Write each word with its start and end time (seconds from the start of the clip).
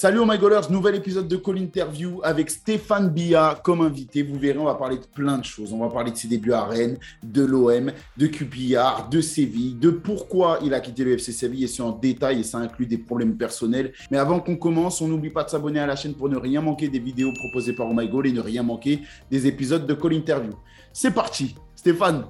Salut 0.00 0.20
oh 0.20 0.24
my 0.24 0.38
goalers, 0.38 0.70
nouvel 0.70 0.94
épisode 0.94 1.26
de 1.26 1.36
Call 1.36 1.58
Interview 1.58 2.20
avec 2.22 2.50
Stéphane 2.50 3.08
Bia 3.10 3.60
comme 3.64 3.80
invité. 3.80 4.22
Vous 4.22 4.38
verrez, 4.38 4.56
on 4.56 4.66
va 4.66 4.76
parler 4.76 4.96
de 4.96 5.04
plein 5.04 5.38
de 5.38 5.44
choses. 5.44 5.72
On 5.72 5.80
va 5.80 5.88
parler 5.88 6.12
de 6.12 6.16
ses 6.16 6.28
débuts 6.28 6.52
à 6.52 6.66
Rennes, 6.66 6.98
de 7.24 7.44
l'OM, 7.44 7.90
de 8.16 8.26
QPR, 8.28 9.08
de 9.10 9.20
Séville, 9.20 9.74
de 9.74 9.90
pourquoi 9.90 10.60
il 10.62 10.72
a 10.72 10.78
quitté 10.78 11.02
le 11.02 11.14
FC 11.14 11.32
Séville 11.32 11.64
et 11.64 11.66
c'est 11.66 11.82
en 11.82 11.90
détail 11.90 12.38
et 12.38 12.42
ça 12.44 12.58
inclut 12.58 12.86
des 12.86 12.98
problèmes 12.98 13.36
personnels. 13.36 13.92
Mais 14.12 14.18
avant 14.18 14.38
qu'on 14.38 14.54
commence, 14.54 15.00
on 15.00 15.08
n'oublie 15.08 15.30
pas 15.30 15.42
de 15.42 15.50
s'abonner 15.50 15.80
à 15.80 15.86
la 15.86 15.96
chaîne 15.96 16.14
pour 16.14 16.28
ne 16.28 16.36
rien 16.36 16.60
manquer 16.60 16.86
des 16.86 17.00
vidéos 17.00 17.32
proposées 17.32 17.72
par 17.72 17.88
Oh 17.90 18.22
et 18.22 18.30
ne 18.30 18.40
rien 18.40 18.62
manquer 18.62 19.00
des 19.32 19.48
épisodes 19.48 19.84
de 19.84 19.94
Call 19.94 20.12
Interview. 20.12 20.52
C'est 20.92 21.10
parti. 21.10 21.56
Stéphane, 21.74 22.26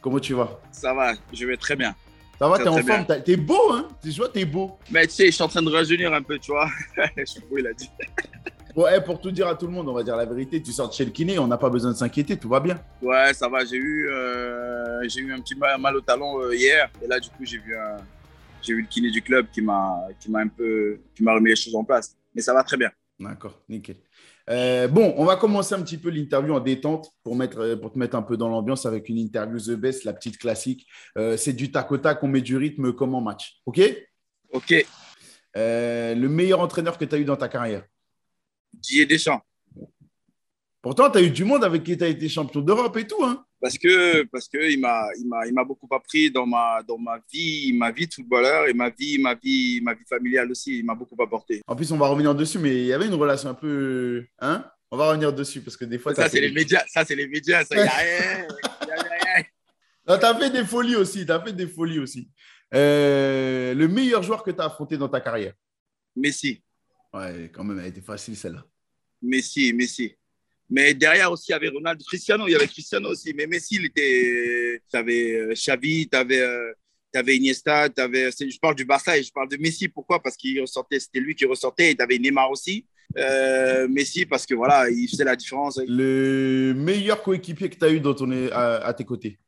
comment 0.00 0.20
tu 0.20 0.34
vas? 0.34 0.60
Ça 0.70 0.94
va, 0.94 1.14
je 1.32 1.44
vais 1.44 1.56
très 1.56 1.74
bien. 1.74 1.92
Ça 2.40 2.48
va, 2.48 2.56
t'es 2.56 2.68
en 2.68 2.78
forme, 2.78 3.04
t'es 3.22 3.36
beau, 3.36 3.70
hein 3.70 3.86
Tu 4.02 4.08
vois, 4.12 4.30
t'es 4.30 4.46
beau. 4.46 4.78
Mais 4.90 5.06
tu 5.06 5.12
sais, 5.12 5.26
je 5.26 5.32
suis 5.32 5.42
en 5.42 5.48
train 5.48 5.60
de 5.60 5.68
rajeunir 5.68 6.10
un 6.14 6.22
peu, 6.22 6.38
tu 6.38 6.52
vois. 6.52 6.70
je 6.96 7.38
pas 7.38 7.46
où 7.50 7.58
il 7.58 7.66
a 7.66 7.74
dit. 7.74 7.90
Bon, 8.74 8.86
eh, 8.90 8.98
pour 9.02 9.20
tout 9.20 9.30
dire 9.30 9.46
à 9.46 9.54
tout 9.54 9.66
le 9.66 9.72
monde, 9.72 9.86
on 9.90 9.92
va 9.92 10.02
dire 10.02 10.16
la 10.16 10.24
vérité, 10.24 10.62
tu 10.62 10.72
sors 10.72 10.88
de 10.88 10.94
chez 10.94 11.04
le 11.04 11.10
kiné, 11.10 11.38
on 11.38 11.46
n'a 11.46 11.58
pas 11.58 11.68
besoin 11.68 11.90
de 11.90 11.96
s'inquiéter, 11.96 12.38
tout 12.38 12.48
va 12.48 12.60
bien. 12.60 12.80
Ouais, 13.02 13.34
ça 13.34 13.46
va. 13.46 13.62
J'ai 13.66 13.76
eu, 13.76 14.08
euh, 14.08 15.06
j'ai 15.06 15.20
eu 15.20 15.34
un 15.34 15.40
petit 15.40 15.54
mal, 15.54 15.78
mal 15.78 15.96
au 15.96 16.00
talon 16.00 16.40
euh, 16.40 16.54
hier. 16.54 16.90
Et 17.02 17.06
là, 17.06 17.20
du 17.20 17.28
coup, 17.28 17.44
j'ai 17.44 17.58
vu, 17.58 17.74
j'ai 18.62 18.72
vu 18.72 18.80
le 18.80 18.88
kiné 18.88 19.10
du 19.10 19.20
club 19.20 19.48
qui 19.52 19.60
m'a, 19.60 19.98
qui 20.18 20.30
m'a 20.30 20.38
un 20.38 20.48
peu, 20.48 20.98
qui 21.14 21.22
m'a 21.22 21.34
remis 21.34 21.50
les 21.50 21.56
choses 21.56 21.74
en 21.74 21.84
place. 21.84 22.16
Mais 22.34 22.40
ça 22.40 22.54
va 22.54 22.62
très 22.62 22.78
bien. 22.78 22.90
D'accord, 23.18 23.60
nickel. 23.68 23.96
Euh, 24.50 24.88
bon, 24.88 25.14
on 25.16 25.24
va 25.24 25.36
commencer 25.36 25.74
un 25.74 25.82
petit 25.82 25.96
peu 25.98 26.10
l'interview 26.10 26.52
en 26.54 26.60
détente 26.60 27.12
pour, 27.22 27.36
mettre, 27.36 27.58
euh, 27.60 27.76
pour 27.76 27.92
te 27.92 27.98
mettre 27.98 28.16
un 28.16 28.22
peu 28.22 28.36
dans 28.36 28.48
l'ambiance 28.48 28.84
avec 28.84 29.08
une 29.08 29.18
interview 29.18 29.58
The 29.60 29.78
Best, 29.78 30.04
la 30.04 30.12
petite 30.12 30.38
classique. 30.38 30.86
Euh, 31.16 31.36
c'est 31.36 31.52
du 31.52 31.70
tac 31.70 31.90
au 31.92 31.98
tac, 31.98 32.22
on 32.22 32.28
met 32.28 32.40
du 32.40 32.56
rythme 32.56 32.92
comme 32.92 33.14
en 33.14 33.20
match. 33.20 33.60
OK? 33.66 33.80
Ok, 34.52 34.74
Euh, 35.56 36.14
Le 36.14 36.28
meilleur 36.28 36.60
entraîneur 36.60 36.98
que 36.98 37.04
tu 37.04 37.14
as 37.14 37.18
eu 37.18 37.24
dans 37.24 37.36
ta 37.36 37.48
carrière? 37.48 37.84
Didier 38.72 39.06
Deschamps. 39.06 39.40
Pourtant, 40.82 41.10
tu 41.10 41.18
as 41.18 41.22
eu 41.22 41.30
du 41.30 41.44
monde 41.44 41.62
avec 41.62 41.84
qui 41.84 41.96
tu 41.96 42.02
as 42.02 42.08
été 42.08 42.28
champion 42.28 42.60
d'Europe 42.60 42.96
et 42.96 43.06
tout. 43.06 43.22
Hein 43.24 43.44
Parce 43.60 43.76
que, 43.76 44.22
parce 44.24 44.48
que 44.48 44.70
il 44.70 44.80
m'a, 44.80 45.04
il 45.18 45.28
m'a, 45.28 45.46
il 45.46 45.52
m'a 45.52 45.64
beaucoup 45.64 45.86
appris 45.94 46.30
dans 46.30 46.46
ma, 46.46 46.82
dans 46.82 46.96
ma 46.96 47.20
vie, 47.30 47.72
ma 47.74 47.90
vie 47.90 48.06
de 48.06 48.14
footballeur 48.14 48.66
et 48.68 48.72
ma 48.72 48.88
vie, 48.88 49.18
ma 49.18 49.34
vie, 49.34 49.80
ma 49.82 49.92
vie 49.92 50.04
familiale 50.08 50.50
aussi. 50.50 50.78
Il 50.78 50.84
m'a 50.86 50.94
beaucoup 50.94 51.20
apporté. 51.22 51.60
en 51.66 51.76
plus, 51.76 51.92
on 51.92 51.98
va 51.98 52.08
revenir 52.08 52.34
dessus, 52.34 52.58
mais 52.58 52.74
il 52.74 52.86
y 52.86 52.92
avait 52.92 53.06
une 53.06 53.14
relation 53.14 53.50
un 53.50 53.54
peu. 53.54 54.24
Hein? 54.38 54.64
On 54.90 54.96
va 54.96 55.08
revenir 55.10 55.32
dessus 55.32 55.60
parce 55.60 55.76
que 55.76 55.84
des 55.84 55.98
fois. 55.98 56.14
t'as 56.14 56.22
Ça, 56.24 56.28
c'est 56.30 56.40
fait- 56.40 56.48
les 56.48 56.52
médias. 56.54 56.82
Ça, 56.88 57.04
c'est 57.04 57.14
les 57.14 57.28
médias. 57.28 57.64
Ça, 57.64 57.76
y 57.76 57.80
a 57.80 57.82
rien. 57.90 58.46
Y 58.88 58.90
a 58.92 59.02
rien. 59.02 59.44
Non, 60.08 60.18
t'as 60.18 60.34
fait 60.38 60.50
des 60.50 60.64
folies 60.64 60.96
aussi. 60.96 61.26
Tu 61.26 61.30
as 61.30 61.40
fait 61.40 61.52
des 61.52 61.66
folies 61.66 61.98
aussi. 61.98 62.28
Euh, 62.74 63.74
le 63.74 63.88
meilleur 63.88 64.22
joueur 64.22 64.42
que 64.42 64.50
tu 64.50 64.60
as 64.60 64.64
affronté 64.64 64.96
dans 64.96 65.08
ta 65.08 65.20
carrière? 65.20 65.52
Messi. 66.16 66.62
Ouais, 67.12 67.50
quand 67.52 67.62
même, 67.64 67.78
elle 67.78 67.86
était 67.86 68.00
facile 68.00 68.36
celle-là. 68.36 68.64
Messi, 69.22 69.72
Messi. 69.72 70.16
Mais 70.70 70.94
derrière 70.94 71.32
aussi, 71.32 71.46
il 71.48 71.52
y 71.52 71.54
avait 71.54 71.68
Ronaldo, 71.68 72.04
Cristiano, 72.04 72.46
il 72.46 72.52
y 72.52 72.54
avait 72.54 72.68
Cristiano 72.68 73.08
aussi. 73.10 73.34
Mais 73.34 73.46
Messi, 73.46 73.74
il 73.76 73.86
était. 73.86 74.80
Tu 74.90 74.96
avais 74.96 75.48
Xavi, 75.54 76.08
tu 76.08 76.16
avais, 76.16 77.36
Iniesta, 77.36 77.88
t'avais- 77.88 78.30
c'est- 78.30 78.48
je 78.48 78.58
parle 78.60 78.76
du 78.76 78.84
Barça 78.84 79.18
et 79.18 79.22
je 79.22 79.32
parle 79.32 79.48
de 79.48 79.56
Messi. 79.56 79.88
Pourquoi? 79.88 80.22
Parce 80.22 80.36
qu'il 80.36 80.60
ressortait, 80.60 81.00
c'était 81.00 81.18
lui 81.18 81.34
qui 81.34 81.44
ressortait. 81.44 81.90
Et 81.90 81.96
tu 81.96 82.02
avais 82.02 82.18
Neymar 82.18 82.50
aussi. 82.50 82.86
Euh, 83.18 83.88
Messi, 83.88 84.24
parce 84.24 84.46
que 84.46 84.54
voilà, 84.54 84.88
il 84.88 85.08
faisait 85.08 85.24
la 85.24 85.34
différence. 85.34 85.80
Le 85.88 86.72
meilleur 86.76 87.20
coéquipier 87.20 87.68
que 87.68 87.76
tu 87.76 87.84
as 87.84 87.90
eu 87.90 87.98
dans 87.98 88.14
ton, 88.14 88.30
à, 88.52 88.76
à 88.76 88.94
tes 88.94 89.04
côtés? 89.04 89.40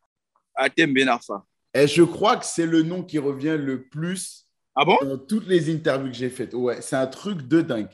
Atem 0.57 0.93
Ben 0.93 1.09
Arfa. 1.09 1.45
Et 1.73 1.87
je 1.87 2.03
crois 2.03 2.37
que 2.37 2.45
c'est 2.45 2.67
le 2.67 2.83
nom 2.83 3.05
qui 3.05 3.19
revient 3.19 3.57
le 3.59 3.85
plus 3.85 4.49
Ah 4.75 4.85
bon? 4.85 4.99
dans 5.01 5.17
toutes 5.19 5.47
les 5.47 5.73
interviews 5.73 6.11
que 6.11 6.17
j'ai 6.17 6.29
faites. 6.31 6.53
Ouais, 6.53 6.83
c'est 6.83 6.97
un 6.97 7.07
truc 7.07 7.47
de 7.47 7.61
dingue. 7.63 7.89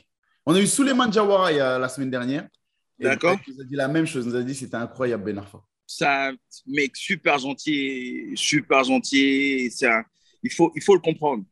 On 0.45 0.55
a 0.55 0.59
eu 0.59 0.65
Souleymane 0.67 1.13
Jawara 1.13 1.51
il 1.51 1.57
y 1.57 1.59
a, 1.59 1.77
la 1.77 1.87
semaine 1.87 2.09
dernière. 2.09 2.47
D'accord. 2.99 3.37
Il 3.47 3.53
nous 3.55 3.61
a 3.61 3.63
dit 3.65 3.75
la 3.75 3.87
même 3.87 4.05
chose. 4.05 4.25
Il 4.25 4.31
nous 4.31 4.35
a 4.37 4.43
dit 4.43 4.53
c'était 4.55 4.75
incroyable, 4.75 5.23
Ben 5.23 5.37
Arfa. 5.37 5.61
C'est 5.87 6.05
un 6.05 6.35
mec 6.67 6.95
super 6.95 7.39
gentil, 7.39 8.31
super 8.35 8.83
gentil. 8.83 9.71
Un- 9.83 10.03
il, 10.43 10.51
faut, 10.51 10.71
il 10.75 10.81
faut 10.83 10.93
le 10.93 10.99
comprendre. 11.01 11.43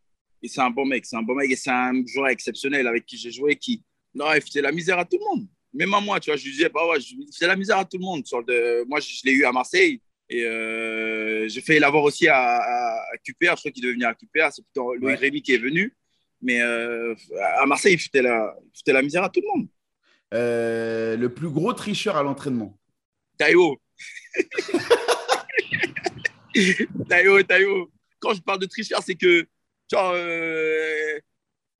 Et 0.44 0.48
c'est 0.48 0.62
un 0.62 0.70
bon 0.70 0.86
mec, 0.86 1.06
c'est 1.06 1.16
un 1.16 1.24
bon 1.24 1.34
mec 1.36 1.50
et 1.52 1.56
c'est 1.56 1.72
un 1.72 2.06
joueur 2.06 2.28
exceptionnel 2.28 2.86
avec 2.88 3.06
qui 3.06 3.18
j'ai 3.18 3.32
joué 3.32 3.56
qui, 3.56 3.84
non, 4.14 4.32
il 4.36 4.42
faisait 4.42 4.62
la 4.62 4.72
misère 4.72 5.00
à 5.00 5.06
tout 5.06 5.18
le 5.20 5.26
monde. 5.26 5.48
Même 5.74 5.94
à 5.94 6.00
moi, 6.00 6.20
tu 6.20 6.30
vois, 6.30 6.38
je 6.38 6.44
lui 6.46 6.52
disais, 6.52 6.70
bah 6.70 6.88
ouais, 6.88 7.00
il 7.00 7.28
faisait 7.34 7.48
la 7.48 7.56
misère 7.56 7.78
à 7.80 7.86
tout 7.86 7.98
le 7.98 8.04
monde. 8.04 8.26
Sur 8.28 8.42
le, 8.48 8.84
moi, 8.86 9.00
je, 9.00 9.08
je 9.08 9.22
l'ai 9.26 9.32
eu 9.32 9.46
à 9.46 9.52
Marseille 9.52 10.00
et 10.30 10.44
euh, 10.46 11.48
j'ai 11.48 11.62
fait 11.62 11.80
l'avoir 11.80 12.04
aussi 12.04 12.28
à, 12.28 12.38
à, 12.38 13.00
à 13.14 13.18
QPR. 13.24 13.56
Je 13.56 13.62
crois 13.62 13.72
qu'il 13.72 13.82
devait 13.82 13.94
venir 13.94 14.10
à 14.10 14.14
QPR. 14.14 14.52
C'est 14.52 14.64
plutôt 14.64 14.94
Louis 14.94 15.08
Ouais. 15.08 15.16
Rémy 15.16 15.42
qui 15.42 15.54
est 15.54 15.58
venu. 15.58 15.96
Mais 16.42 16.62
euh, 16.62 17.16
à 17.58 17.66
Marseille, 17.66 17.94
il 17.96 18.00
foutait, 18.00 18.22
la, 18.22 18.56
il 18.64 18.78
foutait 18.78 18.94
la 18.94 19.02
misère 19.02 19.24
à 19.24 19.30
tout 19.30 19.42
le 19.42 19.48
monde. 19.60 19.68
Euh, 20.34 21.16
le 21.16 21.34
plus 21.34 21.50
gros 21.50 21.74
tricheur 21.74 22.18
à 22.18 22.24
l'entraînement. 22.24 22.78
Taïwo. 23.38 23.78
Taïwo, 27.10 27.44
Taïwo. 27.44 27.92
Quand 28.20 28.34
je 28.34 28.42
parle 28.42 28.60
de 28.60 28.66
tricheur, 28.66 29.02
c'est 29.04 29.16
que, 29.16 29.46
genre, 29.92 30.12
euh, 30.16 31.20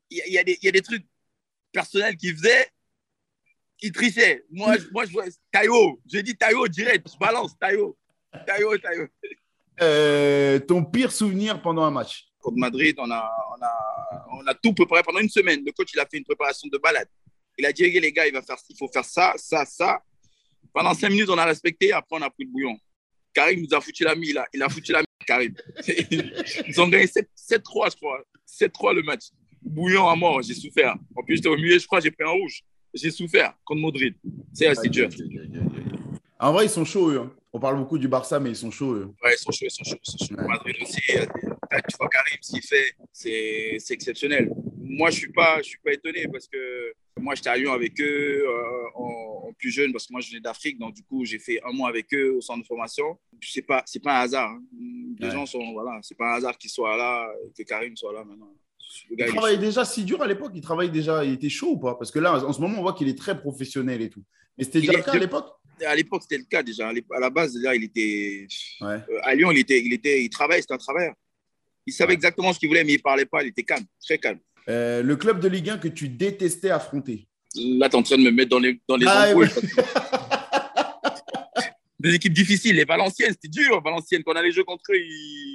il 0.10 0.18
y, 0.18 0.22
a- 0.22 0.28
il 0.28 0.34
y 0.34 0.38
a 0.38 0.44
des- 0.44 0.58
il 0.62 0.66
y 0.66 0.70
a 0.70 0.72
des 0.72 0.82
trucs 0.82 1.06
personnels 1.72 2.16
qu'il 2.16 2.36
faisait, 2.36 2.68
il 3.82 3.92
trichait. 3.92 4.46
Moi, 4.52 4.78
je, 4.78 4.88
moi, 4.92 5.06
je 5.06 5.12
vois 5.12 5.26
Taïwo. 5.52 6.00
Je 6.12 6.20
dis 6.20 6.36
Taïwo 6.38 6.68
direct, 6.68 7.10
je 7.12 7.18
balance 7.18 7.58
Taïwo. 7.60 7.98
Taïwo, 8.46 8.78
Taïwo. 8.78 9.08
Euh, 9.82 10.60
ton 10.60 10.84
pire 10.84 11.12
souvenir 11.12 11.62
pendant 11.62 11.84
un 11.84 11.92
match? 11.92 12.26
Contre 12.40 12.58
Madrid, 12.60 12.96
on 13.00 13.10
a, 13.12 13.30
on, 13.58 13.62
a, 13.64 14.26
on 14.42 14.48
a 14.48 14.54
tout 14.54 14.74
préparé 14.74 15.04
pendant 15.04 15.20
une 15.20 15.30
semaine. 15.30 15.64
Le 15.66 15.72
coach, 15.72 15.90
il 15.94 16.00
a 16.00 16.06
fait 16.06 16.18
une 16.18 16.24
préparation 16.24 16.68
de 16.72 16.78
balade. 16.78 17.10
Il 17.58 17.66
a 17.66 17.74
dit, 17.74 17.90
les 17.90 18.12
gars, 18.12 18.28
il, 18.28 18.34
va 18.34 18.42
faire, 18.42 18.58
il 18.70 18.76
faut 18.78 18.88
faire 18.88 19.06
ça, 19.06 19.34
ça, 19.38 19.66
ça. 19.66 20.02
Pendant 20.74 20.94
cinq 20.94 21.10
minutes, 21.10 21.30
on 21.30 21.38
a 21.38 21.46
respecté. 21.46 21.92
Après, 21.92 22.16
on 22.18 22.22
a 22.22 22.30
pris 22.30 22.44
le 22.46 22.52
bouillon. 22.52 22.78
Karim 23.34 23.62
nous 23.62 23.76
a 23.76 23.82
foutu 23.82 24.04
la 24.04 24.16
mie. 24.16 24.30
Il 24.30 24.38
a, 24.38 24.46
il 24.54 24.62
a 24.62 24.70
foutu 24.70 24.92
la 24.92 25.00
mie, 25.00 25.06
Karim. 25.26 25.54
Ils 26.68 26.80
ont 26.82 26.88
gagné 26.88 27.08
7 27.08 27.28
7-3, 27.36 27.92
je 27.92 27.96
crois. 27.98 28.24
7-3 28.48 28.94
le 28.96 29.04
match. 29.04 29.26
Bouillon 29.62 30.08
à 30.08 30.16
mort, 30.16 30.42
j'ai 30.42 30.54
souffert. 30.54 30.96
En 31.16 31.24
plus, 31.24 31.38
j'étais 31.38 31.50
au 31.50 31.56
milieu, 31.56 31.78
je 31.80 31.86
crois, 31.88 32.00
j'ai 32.00 32.12
pris 32.12 32.24
un 32.24 32.32
rouge. 32.32 32.62
J'ai 32.94 33.12
souffert 33.12 33.54
contre 33.66 33.82
Madrid. 33.82 34.16
C'est 34.54 34.68
assez 34.68 34.90
dur. 34.90 35.10
En 36.40 36.54
vrai, 36.54 36.66
ils 36.66 36.70
sont 36.70 36.86
chauds, 36.86 37.10
eux. 37.12 37.20
hein. 37.20 37.34
On 37.54 37.60
parle 37.60 37.78
beaucoup 37.78 37.98
du 37.98 38.08
Barça, 38.08 38.40
mais 38.40 38.52
ils 38.52 38.56
sont 38.56 38.70
chauds, 38.70 38.94
eux. 38.94 39.12
Ouais, 39.24 39.34
ils 39.34 39.38
sont 39.38 39.52
chauds, 39.52 39.66
ils 39.66 39.72
sont 39.72 39.84
chauds. 39.84 39.98
Ils 40.06 40.12
sont 40.12 40.26
chauds. 40.26 40.36
Ouais. 40.36 40.48
Madrid 40.48 40.76
aussi, 40.82 41.02
tu 41.02 41.18
vois 42.00 42.10
Karim, 42.10 42.38
ce 42.42 42.52
qu'il 42.52 42.62
fait, 42.62 42.92
c'est 43.12 43.78
c'est 43.80 43.94
exceptionnel. 43.96 44.50
Moi, 44.78 45.10
je 45.10 45.16
ne 45.16 45.20
suis, 45.22 45.32
pas- 45.32 45.58
je 45.62 45.70
suis 45.70 45.80
pas 45.80 45.94
étonné 45.94 46.28
parce 46.32 46.48
que 46.48 46.94
moi, 47.20 47.36
j'étais 47.36 47.50
à 47.50 47.58
Lyon 47.58 47.72
avec 47.74 48.00
eux 48.02 48.44
euh, 48.48 48.84
en, 48.96 49.48
en 49.50 49.54
plus 49.54 49.72
jeune 49.72 49.92
parce 49.92 50.08
que 50.08 50.14
moi, 50.14 50.22
je 50.22 50.30
venais 50.30 50.40
d'Afrique. 50.42 50.78
Donc, 50.80 50.94
du 50.94 51.04
coup, 51.04 51.26
j'ai 51.26 51.40
fait 51.40 51.60
un 51.66 51.72
mois 51.72 51.90
avec 51.90 52.14
eux 52.14 52.36
au 52.38 52.42
centre 52.42 52.62
de 52.62 52.66
formation. 52.68 53.18
Ce 53.42 53.60
n'est 53.60 53.66
pas, 53.66 53.84
c'est 53.86 54.02
pas 54.02 54.20
un 54.20 54.22
hasard. 54.24 54.50
hein. 54.52 54.64
Les 55.20 55.28
Ouais. 55.28 55.34
gens 55.34 55.46
sont. 55.46 55.74
Voilà, 55.74 56.00
ce 56.04 56.14
n'est 56.14 56.18
pas 56.18 56.34
un 56.34 56.38
hasard 56.38 56.58
qu'ils 56.58 56.70
soient 56.70 56.96
là 56.98 57.28
que 57.58 57.64
Karim 57.64 57.96
soit 57.98 58.14
là 58.14 58.24
maintenant. 58.24 58.54
Le 59.10 59.16
gars, 59.18 59.28
Il 59.28 59.34
travaillait 59.34 59.58
déjà 59.60 59.84
si 59.84 60.06
dur 60.06 60.22
à 60.22 60.28
l'époque 60.28 60.52
Il 60.56 60.62
travaillait 60.62 60.92
déjà, 60.92 61.24
il 61.26 61.34
était 61.34 61.50
chaud 61.50 61.72
ou 61.74 61.78
pas? 61.80 61.96
Parce 61.96 62.10
que 62.12 62.20
là, 62.20 62.44
en 62.46 62.54
ce 62.54 62.62
moment, 62.62 62.80
on 62.80 62.82
voit 62.84 62.94
qu'il 62.94 63.08
est 63.10 63.18
très 63.18 63.38
professionnel 63.40 64.02
et 64.02 64.10
tout. 64.10 64.24
Mais 64.58 64.64
c'était 64.64 64.80
déjà 64.82 64.94
est- 64.94 64.98
le 64.98 65.04
cas 65.04 65.12
à 65.12 65.18
l'époque? 65.20 65.48
À 65.86 65.96
l'époque, 65.96 66.22
c'était 66.24 66.38
le 66.40 66.46
cas 66.46 66.64
déjà. 66.64 66.90
À 66.90 67.20
la 67.20 67.30
base, 67.30 67.56
là, 67.62 67.76
il 67.76 67.84
était. 67.84 68.48
Ouais. 68.82 68.88
Euh, 68.88 69.20
à 69.24 69.36
Lyon, 69.36 69.52
il, 69.52 69.60
était, 69.60 69.80
il, 69.84 69.94
était, 69.94 70.24
il 70.24 70.30
travaillait, 70.30 70.62
c'était 70.62 70.74
un 70.74 70.78
travailleur. 70.78 71.14
Il 71.86 71.94
savait 71.94 72.10
Ouais. 72.10 72.14
exactement 72.16 72.52
ce 72.54 72.60
qu'il 72.60 72.68
voulait, 72.68 72.84
mais 72.84 72.94
il 72.94 72.98
ne 72.98 73.02
parlait 73.02 73.26
pas. 73.26 73.44
Il 73.44 73.50
était 73.50 73.64
calme, 73.64 73.86
très 74.02 74.18
calme. 74.18 74.40
Euh, 74.70 75.02
le 75.02 75.16
club 75.16 75.40
de 75.40 75.48
Ligue 75.48 75.70
1 75.70 75.78
que 75.78 75.88
tu 75.88 76.10
détestais 76.10 76.70
affronter 76.72 77.28
Là, 77.56 77.90
tu 77.90 77.96
es 77.96 78.00
en 78.00 78.04
train 78.04 78.18
de 78.18 78.24
me 78.24 78.32
mettre 78.32 78.50
dans 78.50 78.60
les, 78.60 78.80
dans 78.88 78.98
les 78.98 79.06
Ah, 79.08 79.28
embrouilles. 79.30 79.48
ouais. 79.48 79.84
Des 82.00 82.14
équipes 82.14 82.34
difficiles. 82.34 82.76
Les 82.76 82.86
Valenciennes, 82.86 83.32
c'était 83.32 83.48
dur. 83.48 83.82
Valenciennes, 83.82 84.24
quand 84.24 84.34
on 84.34 84.36
allait 84.36 84.52
jouer 84.52 84.64
contre 84.64 84.84
eux, 84.92 85.00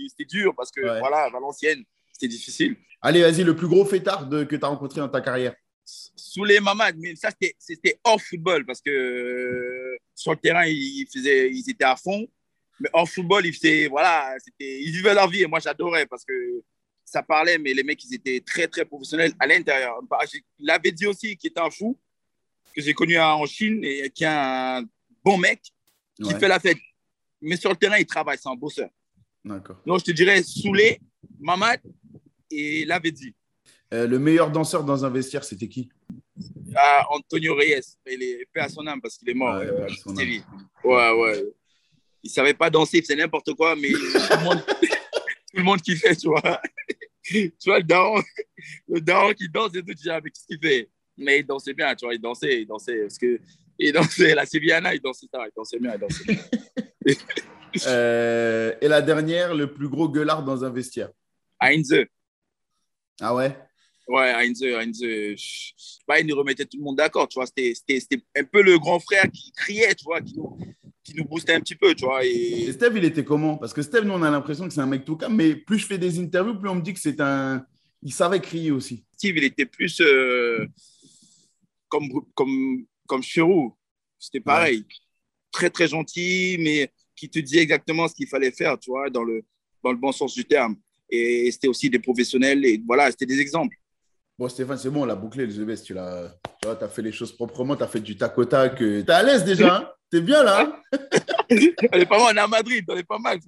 c'était 0.09 0.25
dur 0.25 0.53
parce 0.57 0.71
que, 0.73 0.81
Ouais. 0.81 0.99
voilà, 0.99 1.29
Valenciennes, 1.31 1.85
c'était 2.13 2.29
difficile. 2.29 2.77
Allez, 3.01 3.21
vas-y, 3.23 3.45
le 3.45 3.55
plus 3.55 3.69
gros 3.69 3.85
fêtard 3.85 4.27
de- 4.27 4.43
que 4.45 4.57
tu 4.57 4.65
as 4.65 4.69
rencontré 4.69 5.01
dans 5.01 5.09
ta 5.09 5.21
carrière 5.21 5.55
Sous 5.85 6.45
les 6.45 6.59
Mamad, 6.61 6.97
mais 6.99 7.15
ça, 7.17 7.29
c'était- 7.31 7.55
c'était 7.59 7.99
hors 8.05 8.21
football 8.21 8.65
parce 8.65 8.81
que 8.81 8.91
euh, 8.91 9.97
sur 10.15 10.33
le 10.33 10.39
terrain, 10.39 10.65
ils, 10.67 11.07
faisaient, 11.13 11.51
ils 11.51 11.69
étaient 11.71 11.85
à 11.85 11.97
fond. 11.97 12.27
Mais 12.81 12.89
hors 12.93 13.09
football, 13.09 13.45
ils, 13.47 13.53
faisaient, 13.53 13.87
voilà, 13.89 14.35
c'était- 14.39 14.81
ils 14.81 14.91
vivaient 14.93 15.15
leur 15.15 15.29
vie 15.29 15.43
et 15.43 15.47
moi, 15.47 15.59
j'adorais 15.61 16.07
parce 16.07 16.25
que 16.25 16.33
ça 17.05 17.23
parlait, 17.23 17.59
mais 17.59 17.75
les 17.75 17.83
mecs, 17.83 18.03
ils 18.05 18.15
étaient 18.15 18.41
très, 18.41 18.67
très 18.69 18.85
professionnels 18.85 19.33
à 19.39 19.47
l'intérieur. 19.47 20.01
Bah, 20.09 20.19
j'ai- 20.31 20.43
Il 20.59 20.71
avait 20.71 20.93
dit 20.93 21.07
aussi 21.07 21.37
qu'il 21.37 21.51
était 21.51 21.61
un 21.61 21.71
fou, 21.71 21.99
que 22.75 22.81
j'ai 22.81 22.95
connu 22.95 23.19
en 23.19 23.45
Chine 23.47 23.81
et 23.85 24.09
qui 24.11 24.25
est 24.25 24.29
un 24.29 24.83
bon 25.25 25.37
mec 25.39 25.61
qui 26.17 26.25
Ouais, 26.33 26.39
fait 26.39 26.49
la 26.49 26.59
fête. 26.61 26.79
Mais 27.41 27.57
sur 27.57 27.71
le 27.71 27.77
terrain, 27.77 27.99
il 27.99 28.07
travaille, 28.07 28.39
c'est 28.41 28.49
un 28.49 28.55
bosseur. 28.55 28.89
D'accord. 29.45 29.77
Donc, 29.85 29.99
je 30.01 30.05
te 30.05 30.11
dirais 30.13 30.43
Soulé, 30.43 31.01
Mamad 31.41 31.81
et 32.51 32.85
Lavedzi. 32.85 33.35
Euh, 33.93 34.07
le 34.07 34.19
meilleur 34.19 34.51
danseur 34.51 34.85
dans 34.85 35.05
un 35.05 35.11
vestiaire, 35.11 35.45
c'était 35.45 35.69
qui? 35.69 35.91
Ah, 36.75 37.05
Antonio 37.11 37.55
Reyes, 37.55 37.81
il 38.07 38.23
est 38.23 38.47
paix 38.53 38.61
à 38.61 38.69
son 38.69 38.87
âme 38.87 39.01
parce 39.03 39.19
qu'il 39.19 39.29
est 39.29 39.35
mort. 39.35 39.59
Ouais, 39.59 39.67
euh. 39.67 40.41
Ouais, 40.85 41.11
ouais. 41.13 41.45
Il 42.23 42.31
savait 42.31 42.55
pas 42.55 42.71
danser, 42.71 42.99
il 42.99 43.03
faisait 43.03 43.17
n'importe 43.17 43.53
quoi, 43.55 43.75
mais 43.75 43.89
tout 43.91 43.99
le 43.99 44.45
monde, 44.45 44.65
tout 45.53 45.59
le 45.59 45.65
monde 45.65 45.83
kiffait, 45.83 46.17
tu 46.17 46.29
vois. 46.29 46.61
tu 47.23 47.53
vois, 47.67 47.79
le 47.79 47.85
daron, 47.85 48.23
le 48.89 49.01
daron 49.01 49.33
qui 49.35 49.49
danse 49.49 49.75
et 49.75 49.83
tout, 49.83 49.95
tu 49.95 49.95
dis, 49.95 50.11
avec 50.11 50.35
ce 50.37 50.47
qu'il 50.47 50.59
fait? 50.59 50.89
Mais 51.17 51.41
il 51.41 51.47
dansait 51.47 51.75
bien, 51.75 51.95
tu 51.95 52.07
vois, 52.07 52.15
il 52.15 52.21
dansait, 52.21 52.63
il 52.63 52.67
dansait. 52.67 53.03
Parce 53.03 53.19
que, 53.19 53.39
il 53.79 53.93
dansait, 53.93 54.35
la 54.35 54.47
Sevillana, 54.47 54.95
il 54.95 55.01
dansait 55.01 55.27
ça, 55.33 55.45
il 55.47 55.53
dansait 55.55 55.79
bien, 55.79 55.95
il 55.95 56.01
dansait 56.01 56.25
bien. 56.25 56.43
Euh, 57.87 58.75
et 58.83 58.87
la 58.87 59.01
dernière, 59.01 59.55
le 59.55 59.73
plus 59.73 59.89
gros 59.89 60.07
gueulard 60.07 60.45
dans 60.45 60.63
un 60.63 60.69
vestiaire? 60.69 61.09
Heinze. 61.59 62.05
Ah 63.19 63.35
ouais? 63.35 63.57
Ouais, 64.07 64.31
Heinze, 64.31 64.63
Heinze. 64.63 65.03
Bah, 66.07 66.21
il 66.21 66.27
nous 66.27 66.37
remettait 66.37 66.67
tout 66.67 66.77
le 66.77 66.85
monde 66.85 66.97
d'accord, 66.99 67.27
tu 67.29 67.39
vois. 67.39 67.47
C'était 67.47 68.23
un 68.37 68.45
peu 68.45 68.63
le 68.63 68.79
grand 68.79 69.01
frère 69.01 69.25
qui 69.33 69.53
criait, 69.53 69.95
tu 69.95 70.05
vois, 70.05 70.21
qui 70.21 70.37
nous, 70.37 70.59
qui 71.05 71.15
nous 71.15 71.25
boostait 71.25 71.55
un 71.55 71.61
petit 71.61 71.75
peu, 71.75 71.95
tu 71.95 72.05
vois. 72.05 72.25
Et... 72.25 72.63
Et 72.63 72.73
Steve, 72.73 72.97
il 72.97 73.05
était 73.05 73.25
comment? 73.25 73.57
Parce 73.57 73.73
que 73.73 73.83
Steve, 73.83 74.05
nous, 74.05 74.15
on 74.15 74.23
a 74.23 74.31
l'impression 74.31 74.67
que 74.67 74.75
c'est 74.75 74.81
un 74.81 74.87
mec 74.87 75.05
tout 75.05 75.17
calme, 75.17 75.35
mais 75.35 75.55
plus 75.55 75.79
je 75.79 75.87
fais 75.87 75.99
des 75.99 76.19
interviews, 76.21 76.59
plus 76.59 76.69
on 76.69 76.77
me 76.77 76.83
dit 76.83 76.95
que 76.95 77.01
c'est 77.01 77.21
un. 77.21 77.65
Il 78.03 78.13
savait 78.13 78.41
crier 78.41 78.71
aussi. 78.73 79.05
Steve, 79.13 79.37
il 79.37 79.45
était 79.45 79.67
plus 79.67 80.01
euh, 80.01 80.67
comme, 81.89 82.09
comme, 82.35 82.85
comme 83.07 83.23
Chirou. 83.23 83.77
C'était 84.19 84.41
pareil. 84.41 84.85
Très, 85.53 85.71
très 85.71 85.87
gentil, 85.87 86.57
mais 86.59 86.91
qui 87.15 87.29
te 87.29 87.39
disait 87.39 87.61
exactement 87.61 88.09
ce 88.09 88.15
qu'il 88.15 88.27
fallait 88.27 88.51
faire, 88.51 88.79
tu 88.79 88.91
vois, 88.91 89.11
dans 89.11 89.23
le, 89.23 89.43
dans 89.85 89.93
le 89.93 89.99
bon 89.99 90.11
sens 90.11 90.35
du 90.35 90.45
terme. 90.45 90.77
Et 91.11 91.51
c'était 91.53 91.69
aussi 91.69 91.91
des 91.91 91.99
professionnels, 91.99 92.65
et 92.65 92.83
voilà, 92.87 93.11
c'était 93.11 93.27
des 93.27 93.39
exemples. 93.39 93.77
Bon, 94.39 94.49
Stéphane, 94.49 94.79
c'est 94.79 94.91
bon, 94.91 95.03
on 95.03 95.05
l'a 95.05 95.15
bouclé, 95.15 95.47
les 95.47 95.61
EBS. 95.61 95.83
Tu 95.85 95.95
l'as, 95.95 96.35
tu 96.61 96.67
vois, 96.67 96.83
as 96.83 96.89
fait 96.89 97.03
les 97.03 97.13
choses 97.13 97.33
proprement, 97.33 97.77
tu 97.77 97.83
as 97.83 97.89
fait 97.89 98.01
du 98.01 98.17
tac 98.17 98.37
au 98.39 98.45
tac. 98.45 98.77
Tu 98.77 99.01
es 99.01 99.11
à 99.11 99.23
l'aise 99.23 99.45
déjà, 99.45 99.77
hein? 99.77 99.91
T'es 100.13 100.21
bien 100.21 100.43
là 100.43 100.61
hein? 100.61 100.73
On 101.51 101.97
est 101.97 102.05
pas 102.05 102.19
mal, 102.19 102.35
on 102.35 102.37
est 102.37 102.41
à 102.41 102.47
Madrid, 102.47 102.85
on 102.87 102.97
est 102.97 103.03
pas 103.03 103.19
mal. 103.19 103.39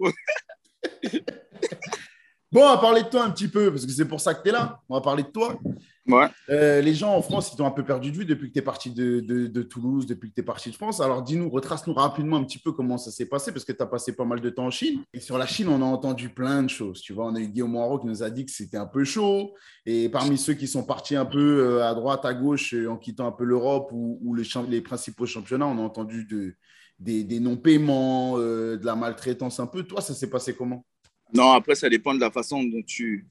bon, 2.50 2.62
on 2.62 2.68
va 2.68 2.78
parler 2.78 3.02
de 3.02 3.08
toi 3.08 3.24
un 3.24 3.30
petit 3.30 3.48
peu, 3.48 3.70
parce 3.70 3.84
que 3.84 3.92
c'est 3.92 4.06
pour 4.06 4.18
ça 4.18 4.32
que 4.32 4.42
tu 4.42 4.48
es 4.48 4.52
là. 4.52 4.80
On 4.88 4.94
va 4.94 5.02
parler 5.02 5.24
de 5.24 5.28
toi. 5.28 5.58
Ouais. 6.06 6.26
Euh, 6.50 6.82
les 6.82 6.94
gens 6.94 7.14
en 7.14 7.22
France, 7.22 7.50
ils 7.52 7.56
t'ont 7.56 7.66
un 7.66 7.70
peu 7.70 7.84
perdu 7.84 8.10
de 8.10 8.16
vue 8.16 8.24
depuis 8.26 8.48
que 8.48 8.52
tu 8.52 8.58
es 8.58 8.62
parti 8.62 8.90
de, 8.90 9.20
de, 9.20 9.46
de, 9.46 9.62
Toulouse, 9.62 10.04
depuis 10.06 10.28
que 10.28 10.34
tu 10.34 10.40
es 10.42 10.44
parti 10.44 10.70
de 10.70 10.74
France. 10.74 11.00
Alors, 11.00 11.22
dis-nous, 11.22 11.48
retrace-nous 11.48 11.94
rapidement 11.94 12.36
un 12.36 12.44
petit 12.44 12.58
peu 12.58 12.72
comment 12.72 12.98
ça 12.98 13.10
s'est 13.10 13.26
passé, 13.26 13.52
parce 13.52 13.64
que 13.64 13.72
tu 13.72 13.82
as 13.82 13.86
passé 13.86 14.14
pas 14.14 14.26
mal 14.26 14.40
de 14.40 14.50
temps 14.50 14.66
en 14.66 14.70
Chine. 14.70 15.02
Et 15.14 15.20
sur 15.20 15.38
la 15.38 15.46
Chine, 15.46 15.68
on 15.68 15.80
a 15.80 15.86
entendu 15.86 16.28
plein 16.28 16.62
de 16.62 16.68
choses. 16.68 17.00
Tu 17.00 17.14
vois, 17.14 17.26
on 17.26 17.34
a 17.34 17.40
eu 17.40 17.48
Guillaume 17.48 17.72
Moreau 17.72 17.98
qui 17.98 18.06
nous 18.06 18.22
a 18.22 18.28
dit 18.28 18.44
que 18.44 18.50
c'était 18.50 18.76
un 18.76 18.86
peu 18.86 19.04
chaud. 19.04 19.54
Et 19.86 20.10
parmi 20.10 20.36
ceux 20.36 20.54
qui 20.54 20.68
sont 20.68 20.84
partis 20.84 21.16
un 21.16 21.24
peu 21.24 21.38
euh, 21.38 21.88
à 21.88 21.94
droite, 21.94 22.26
à 22.26 22.34
gauche, 22.34 22.74
euh, 22.74 22.90
en 22.90 22.98
quittant 22.98 23.26
un 23.26 23.32
peu 23.32 23.44
l'Europe 23.44 23.88
ou, 23.92 24.18
ou 24.22 24.34
les, 24.34 24.44
les, 24.68 24.82
principaux 24.82 25.26
championnats, 25.26 25.66
on 25.66 25.78
a 25.78 25.82
entendu 25.82 26.26
de, 26.26 26.54
des, 26.98 27.24
des 27.24 27.40
non-paiements, 27.40 28.34
euh, 28.36 28.76
de 28.76 28.84
la 28.84 28.94
maltraitance 28.94 29.58
un 29.58 29.66
peu. 29.66 29.84
Toi, 29.84 30.02
ça 30.02 30.12
s'est 30.12 30.28
passé 30.28 30.54
comment? 30.54 30.84
Non, 31.32 31.52
après, 31.52 31.74
ça 31.74 31.88
dépend 31.88 32.14
de 32.14 32.20
la 32.20 32.30
façon 32.30 32.62
dont 32.62 32.82
tu 32.86 33.26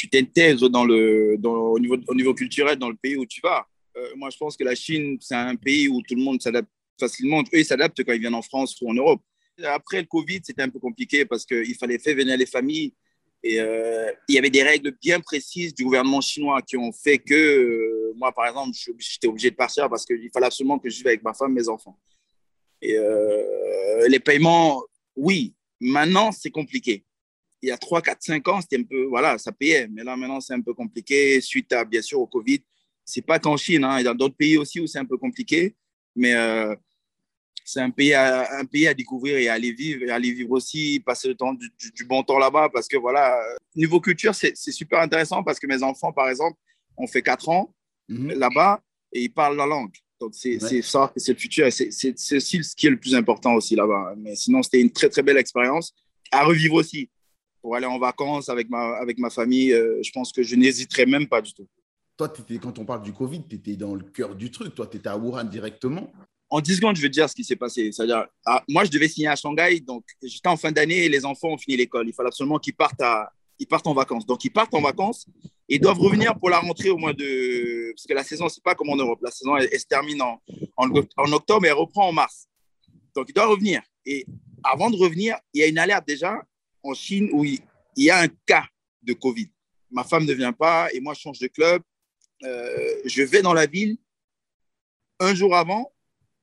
tu 0.00 0.08
t'intègres 0.08 0.70
dans 0.70 0.86
le, 0.86 1.36
au, 1.44 1.78
niveau, 1.78 1.98
au 2.08 2.14
niveau 2.14 2.32
culturel 2.32 2.78
dans 2.78 2.88
le 2.88 2.96
pays 2.96 3.16
où 3.16 3.26
tu 3.26 3.42
vas. 3.42 3.66
Euh, 3.98 4.12
moi, 4.16 4.30
je 4.30 4.38
pense 4.38 4.56
que 4.56 4.64
la 4.64 4.74
Chine, 4.74 5.18
c'est 5.20 5.34
un 5.34 5.56
pays 5.56 5.88
où 5.88 6.00
tout 6.00 6.14
le 6.14 6.22
monde 6.22 6.40
s'adapte 6.40 6.70
facilement. 6.98 7.42
Eux, 7.42 7.58
ils 7.58 7.66
s'adaptent 7.66 8.02
quand 8.02 8.14
ils 8.14 8.20
viennent 8.20 8.34
en 8.34 8.40
France 8.40 8.80
ou 8.80 8.88
en 8.88 8.94
Europe. 8.94 9.20
Après 9.62 10.00
le 10.00 10.06
Covid, 10.06 10.40
c'était 10.42 10.62
un 10.62 10.70
peu 10.70 10.78
compliqué 10.78 11.26
parce 11.26 11.44
qu'il 11.44 11.74
fallait 11.74 11.98
faire 11.98 12.16
venir 12.16 12.34
les 12.38 12.46
familles. 12.46 12.94
Et 13.42 13.60
euh, 13.60 14.10
il 14.26 14.36
y 14.36 14.38
avait 14.38 14.48
des 14.48 14.62
règles 14.62 14.96
bien 15.02 15.20
précises 15.20 15.74
du 15.74 15.84
gouvernement 15.84 16.22
chinois 16.22 16.62
qui 16.62 16.78
ont 16.78 16.92
fait 16.92 17.18
que, 17.18 17.34
euh, 17.34 18.12
moi, 18.16 18.32
par 18.32 18.46
exemple, 18.46 18.74
j'étais 18.98 19.28
obligé 19.28 19.50
de 19.50 19.56
partir 19.56 19.90
parce 19.90 20.06
qu'il 20.06 20.30
fallait 20.32 20.46
absolument 20.46 20.78
que 20.78 20.88
je 20.88 20.96
vive 20.96 21.08
avec 21.08 21.22
ma 21.22 21.34
femme 21.34 21.52
mes 21.52 21.68
enfants. 21.68 21.98
Et 22.80 22.96
les 24.08 24.20
paiements, 24.20 24.82
oui. 25.14 25.52
Maintenant, 25.78 26.32
c'est 26.32 26.50
compliqué 26.50 27.04
il 27.62 27.68
y 27.68 27.72
a 27.72 27.78
3, 27.78 28.00
4, 28.02 28.22
5 28.22 28.48
ans, 28.48 28.60
c'était 28.60 28.78
un 28.78 28.84
peu, 28.84 29.04
voilà, 29.04 29.38
ça 29.38 29.52
payait. 29.52 29.86
Mais 29.88 30.02
là, 30.02 30.16
maintenant, 30.16 30.40
c'est 30.40 30.54
un 30.54 30.60
peu 30.60 30.74
compliqué 30.74 31.40
suite 31.40 31.72
à, 31.72 31.84
bien 31.84 32.02
sûr, 32.02 32.20
au 32.20 32.26
Covid. 32.26 32.60
C'est 33.04 33.22
pas 33.22 33.38
qu'en 33.38 33.56
Chine, 33.56 33.84
hein, 33.84 33.98
il 33.98 34.04
y 34.04 34.08
a 34.08 34.14
d'autres 34.14 34.36
pays 34.36 34.56
aussi 34.56 34.80
où 34.80 34.86
c'est 34.86 34.98
un 34.98 35.04
peu 35.04 35.18
compliqué. 35.18 35.74
Mais 36.16 36.34
euh, 36.34 36.74
c'est 37.64 37.80
un 37.80 37.90
pays, 37.90 38.14
à, 38.14 38.58
un 38.58 38.64
pays 38.64 38.86
à 38.86 38.94
découvrir 38.94 39.36
et 39.36 39.48
à 39.48 39.54
aller 39.54 39.72
vivre, 39.72 40.04
et 40.04 40.10
aller 40.10 40.32
vivre 40.32 40.52
aussi, 40.52 41.02
passer 41.04 41.28
le 41.28 41.34
temps, 41.34 41.52
du, 41.52 41.70
du, 41.94 42.04
bon 42.04 42.22
temps 42.22 42.38
là-bas. 42.38 42.70
Parce 42.72 42.88
que 42.88 42.96
voilà, 42.96 43.38
niveau 43.76 44.00
culture, 44.00 44.34
c'est 44.34 44.54
super 44.54 45.00
intéressant 45.00 45.42
parce 45.42 45.58
que 45.58 45.66
mes 45.66 45.82
enfants, 45.82 46.12
par 46.12 46.28
exemple, 46.28 46.56
ont 46.96 47.06
fait 47.06 47.22
4 47.22 47.48
ans 47.48 47.74
mm 48.08 48.16
-hmm. 48.16 48.38
là-bas 48.38 48.80
et 49.12 49.22
ils 49.24 49.32
parlent 49.32 49.56
la 49.56 49.66
langue. 49.66 49.94
Donc, 50.20 50.34
c'est 50.34 50.62
ouais. 50.62 50.82
ça, 50.82 51.12
c'est 51.16 51.32
le 51.32 51.38
futur. 51.38 51.72
C'est 51.72 52.36
aussi 52.36 52.62
ce 52.62 52.74
qui 52.76 52.86
est 52.86 52.90
le 52.90 53.00
plus 53.00 53.14
important 53.14 53.54
aussi 53.54 53.74
là-bas. 53.74 54.14
Mais 54.18 54.34
sinon, 54.36 54.62
c'était 54.62 54.80
une 54.80 54.92
très, 54.92 55.08
très 55.08 55.22
belle 55.22 55.38
expérience 55.38 55.94
à 56.30 56.44
revivre 56.44 56.74
aussi 56.74 57.08
pour 57.60 57.76
aller 57.76 57.86
en 57.86 57.98
vacances 57.98 58.48
avec 58.48 58.68
ma, 58.70 58.96
avec 58.96 59.18
ma 59.18 59.30
famille, 59.30 59.72
euh, 59.72 60.00
je 60.02 60.10
pense 60.12 60.32
que 60.32 60.42
je 60.42 60.56
n'hésiterai 60.56 61.06
même 61.06 61.26
pas 61.26 61.42
du 61.42 61.52
tout. 61.52 61.66
Toi, 62.16 62.32
étais, 62.38 62.58
quand 62.58 62.78
on 62.78 62.84
parle 62.84 63.02
du 63.02 63.12
Covid, 63.12 63.44
tu 63.48 63.56
étais 63.56 63.76
dans 63.76 63.94
le 63.94 64.04
cœur 64.04 64.34
du 64.34 64.50
truc. 64.50 64.74
Toi, 64.74 64.86
tu 64.86 64.98
étais 64.98 65.08
à 65.08 65.16
Wuhan 65.16 65.44
directement. 65.44 66.12
En 66.50 66.60
10 66.60 66.76
secondes, 66.76 66.96
je 66.96 67.02
vais 67.02 67.08
te 67.08 67.14
dire 67.14 67.30
ce 67.30 67.34
qui 67.34 67.44
s'est 67.44 67.56
passé. 67.56 67.92
C'est-à-dire, 67.92 68.26
ah, 68.44 68.62
moi, 68.68 68.84
je 68.84 68.90
devais 68.90 69.08
signer 69.08 69.28
à 69.28 69.36
Shanghai. 69.36 69.80
Donc, 69.80 70.04
j'étais 70.22 70.48
en 70.48 70.56
fin 70.56 70.72
d'année 70.72 71.04
et 71.04 71.08
les 71.08 71.24
enfants 71.24 71.48
ont 71.48 71.56
fini 71.56 71.76
l'école. 71.76 72.08
Il 72.08 72.12
fallait 72.12 72.26
absolument 72.26 72.58
qu'ils 72.58 72.74
partent, 72.74 73.00
à, 73.00 73.32
ils 73.58 73.66
partent 73.66 73.86
en 73.86 73.94
vacances. 73.94 74.26
Donc, 74.26 74.44
ils 74.44 74.50
partent 74.50 74.74
en 74.74 74.82
vacances 74.82 75.26
et 75.68 75.78
doivent 75.78 76.00
revenir 76.00 76.36
pour 76.38 76.50
la 76.50 76.58
rentrée 76.58 76.90
au 76.90 76.98
mois 76.98 77.12
de. 77.12 77.92
Parce 77.92 78.06
que 78.06 78.14
la 78.14 78.24
saison, 78.24 78.48
ce 78.48 78.56
n'est 78.56 78.62
pas 78.64 78.74
comme 78.74 78.90
en 78.90 78.96
Europe. 78.96 79.20
La 79.22 79.30
saison, 79.30 79.56
elle, 79.56 79.68
elle 79.72 79.80
se 79.80 79.86
termine 79.86 80.20
en, 80.20 80.42
en, 80.76 80.90
en 81.16 81.32
octobre 81.32 81.64
et 81.64 81.68
elle 81.68 81.74
reprend 81.74 82.08
en 82.08 82.12
mars. 82.12 82.48
Donc, 83.14 83.26
ils 83.28 83.32
doivent 83.32 83.50
revenir. 83.50 83.80
Et 84.04 84.26
avant 84.64 84.90
de 84.90 84.96
revenir, 84.96 85.38
il 85.54 85.60
y 85.60 85.62
a 85.62 85.68
une 85.68 85.78
alerte 85.78 86.06
déjà 86.06 86.36
en 86.82 86.94
Chine 86.94 87.28
où 87.32 87.44
il, 87.44 87.60
y 87.96 88.10
a 88.10 88.20
un 88.20 88.28
cas 88.46 88.64
de 89.02 89.12
Covid. 89.12 89.48
Ma 89.90 90.04
femme 90.04 90.24
ne 90.24 90.32
vient 90.32 90.52
pas 90.52 90.88
et 90.92 91.00
moi, 91.00 91.14
je 91.14 91.20
change 91.20 91.38
de 91.38 91.48
club. 91.48 91.82
Euh, 92.44 92.94
je 93.04 93.22
vais 93.22 93.42
dans 93.42 93.52
la 93.52 93.66
ville. 93.66 93.96
Un 95.18 95.34
jour 95.34 95.54
avant, 95.54 95.92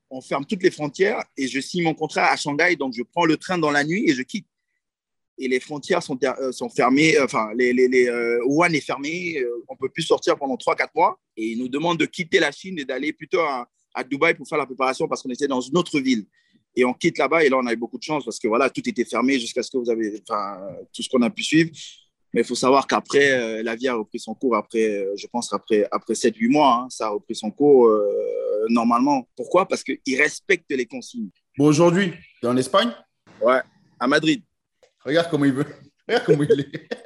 on 0.09 0.21
ferme 0.21 0.45
toutes 0.45 0.63
les 0.63 0.71
frontières 0.71 1.23
et 1.35 1.47
je 1.47 1.59
signe 1.59 1.83
mon 1.83 1.93
contrat 1.93 2.31
à 2.31 2.35
Shanghai. 2.35 2.75
Donc, 2.75 2.93
je 2.93 3.03
prends 3.03 3.25
le 3.25 3.37
train 3.37 3.57
dans 3.57 3.71
la 3.71 3.83
nuit 3.83 4.09
et 4.09 4.13
je 4.13 4.21
quitte. 4.21 4.47
Et 5.39 5.47
les 5.47 5.59
frontières 5.59 6.01
sont, 6.01 6.17
euh, 6.23 6.69
fermées. 6.75 7.19
Enfin, 7.19 7.51
les, 7.55 7.71
les, 7.71 7.87
les 7.87 8.07
euh, 8.07 8.43
Wuhan 8.45 8.73
est 8.73 8.81
fermé. 8.81 9.37
Euh, 9.37 9.63
on 9.67 9.73
ne 9.73 9.77
peut 9.77 9.89
plus 9.89 10.03
sortir 10.03 10.37
pendant 10.37 10.55
3-4 10.55 10.89
mois. 10.95 11.19
Et 11.35 11.49
ils 11.49 11.59
nous 11.59 11.67
demandent 11.67 11.99
de 11.99 12.05
quitter 12.05 12.39
la 12.39 12.51
Chine 12.51 12.79
et 12.79 12.85
d'aller 12.85 13.13
plutôt 13.13 13.41
à, 13.41 13.69
à 13.93 14.03
Dubaï 14.03 14.33
pour 14.33 14.47
faire 14.47 14.57
la 14.57 14.65
préparation 14.65 15.07
parce 15.07 15.21
qu'on 15.21 15.29
était 15.29 15.47
dans 15.47 15.61
une 15.61 15.77
autre 15.77 15.99
ville 15.99 16.25
et 16.77 16.85
on 16.85 16.93
quitte 16.93 17.17
là-bas 17.17 17.43
et 17.43 17.49
là 17.49 17.57
on 17.57 17.65
a 17.65 17.73
eu 17.73 17.75
beaucoup 17.75 17.97
de 17.97 18.03
chance 18.03 18.23
parce 18.23 18.37
que 18.37 18.47
voilà 18.47 18.69
tout 18.69 18.87
était 18.87 19.03
fermé 19.03 19.39
jusqu'à 19.39 19.63
ce 19.63 19.71
que 19.71 19.77
vous 19.77 19.89
avez 19.89 20.21
enfin 20.21 20.61
tout 20.93 21.01
ce 21.01 21.09
qu'on 21.09 21.23
a 21.23 21.29
pu 21.29 21.43
suivre. 21.43 21.71
Mais 22.33 22.41
il 22.41 22.47
faut 22.47 22.55
savoir 22.55 22.85
qu'après 22.85 23.31
euh, 23.31 23.63
la 23.63 23.75
vie 23.75 23.87
a 23.87 23.95
repris 23.95 24.19
son 24.19 24.35
cours 24.35 24.55
après 24.55 24.87
euh, 24.87 25.13
je 25.17 25.25
pense 25.25 25.51
après 25.51 25.87
après 25.91 26.13
7 26.13 26.35
8 26.35 26.49
mois 26.49 26.83
hein, 26.83 26.87
ça 26.89 27.07
a 27.07 27.09
repris 27.09 27.35
son 27.35 27.49
cours 27.49 27.87
euh, 27.87 28.67
normalement. 28.69 29.27
Pourquoi? 29.35 29.67
Parce 29.67 29.83
qu'ils 29.83 30.21
respectent 30.21 30.69
les 30.69 30.85
consignes. 30.85 31.29
Bon 31.57 31.65
aujourd'hui 31.65 32.11
tu 32.39 32.45
es 32.45 32.47
en 32.47 32.57
Espagne? 32.57 32.91
Ouais 33.41 33.61
à 33.99 34.07
Madrid. 34.07 34.43
Regarde 35.03 35.29
comment 35.31 35.45
il 35.45 35.53
veut. 35.53 35.65
Regarde 36.07 36.25
comment 36.25 36.43
il 36.43 36.59
est. 36.59 36.89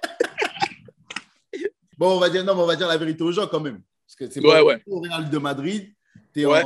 Bon 1.98 2.18
on 2.18 2.20
va 2.20 2.30
dire 2.30 2.44
non 2.44 2.54
on 2.54 2.66
va 2.66 2.76
dire 2.76 2.88
la 2.88 2.98
vérité 2.98 3.24
aux 3.24 3.32
gens 3.32 3.48
quand 3.48 3.60
même. 3.62 3.82
Parce 4.06 4.16
que 4.16 4.30
c'est 4.30 4.46
ouais, 4.46 4.62
ouais. 4.62 4.82
au 4.88 5.00
Real 5.00 5.30
de 5.30 5.38
Madrid 5.38 5.94
tu 6.34 6.42
es, 6.42 6.46
ouais. 6.46 6.64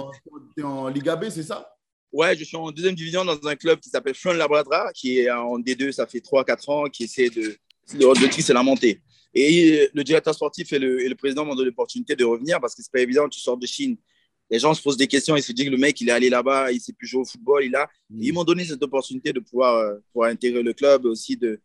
es, 0.57 0.63
en 0.63 0.87
Liga 0.87 1.15
B 1.15 1.29
c'est 1.29 1.43
ça? 1.43 1.74
Ouais, 2.15 2.33
je 2.37 2.45
suis 2.45 2.55
en 2.55 2.71
deuxième 2.71 2.95
division 2.95 3.25
dans 3.25 3.37
un 3.45 3.57
club 3.57 3.81
qui 3.81 3.89
s'appelle 3.89 4.15
Front 4.15 4.31
Labradra, 4.31 4.93
qui 4.93 5.19
est 5.19 5.29
en 5.29 5.59
D2, 5.59 5.91
ça 5.91 6.07
fait 6.07 6.19
3-4 6.19 6.71
ans, 6.71 6.83
qui 6.85 7.03
essaie 7.03 7.29
de. 7.29 7.57
L'objectif, 7.99 8.45
c'est 8.45 8.53
la 8.53 8.63
montée. 8.63 9.01
Et 9.33 9.89
le 9.93 10.01
directeur 10.01 10.33
sportif 10.33 10.71
et 10.71 10.79
le, 10.79 11.01
et 11.01 11.09
le 11.09 11.15
président 11.15 11.43
m'ont 11.43 11.55
donné 11.55 11.65
l'opportunité 11.65 12.15
de 12.15 12.23
revenir 12.23 12.61
parce 12.61 12.73
que 12.73 12.81
c'est 12.81 12.91
pas 12.91 13.01
évident, 13.01 13.27
tu 13.27 13.41
sors 13.41 13.57
de 13.57 13.67
Chine. 13.67 13.97
Les 14.49 14.59
gens 14.59 14.73
se 14.73 14.81
posent 14.81 14.95
des 14.95 15.07
questions, 15.07 15.35
ils 15.35 15.43
se 15.43 15.51
disent 15.51 15.65
que 15.65 15.71
le 15.71 15.77
mec, 15.77 15.99
il 15.99 16.07
est 16.07 16.13
allé 16.13 16.29
là-bas, 16.29 16.71
il 16.71 16.79
sait 16.79 16.93
plus 16.93 17.05
jouer 17.05 17.19
au 17.19 17.25
football, 17.25 17.65
il 17.65 17.75
a. 17.75 17.85
Mmh. 18.09 18.23
ils 18.23 18.31
m'ont 18.31 18.45
donné 18.45 18.63
cette 18.63 18.81
opportunité 18.81 19.33
de 19.33 19.41
pouvoir, 19.41 19.75
euh, 19.75 19.95
pouvoir 20.13 20.29
intégrer 20.29 20.63
le 20.63 20.71
club 20.71 21.05
et 21.05 21.09
aussi 21.09 21.35
de, 21.35 21.59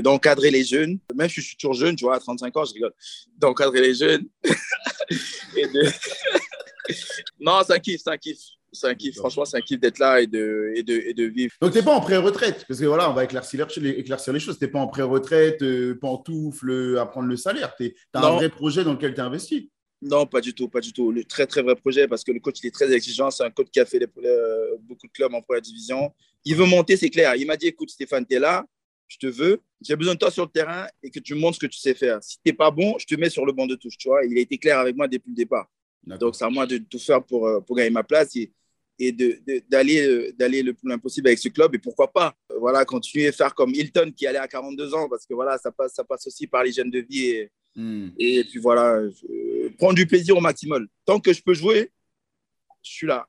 d'encadrer 0.00 0.46
de, 0.46 0.52
de, 0.52 0.58
les 0.58 0.64
jeunes. 0.64 1.00
Même 1.12 1.28
si 1.28 1.40
je 1.40 1.46
suis 1.48 1.56
toujours 1.56 1.74
jeune, 1.74 1.96
tu 1.96 2.04
vois, 2.04 2.14
à 2.14 2.20
35 2.20 2.56
ans, 2.56 2.64
je 2.64 2.72
rigole. 2.72 2.94
D'encadrer 3.36 3.80
les 3.80 3.94
jeunes. 3.96 4.28
et 5.56 5.66
de... 5.66 5.90
non, 7.40 7.62
c'est 7.66 7.72
un 7.72 7.80
kiff, 7.80 8.00
c'est 8.04 8.10
un 8.10 8.16
kiff 8.16 8.38
c'est 8.78 8.88
un 8.88 8.94
kiff, 8.94 9.16
franchement, 9.16 9.44
c'est 9.44 9.56
un 9.56 9.60
kiff 9.60 9.80
d'être 9.80 9.98
là 9.98 10.20
et 10.20 10.26
de, 10.26 10.72
et 10.74 10.82
de, 10.82 10.94
et 10.94 11.14
de 11.14 11.24
vivre. 11.24 11.52
Donc, 11.60 11.72
tu 11.72 11.78
n'es 11.78 11.84
pas 11.84 11.94
en 11.94 12.00
pré-retraite, 12.00 12.64
parce 12.66 12.80
que 12.80 12.86
voilà, 12.86 13.10
on 13.10 13.14
va 13.14 13.24
éclaircir 13.24 13.66
les, 13.78 13.90
éclaircir 13.90 14.32
les 14.32 14.40
choses. 14.40 14.58
Tu 14.58 14.64
n'es 14.64 14.70
pas 14.70 14.78
en 14.78 14.86
pré-retraite, 14.88 15.62
euh, 15.62 15.98
pantoufle, 16.00 16.98
à 16.98 17.06
prendre 17.06 17.28
le 17.28 17.36
salaire. 17.36 17.74
Tu 17.76 17.94
as 18.14 18.26
un 18.26 18.36
vrai 18.36 18.48
projet 18.48 18.84
dans 18.84 18.92
lequel 18.92 19.14
tu 19.14 19.20
as 19.20 19.24
investi. 19.24 19.70
Non, 20.00 20.26
pas 20.26 20.40
du 20.40 20.54
tout, 20.54 20.68
pas 20.68 20.80
du 20.80 20.92
tout. 20.92 21.10
Le 21.10 21.24
très, 21.24 21.46
très 21.46 21.62
vrai 21.62 21.74
projet, 21.74 22.06
parce 22.06 22.22
que 22.22 22.30
le 22.30 22.38
coach, 22.38 22.58
il 22.62 22.68
est 22.68 22.74
très 22.74 22.92
exigeant. 22.92 23.30
C'est 23.30 23.42
un 23.42 23.50
coach 23.50 23.68
qui 23.72 23.80
a 23.80 23.84
fait 23.84 23.98
les, 23.98 24.06
euh, 24.24 24.76
beaucoup 24.80 25.06
de 25.08 25.12
clubs 25.12 25.34
en 25.34 25.42
première 25.42 25.62
division. 25.62 26.12
Il 26.44 26.54
veut 26.54 26.66
monter, 26.66 26.96
c'est 26.96 27.10
clair. 27.10 27.34
Il 27.34 27.46
m'a 27.46 27.56
dit, 27.56 27.66
écoute, 27.66 27.90
Stéphane, 27.90 28.24
tu 28.24 28.36
es 28.36 28.38
là, 28.38 28.64
je 29.08 29.16
te 29.18 29.26
veux, 29.26 29.60
j'ai 29.80 29.96
besoin 29.96 30.14
de 30.14 30.18
toi 30.18 30.30
sur 30.30 30.44
le 30.44 30.50
terrain 30.50 30.86
et 31.02 31.10
que 31.10 31.18
tu 31.18 31.34
montres 31.34 31.56
ce 31.56 31.60
que 31.60 31.66
tu 31.66 31.78
sais 31.78 31.94
faire. 31.94 32.22
Si 32.22 32.36
tu 32.36 32.42
n'es 32.46 32.52
pas 32.52 32.70
bon, 32.70 32.96
je 32.98 33.06
te 33.06 33.14
mets 33.16 33.30
sur 33.30 33.44
le 33.44 33.52
banc 33.52 33.66
de 33.66 33.74
touche, 33.74 33.96
tu 33.98 34.08
vois. 34.08 34.24
Il 34.24 34.38
a 34.38 34.40
été 34.40 34.56
clair 34.58 34.78
avec 34.78 34.94
moi 34.94 35.08
depuis 35.08 35.30
le 35.30 35.36
départ. 35.36 35.68
Donc, 36.04 36.36
c'est 36.36 36.44
à 36.44 36.50
moi 36.50 36.66
de 36.66 36.78
tout 36.78 36.98
faire 36.98 37.22
pour, 37.22 37.46
euh, 37.46 37.60
pour 37.60 37.76
gagner 37.76 37.90
ma 37.90 38.04
place 38.04 38.34
et, 38.36 38.52
et 38.98 39.12
d'aller 39.12 40.06
de, 40.06 40.34
d'aller 40.36 40.62
le 40.62 40.74
plus 40.74 40.88
loin 40.88 40.98
possible 40.98 41.28
avec 41.28 41.38
ce 41.38 41.48
club. 41.48 41.74
Et 41.74 41.78
pourquoi 41.78 42.12
pas 42.12 42.34
voilà, 42.58 42.84
continuer 42.84 43.28
à 43.28 43.32
faire 43.32 43.54
comme 43.54 43.74
Hilton 43.74 44.12
qui 44.16 44.26
allait 44.26 44.38
à 44.38 44.48
42 44.48 44.94
ans, 44.94 45.08
parce 45.08 45.24
que 45.24 45.34
voilà, 45.34 45.56
ça 45.58 45.70
passe, 45.70 45.94
ça 45.94 46.04
passe 46.04 46.26
aussi 46.26 46.46
par 46.46 46.64
l'hygiène 46.64 46.90
de 46.90 46.98
vie 46.98 47.26
et, 47.26 47.52
Hmm. 47.78 48.08
Et 48.18 48.42
puis 48.42 48.58
voilà, 48.58 49.00
prendre 49.78 49.94
du 49.94 50.04
plaisir 50.04 50.36
au 50.36 50.40
maximum. 50.40 50.88
Tant 51.04 51.20
que 51.20 51.32
je 51.32 51.40
peux 51.40 51.54
jouer, 51.54 51.92
je 52.82 52.90
suis 52.90 53.06
là. 53.06 53.28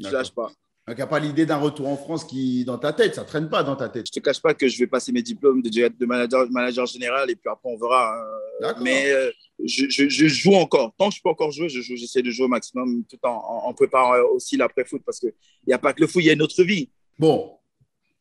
Je 0.00 0.08
ne 0.08 0.12
lâche 0.12 0.32
pas. 0.32 0.50
Donc, 0.86 0.96
il 0.96 1.00
n'y 1.00 1.02
a 1.02 1.06
pas 1.06 1.18
l'idée 1.18 1.46
d'un 1.46 1.56
retour 1.56 1.88
en 1.88 1.96
France 1.96 2.24
qui 2.24 2.62
dans 2.66 2.76
ta 2.76 2.92
tête, 2.92 3.14
ça 3.14 3.22
ne 3.22 3.26
traîne 3.26 3.48
pas 3.48 3.62
dans 3.62 3.74
ta 3.74 3.88
tête. 3.88 4.06
Je 4.06 4.18
ne 4.18 4.20
te 4.20 4.24
cache 4.24 4.42
pas 4.42 4.52
que 4.52 4.68
je 4.68 4.78
vais 4.78 4.86
passer 4.86 5.12
mes 5.12 5.22
diplômes 5.22 5.62
de, 5.62 5.70
de 5.70 6.06
manager, 6.06 6.46
manager 6.50 6.84
général 6.84 7.30
et 7.30 7.36
puis 7.36 7.48
après 7.50 7.70
on 7.70 7.78
verra. 7.78 8.14
Hein. 8.62 8.74
Mais 8.82 9.10
euh, 9.10 9.30
je, 9.64 9.86
je, 9.88 10.28
joue 10.28 10.54
encore. 10.54 10.94
Tant 10.98 11.08
que 11.08 11.14
je 11.16 11.22
peux 11.22 11.30
encore 11.30 11.52
jouer, 11.52 11.70
j'essaie 11.70 12.20
de 12.20 12.30
jouer 12.30 12.44
au 12.44 12.48
maximum 12.48 13.02
tout 13.04 13.18
en, 13.22 13.30
en 13.64 13.72
préparant 13.72 14.12
aussi 14.34 14.58
l'après-foot 14.58 15.00
parce 15.06 15.20
qu'il 15.20 15.32
n'y 15.66 15.72
a 15.72 15.78
pas 15.78 15.94
que 15.94 16.02
le 16.02 16.06
foot, 16.06 16.22
il 16.22 16.26
y 16.26 16.30
a 16.30 16.34
une 16.34 16.42
autre 16.42 16.62
vie. 16.62 16.90
Bon, 17.18 17.56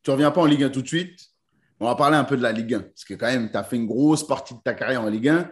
tu 0.01 0.09
ne 0.09 0.13
reviens 0.13 0.31
pas 0.31 0.41
en 0.41 0.45
Ligue 0.45 0.63
1 0.63 0.69
tout 0.69 0.81
de 0.81 0.87
suite. 0.87 1.19
On 1.81 1.85
va 1.87 1.95
parler 1.95 2.15
un 2.15 2.23
peu 2.23 2.37
de 2.37 2.43
la 2.43 2.53
Ligue 2.53 2.75
1 2.75 2.79
parce 2.79 3.03
que 3.03 3.13
quand 3.15 3.27
même, 3.27 3.51
tu 3.51 3.57
as 3.57 3.63
fait 3.65 3.75
une 3.75 3.87
grosse 3.87 4.25
partie 4.25 4.53
de 4.53 4.59
ta 4.63 4.73
carrière 4.73 5.01
en 5.01 5.09
Ligue 5.09 5.27
1. 5.27 5.51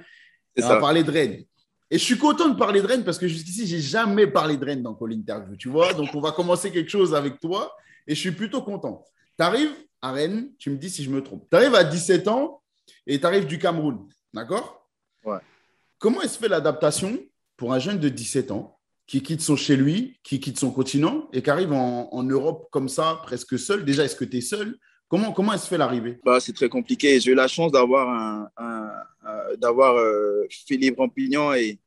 On 0.59 0.67
va 0.67 0.79
parler 0.79 1.03
de 1.03 1.11
Rennes. 1.11 1.43
Et 1.93 1.97
je 1.97 2.03
suis 2.05 2.17
content 2.17 2.47
de 2.47 2.57
parler 2.57 2.81
de 2.81 2.87
Rennes 2.87 3.03
parce 3.03 3.17
que 3.17 3.27
jusqu'ici, 3.27 3.67
j'ai 3.67 3.81
jamais 3.81 4.25
parlé 4.25 4.55
de 4.55 4.63
Rennes 4.63 4.81
dans 4.81 4.95
Call 4.95 5.11
Interview, 5.11 5.57
tu 5.57 5.67
vois. 5.67 5.93
Donc, 5.93 6.15
on 6.15 6.21
va 6.21 6.31
commencer 6.31 6.71
quelque 6.71 6.89
chose 6.89 7.13
avec 7.13 7.41
toi 7.41 7.75
et 8.07 8.15
je 8.15 8.19
suis 8.19 8.31
plutôt 8.31 8.61
content. 8.61 9.03
Tu 9.37 9.43
arrives 9.43 9.75
à 10.01 10.13
Rennes, 10.13 10.53
tu 10.57 10.69
me 10.69 10.77
dis 10.77 10.89
si 10.89 11.03
je 11.03 11.09
me 11.09 11.21
trompe. 11.21 11.45
Tu 11.51 11.57
arrives 11.57 11.75
à 11.75 11.83
17 11.83 12.29
ans 12.29 12.61
et 13.05 13.19
tu 13.19 13.25
arrives 13.25 13.45
du 13.45 13.59
Cameroun, 13.59 14.07
d'accord? 14.33 14.87
Ouais. 15.25 15.39
Comment 15.99 16.21
est-ce 16.21 16.39
fait 16.39 16.47
l'adaptation 16.47 17.19
pour 17.57 17.73
un 17.73 17.79
jeune 17.79 17.99
de 17.99 18.07
17 18.07 18.51
ans 18.51 18.79
qui 19.05 19.21
quitte 19.21 19.41
son 19.41 19.57
chez 19.57 19.75
lui, 19.75 20.17
qui 20.23 20.39
quitte 20.39 20.57
son 20.57 20.71
continent 20.71 21.27
et 21.33 21.43
qui 21.43 21.49
arrive 21.49 21.73
en, 21.73 22.23
Europe 22.23 22.69
comme 22.71 22.87
ça, 22.87 23.19
presque 23.23 23.59
seul? 23.59 23.83
Déjà, 23.83 24.05
est-ce 24.05 24.15
que 24.15 24.25
tu 24.25 24.37
es 24.37 24.41
seul? 24.41 24.79
Comment, 25.11 25.33
comment 25.33 25.57
se 25.57 25.67
fait 25.67 25.77
l'arrivée? 25.77 26.17
Bah, 26.23 26.39
C'est 26.39 26.53
très 26.53 26.69
compliqué. 26.69 27.19
J'ai 27.19 27.31
eu 27.31 27.35
la 27.35 27.49
chance 27.49 27.69
d'avoir 27.69 28.07
un, 28.09 28.49
euh, 29.61 30.47
Philippe 30.49 30.97
Rampignan 30.97 31.53
et, 31.53 31.77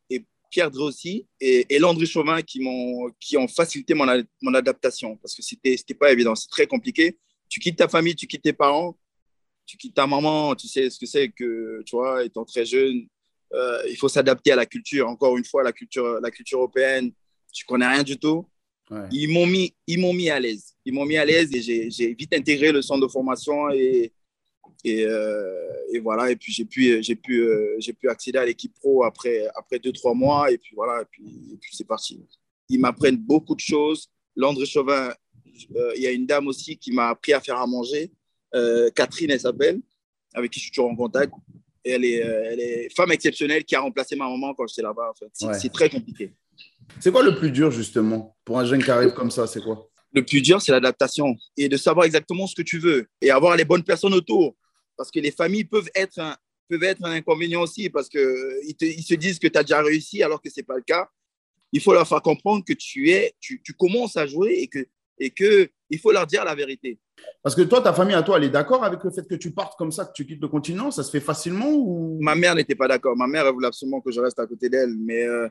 Pierre 0.51 0.71
Drossi 0.71 1.27
et, 1.41 1.67
et 1.69 1.81
Landry 1.81 2.07
Chauvin 2.07 2.41
qui, 2.43 2.61
m'ont, 2.61 3.11
qui 3.19 3.37
ont 3.37 3.49
facilité 3.49 3.93
mon, 3.93 4.07
adaptation 4.55 5.17
parce 5.17 5.35
que 5.35 5.43
c'était 5.43 5.71
n'était 5.71 5.95
pas 5.95 6.13
évident. 6.13 6.37
C'est 6.37 6.51
très 6.51 6.67
compliqué. 6.69 7.19
Tu 7.49 7.59
quittes 7.59 7.79
ta 7.79 7.89
famille, 7.89 8.15
tu 8.15 8.29
quittes 8.29 8.43
tes 8.43 8.53
parents, 8.53 8.97
tu 9.67 9.77
quittes 9.79 9.95
ta 9.95 10.07
maman, 10.07 10.55
tu 10.55 10.69
sais 10.69 10.91
ce 10.91 11.01
que 11.01 11.07
c'est 11.07 11.31
que, 11.31 11.83
tu 11.85 11.97
vois, 11.97 12.25
étant 12.25 12.45
très 12.45 12.65
jeune, 12.65 13.09
euh, 13.53 13.83
il 13.89 13.97
faut 13.97 14.09
s'adapter 14.09 14.53
à 14.53 14.57
la 14.57 14.67
culture. 14.67 15.09
Encore 15.09 15.37
une 15.37 15.45
fois, 15.45 15.65
la 15.65 15.73
culture, 15.73 16.21
la 16.21 16.31
culture 16.31 16.59
européenne, 16.59 17.11
tu 17.53 17.65
connais 17.65 17.89
rien 17.89 18.05
du 18.05 18.17
tout. 18.17 18.47
Ils 19.11 19.29
m'ont 19.29 19.47
mis, 19.47 19.75
ils 19.87 19.99
m'ont 19.99 20.13
mis 20.13 20.29
à 20.31 20.39
l'aise. 20.39 20.75
Ils 20.85 20.93
m'ont 20.93 21.07
mis 21.07 21.17
à 21.17 21.25
l'aise 21.25 21.51
et 21.55 21.91
j'ai 21.91 22.15
vite 22.15 22.35
intégré 22.35 22.71
le 22.71 22.83
centre 22.83 23.07
de 23.07 23.11
formation 23.11 23.71
et, 23.71 24.13
et, 24.85 25.05
euh, 25.07 25.93
et 25.93 25.99
voilà. 26.01 26.31
Et 26.31 26.37
puis 26.37 26.53
j'ai 26.53 26.67
pu, 26.67 27.03
j'ai 27.03 27.17
pu, 27.17 27.41
euh, 27.41 27.77
j'ai 27.79 27.95
pu 27.95 28.09
accéder 28.09 28.39
à 28.39 28.45
l'équipe 28.45 28.75
pro 28.75 29.05
après, 29.05 29.47
après 29.55 29.79
deux 29.79 29.93
trois 29.93 30.15
mois 30.15 30.51
et 30.51 30.59
puis 30.59 30.75
voilà. 30.75 31.03
Et 31.03 31.07
puis, 31.11 31.59
puis 31.61 31.75
c'est 31.75 31.87
parti. 31.87 32.21
Ils 32.69 32.79
m'apprennent 32.79 33.17
beaucoup 33.17 33.55
de 33.55 33.61
choses. 33.61 34.11
Landry 34.37 34.67
Chauvin, 34.67 35.13
euh, 35.77 35.93
il 35.97 36.03
y 36.03 36.07
a 36.07 36.11
une 36.11 36.27
dame 36.27 36.47
aussi 36.49 36.77
qui 36.77 36.93
m'a 36.93 37.09
appris 37.09 37.33
à 37.33 37.41
faire 37.41 37.59
à 37.59 37.67
manger. 37.67 38.11
Catherine, 38.95 39.33
elle 39.33 39.41
s'appelle, 39.41 39.81
avec 40.33 40.53
qui 40.53 40.61
je 40.61 40.65
suis 40.67 40.73
toujours 40.73 40.91
en 40.91 40.95
contact. 40.95 41.33
Et 41.85 41.91
elle 41.91 42.05
est, 42.05 42.19
elle 42.19 42.61
est 42.61 42.89
femme 42.95 43.11
exceptionnelle 43.11 43.65
qui 43.65 43.75
a 43.75 43.81
remplacé 43.81 44.15
ma 44.15 44.29
maman 44.29 44.55
quand 44.55 44.67
j'étais 44.69 44.83
là-bas. 44.83 45.11
En 45.11 45.15
fait. 45.15 45.55
C'est 45.59 45.73
très 45.73 45.91
compliqué. 45.91 46.33
C'est 47.01 47.13
quoi 47.13 47.23
le 47.23 47.35
plus 47.35 47.51
dur, 47.51 47.71
justement, 47.71 48.37
pour 48.45 48.59
un 48.59 48.65
jeune 48.65 48.83
qui 48.83 48.91
arrive 48.91 49.13
comme 49.13 49.31
ça 49.31 49.47
C'est 49.47 49.63
quoi? 49.63 49.91
Le 50.13 50.25
plus 50.25 50.41
dur, 50.41 50.63
c'est 50.63 50.73
l'adaptation 50.73 51.35
et 51.57 51.69
de 51.69 51.77
savoir 51.77 52.07
exactement 52.07 52.47
ce 52.47 52.55
que 52.55 52.63
tu 52.63 52.79
veux 52.79 53.07
et 53.21 53.31
avoir 53.31 53.57
les 53.57 53.65
bonnes 53.65 53.83
personnes 53.83 54.15
autour. 54.15 54.55
Parce 54.97 55.11
que 55.11 55.19
les 55.19 55.33
familles 55.33 55.65
peuvent 55.65 55.89
être 55.95 56.21
un, 56.21 56.37
peuvent 56.69 56.85
être 56.85 57.05
un 57.05 57.11
inconvénient 57.11 57.63
aussi 57.63 57.91
parce 57.91 58.09
qu'ils 58.09 58.77
ils 58.81 59.03
se 59.03 59.15
disent 59.15 59.41
que 59.41 59.49
tu 59.49 59.59
as 59.59 59.63
déjà 59.63 59.83
réussi 59.83 60.23
alors 60.23 60.41
que 60.41 60.49
ce 60.49 60.61
n'est 60.61 60.65
pas 60.65 60.77
le 60.77 60.83
cas. 60.83 61.09
Il 61.73 61.81
faut 61.81 61.93
leur 61.93 62.07
faire 62.07 62.23
comprendre 62.23 62.65
que 62.65 62.73
tu, 62.73 63.11
es, 63.11 63.35
tu, 63.41 63.61
tu 63.65 63.73
commences 63.73 64.17
à 64.17 64.27
jouer 64.27 64.61
et 64.61 64.69
que 64.69 64.87
et 65.19 65.31
que 65.31 65.69
il 65.91 65.99
faut 65.99 66.13
leur 66.13 66.27
dire 66.27 66.45
la 66.45 66.55
vérité. 66.55 66.99
Parce 67.43 67.55
que 67.55 67.63
toi, 67.63 67.81
ta 67.81 67.93
famille 67.93 68.17
à 68.17 68.23
toi, 68.23 68.37
elle 68.37 68.45
est 68.45 68.51
d'accord 68.51 68.85
avec 68.85 69.03
le 69.05 69.11
fait 69.11 69.27
que 69.29 69.35
tu 69.35 69.53
partes 69.53 69.77
comme 69.79 69.93
ça, 69.93 70.05
que 70.05 70.13
tu 70.13 70.27
quittes 70.27 70.41
le 70.41 70.49
continent? 70.49 70.91
Ça 70.91 71.03
se 71.03 71.11
fait 71.11 71.21
facilement 71.21 71.71
ou? 71.71 72.19
Ma 72.21 72.35
mère 72.35 72.55
n'était 72.55 72.75
pas 72.75 72.89
d'accord. 72.89 73.17
Ma 73.17 73.27
mère, 73.27 73.47
elle 73.47 73.53
voulait 73.53 73.69
absolument 73.69 74.01
que 74.01 74.11
je 74.11 74.21
reste 74.21 74.39
à 74.39 74.47
côté 74.47 74.69
d'elle, 74.69 74.97
mais 74.99 75.23
euh, 75.25 75.49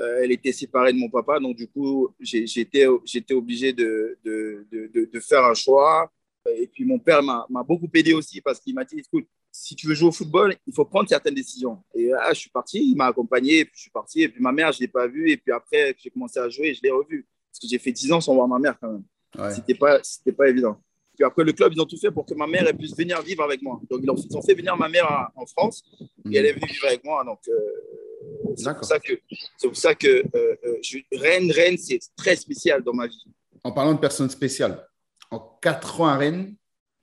euh, 0.00 0.20
elle 0.22 0.32
était 0.32 0.52
séparée 0.52 0.92
de 0.92 0.98
mon 0.98 1.10
papa, 1.10 1.38
donc 1.38 1.56
du 1.56 1.68
coup, 1.68 2.08
j'étais 2.20 2.86
obligé 3.32 3.72
de, 3.72 4.18
de, 4.24 4.66
de, 4.72 5.10
de, 5.12 5.20
faire 5.20 5.44
un 5.44 5.54
choix. 5.54 6.10
Et 6.56 6.66
puis 6.66 6.84
mon 6.84 6.98
père 6.98 7.22
m'a 7.22 7.62
beaucoup 7.62 7.88
aidé 7.92 8.14
aussi 8.14 8.40
parce 8.40 8.60
qu'il 8.60 8.74
m'a 8.74 8.84
dit, 8.84 8.98
écoute, 8.98 9.26
si 9.52 9.74
tu 9.74 9.86
veux 9.86 9.94
jouer 9.94 10.08
au 10.08 10.12
football, 10.12 10.56
il 10.66 10.72
faut 10.72 10.84
prendre 10.84 11.08
certaines 11.08 11.34
décisions. 11.34 11.82
Et 11.94 12.06
là, 12.06 12.32
je 12.32 12.38
suis 12.38 12.50
parti, 12.50 12.78
il 12.78 12.96
m'a 12.96 13.06
accompagné, 13.06 13.58
et 13.58 13.64
puis 13.64 13.74
je 13.76 13.82
suis 13.82 13.90
parti. 13.90 14.22
Et 14.22 14.28
puis 14.28 14.40
ma 14.42 14.52
mère, 14.52 14.72
je 14.72 14.78
ne 14.78 14.82
l'ai 14.82 14.88
pas 14.88 15.06
vue. 15.06 15.30
Et 15.30 15.36
puis 15.36 15.52
après, 15.52 15.94
j'ai 15.98 16.10
commencé 16.10 16.38
à 16.38 16.48
jouer, 16.48 16.72
je 16.72 16.80
l'ai 16.82 16.90
revue. 16.90 17.26
Parce 17.50 17.60
que 17.60 17.68
j'ai 17.68 17.78
fait 17.78 17.92
10 17.92 18.12
ans 18.12 18.20
sans 18.20 18.34
voir 18.34 18.48
ma 18.48 18.58
mère 18.58 18.78
quand 18.80 18.92
même. 18.92 19.04
Ouais. 19.38 19.54
C'était 19.54 19.74
pas, 19.74 20.00
pas 20.36 20.48
évident. 20.48 20.80
Puis 21.20 21.26
après, 21.26 21.44
le 21.44 21.52
club, 21.52 21.74
ils 21.74 21.80
ont 21.82 21.84
tout 21.84 21.98
fait 21.98 22.10
pour 22.10 22.24
que 22.24 22.32
ma 22.32 22.46
mère 22.46 22.66
elle 22.66 22.78
puisse 22.78 22.96
venir 22.96 23.20
vivre 23.20 23.42
avec 23.42 23.60
moi. 23.60 23.78
Donc, 23.90 24.00
ils 24.02 24.36
ont 24.36 24.40
fait 24.40 24.54
venir 24.54 24.74
ma 24.74 24.88
mère 24.88 25.28
en 25.36 25.44
France 25.44 25.82
et 26.24 26.38
elle 26.38 26.46
est 26.46 26.54
venue 26.54 26.66
vivre 26.66 26.86
avec 26.86 27.04
moi. 27.04 27.22
Donc, 27.24 27.40
euh, 27.46 28.54
c'est 28.56 28.74
pour 28.74 28.84
ça 28.86 28.98
que, 28.98 29.12
c'est 29.58 29.68
pour 29.68 29.76
ça 29.76 29.94
que 29.94 30.06
euh, 30.06 30.56
euh, 30.64 30.78
je, 30.82 30.96
Rennes, 31.12 31.52
Rennes, 31.52 31.76
c'est 31.76 32.00
très 32.16 32.36
spécial 32.36 32.82
dans 32.82 32.94
ma 32.94 33.06
vie. 33.06 33.22
En 33.62 33.70
parlant 33.70 33.92
de 33.92 33.98
personnes 33.98 34.30
spéciales, 34.30 34.82
en 35.30 35.40
4 35.60 36.00
ans 36.00 36.06
à 36.06 36.16
Rennes, 36.16 36.54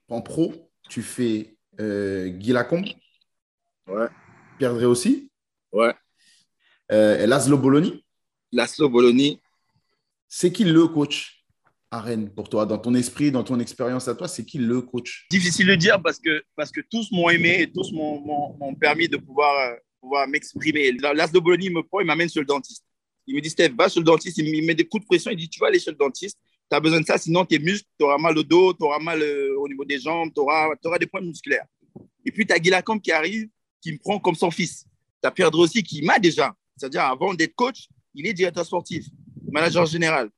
en 0.09 0.23
pro, 0.23 0.51
tu 0.89 1.03
fais 1.03 1.55
Guy 1.79 2.53
Lacombe. 2.53 2.87
Ouais. 3.85 4.07
Pierre 4.57 4.73
Drey 4.73 4.85
aussi. 4.85 5.29
Ouais. 5.71 5.93
Laszlo 6.89 7.55
Bologna. 7.55 7.91
Laszlo 8.51 8.89
Bologna. 8.89 9.35
C'est 10.27 10.51
qui 10.51 10.63
le 10.63 10.87
coach? 10.87 11.36
À 11.91 12.01
Rennes 12.01 12.29
pour 12.29 12.49
toi 12.49 12.65
Dans 12.65 12.77
ton 12.77 12.93
esprit, 12.93 13.31
dans 13.31 13.43
ton 13.43 13.59
expérience 13.59 14.07
à 14.07 14.15
toi, 14.15 14.27
c'est 14.27 14.45
qui 14.45 14.57
le 14.57 14.81
coach? 14.81 15.27
Difficile 15.29 15.67
de 15.67 15.75
dire 15.75 16.01
parce 16.01 16.19
que, 16.19 16.43
parce 16.55 16.71
que 16.71 16.81
tous 16.89 17.11
m'ont 17.11 17.29
aimé 17.29 17.61
et 17.61 17.71
tous 17.71 17.91
m'ont 17.91 18.75
permis 18.79 19.07
de 19.07 19.17
pouvoir, 19.17 19.57
euh, 19.59 19.75
pouvoir 20.01 20.27
m'exprimer. 20.27 20.91
L'As 20.91 21.31
de 21.31 21.39
Bologna 21.39 21.69
me 21.69 21.83
prend, 21.83 21.99
il 21.99 22.05
m'amène 22.05 22.29
sur 22.29 22.41
le 22.41 22.47
dentiste. 22.47 22.83
Il 23.25 23.35
me 23.35 23.41
dit, 23.41 23.49
Steph, 23.49 23.71
va 23.77 23.89
sur 23.89 24.01
le 24.01 24.05
dentiste. 24.05 24.37
Il 24.37 24.45
me 24.45 24.65
met 24.65 24.75
des 24.75 24.85
coups 24.85 25.03
de 25.03 25.07
pression. 25.07 25.31
Il 25.31 25.37
dit, 25.37 25.49
tu 25.49 25.59
vas 25.59 25.67
aller 25.67 25.79
chez 25.79 25.91
le 25.91 25.97
dentiste. 25.97 26.37
Tu 26.69 26.75
as 26.75 26.79
besoin 26.79 27.01
de 27.01 27.05
ça, 27.05 27.17
sinon 27.17 27.45
tes 27.45 27.59
muscles, 27.59 27.87
tu 27.97 28.05
auras 28.05 28.17
mal 28.17 28.37
au 28.37 28.43
dos, 28.43 28.73
tu 28.73 28.83
auras 28.83 28.99
mal 28.99 29.21
euh, 29.21 29.57
au 29.57 29.67
niveau 29.67 29.85
des 29.85 29.99
jambes, 29.99 30.31
tu 30.33 30.41
auras, 30.41 30.75
des 30.99 31.07
points 31.07 31.21
musculaires. 31.21 31.65
Et 32.25 32.31
puis, 32.31 32.45
tu 32.45 32.53
as 32.53 32.59
Guilacamp 32.59 32.99
qui 32.99 33.11
arrive, 33.11 33.47
qui 33.81 33.93
me 33.93 33.97
prend 33.97 34.19
comme 34.19 34.35
son 34.35 34.51
fils. 34.51 34.85
Tu 35.21 35.27
as 35.27 35.31
Pierre 35.31 35.53
aussi 35.55 35.81
qui 35.83 36.01
m'a 36.03 36.19
déjà. 36.19 36.53
C'est-à-dire, 36.75 37.03
avant 37.03 37.33
d'être 37.33 37.55
coach, 37.55 37.87
il 38.13 38.27
est 38.27 38.33
directeur 38.33 38.65
sportif, 38.65 39.05
manager 39.49 39.85
général 39.85 40.29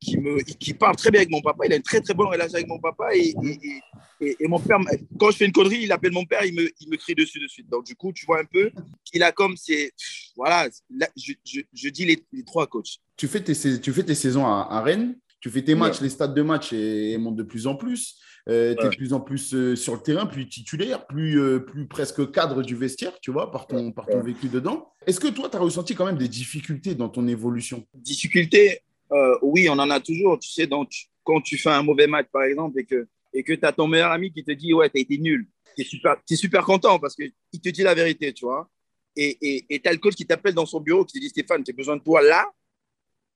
qui, 0.00 0.18
me, 0.18 0.42
qui 0.42 0.74
parle 0.74 0.96
très 0.96 1.10
bien 1.10 1.20
avec 1.20 1.30
mon 1.30 1.40
papa. 1.40 1.64
Il 1.66 1.72
a 1.72 1.76
une 1.76 1.82
très 1.82 2.00
très 2.00 2.14
bonne 2.14 2.28
relation 2.28 2.56
avec 2.56 2.68
mon 2.68 2.78
papa. 2.78 3.14
Et, 3.14 3.34
et, 4.20 4.36
et, 4.40 4.48
mon 4.48 4.58
père, 4.58 4.78
quand 5.18 5.30
je 5.30 5.36
fais 5.36 5.46
une 5.46 5.52
connerie, 5.52 5.80
il 5.82 5.92
appelle 5.92 6.12
mon 6.12 6.24
père, 6.24 6.44
il 6.44 6.54
me, 6.54 6.68
il 6.80 6.88
me 6.90 6.96
crie 6.96 7.14
dessus 7.14 7.40
de 7.40 7.48
suite. 7.48 7.68
Donc 7.68 7.84
du 7.84 7.94
coup, 7.96 8.12
tu 8.12 8.26
vois 8.26 8.40
un 8.40 8.44
peu 8.44 8.70
qu'il 9.04 9.22
a 9.22 9.32
comme 9.32 9.56
c'est. 9.56 9.92
Voilà, 10.36 10.68
je, 11.16 11.32
je, 11.44 11.60
je, 11.72 11.88
dis 11.88 12.04
les, 12.04 12.22
les, 12.32 12.44
trois 12.44 12.66
coachs. 12.66 12.98
Tu 13.16 13.26
fais 13.26 13.42
tes, 13.42 13.80
tu 13.80 13.92
fais 13.92 14.04
tes 14.04 14.14
saisons 14.14 14.46
à, 14.46 14.82
Rennes, 14.82 15.18
tu 15.40 15.50
fais 15.50 15.62
tes 15.62 15.74
matchs, 15.74 16.00
les 16.00 16.10
stades 16.10 16.34
de 16.34 16.42
match 16.42 16.72
et, 16.72 17.16
montent 17.18 17.36
de 17.36 17.42
plus 17.42 17.66
en 17.66 17.74
plus. 17.74 18.18
Euh, 18.48 18.76
tu 18.78 18.86
es 18.86 18.90
de 18.90 18.94
plus 18.94 19.12
en 19.12 19.18
plus 19.18 19.54
euh, 19.54 19.74
sur 19.74 19.94
le 19.94 20.00
terrain, 20.00 20.24
plus 20.24 20.48
titulaire, 20.48 21.04
plus, 21.08 21.40
euh, 21.40 21.58
plus 21.58 21.88
presque 21.88 22.30
cadre 22.30 22.62
du 22.62 22.76
vestiaire, 22.76 23.18
tu 23.20 23.32
vois, 23.32 23.50
par 23.50 23.66
ton, 23.66 23.90
par 23.90 24.06
ton 24.06 24.22
vécu 24.22 24.48
dedans. 24.48 24.92
Est-ce 25.04 25.18
que 25.18 25.26
toi, 25.26 25.48
tu 25.48 25.56
as 25.56 25.60
ressenti 25.60 25.96
quand 25.96 26.06
même 26.06 26.16
des 26.16 26.28
difficultés 26.28 26.94
dans 26.94 27.08
ton 27.08 27.26
évolution? 27.26 27.84
Difficultés, 27.94 28.82
euh, 29.12 29.38
oui, 29.42 29.68
on 29.68 29.78
en 29.78 29.90
a 29.90 30.00
toujours. 30.00 30.38
Tu 30.38 30.50
sais, 30.50 30.66
donc, 30.66 30.90
quand 31.22 31.40
tu 31.40 31.58
fais 31.58 31.70
un 31.70 31.82
mauvais 31.82 32.06
match, 32.06 32.26
par 32.32 32.44
exemple, 32.44 32.80
et 32.80 32.84
que 32.84 33.06
et 33.32 33.42
que 33.42 33.52
tu 33.52 33.64
as 33.64 33.72
ton 33.72 33.86
meilleur 33.86 34.10
ami 34.10 34.32
qui 34.32 34.42
te 34.42 34.52
dit 34.52 34.72
Ouais, 34.72 34.88
tu 34.88 34.98
as 34.98 35.00
été 35.00 35.18
nul, 35.18 35.46
tu 35.76 35.82
es 36.30 36.36
super, 36.36 36.64
content 36.64 36.98
parce 36.98 37.14
qu'il 37.14 37.60
te 37.60 37.68
dit 37.68 37.82
la 37.82 37.94
vérité, 37.94 38.32
tu 38.32 38.44
vois. 38.44 38.68
Et 39.14 39.64
tu 39.68 39.88
as 39.88 39.92
le 39.92 39.98
coach 39.98 40.14
qui 40.14 40.26
t'appelle 40.26 40.54
dans 40.54 40.66
son 40.66 40.80
bureau 40.80 41.04
qui 41.04 41.14
te 41.14 41.18
dit 41.18 41.28
Stéphane, 41.28 41.62
j'ai 41.66 41.72
besoin 41.72 41.96
de 41.96 42.02
toi 42.02 42.22
là, 42.22 42.50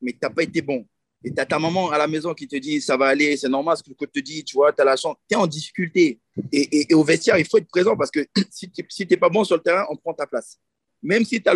mais 0.01 0.13
tu 0.13 0.19
n'as 0.23 0.31
pas 0.31 0.43
été 0.43 0.63
bon. 0.63 0.87
Et 1.23 1.35
tu 1.35 1.41
as 1.41 1.45
ta 1.45 1.59
maman 1.59 1.91
à 1.91 1.99
la 1.99 2.07
maison 2.07 2.33
qui 2.33 2.49
te 2.49 2.57
dit 2.57 2.81
Ça 2.81 2.97
va 2.97 3.09
aller, 3.09 3.37
c'est 3.37 3.49
normal 3.49 3.77
ce 3.77 3.83
que 3.83 3.91
le 3.91 3.95
coach 3.95 4.11
te 4.13 4.21
dit, 4.21 4.43
tu 4.43 4.57
vois, 4.57 4.73
tu 4.73 4.81
as 4.81 4.85
la 4.85 4.97
chance, 4.97 5.17
tu 5.29 5.35
es 5.35 5.39
en 5.39 5.47
difficulté. 5.47 6.19
Et, 6.51 6.95
au 6.95 7.05
vestiaire, 7.05 7.39
il 7.39 7.47
faut 7.47 7.59
être 7.59 7.69
présent 7.69 7.97
parce 7.97 8.11
que 8.11 8.27
si 8.51 8.71
tu 8.71 9.07
n'es 9.09 9.17
pas 9.17 9.29
bon 9.29 9.45
sur 9.45 9.57
le 9.57 9.63
terrain, 9.63 9.87
on 9.91 9.97
prend 9.97 10.15
ta 10.15 10.27
place. 10.27 10.59
Même 11.03 11.25
si 11.25 11.43
tu 11.43 11.49
as, 11.49 11.53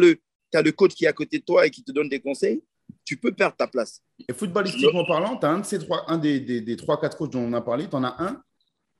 as 0.59 0.63
le 0.63 0.73
coach 0.73 0.95
qui 0.95 1.07
est 1.07 1.09
à 1.09 1.13
côté 1.13 1.39
de 1.39 1.45
toi 1.45 1.67
et 1.67 1.71
qui 1.71 1.83
te 1.83 1.93
donne 1.93 2.09
des 2.09 2.21
conseils, 2.21 2.63
tu 3.05 3.17
peux 3.17 3.33
perdre 3.33 3.57
ta 3.57 3.67
place. 3.67 4.03
Et 4.29 4.33
footballistiquement 4.33 5.05
parlant, 5.05 5.37
tu 5.37 5.47
as 5.47 5.51
un, 5.51 5.61
de 5.61 5.67
ces 5.67 5.79
trois, 5.79 6.11
un 6.11 6.19
des, 6.19 6.41
des, 6.41 6.61
des 6.61 6.77
3-4 6.77 7.17
coachs 7.17 7.33
dont 7.33 7.41
on 7.41 7.53
a 7.53 7.61
parlé, 7.61 7.89
tu 7.89 7.97
en 7.97 8.05
as 8.05 8.17
un 8.23 8.43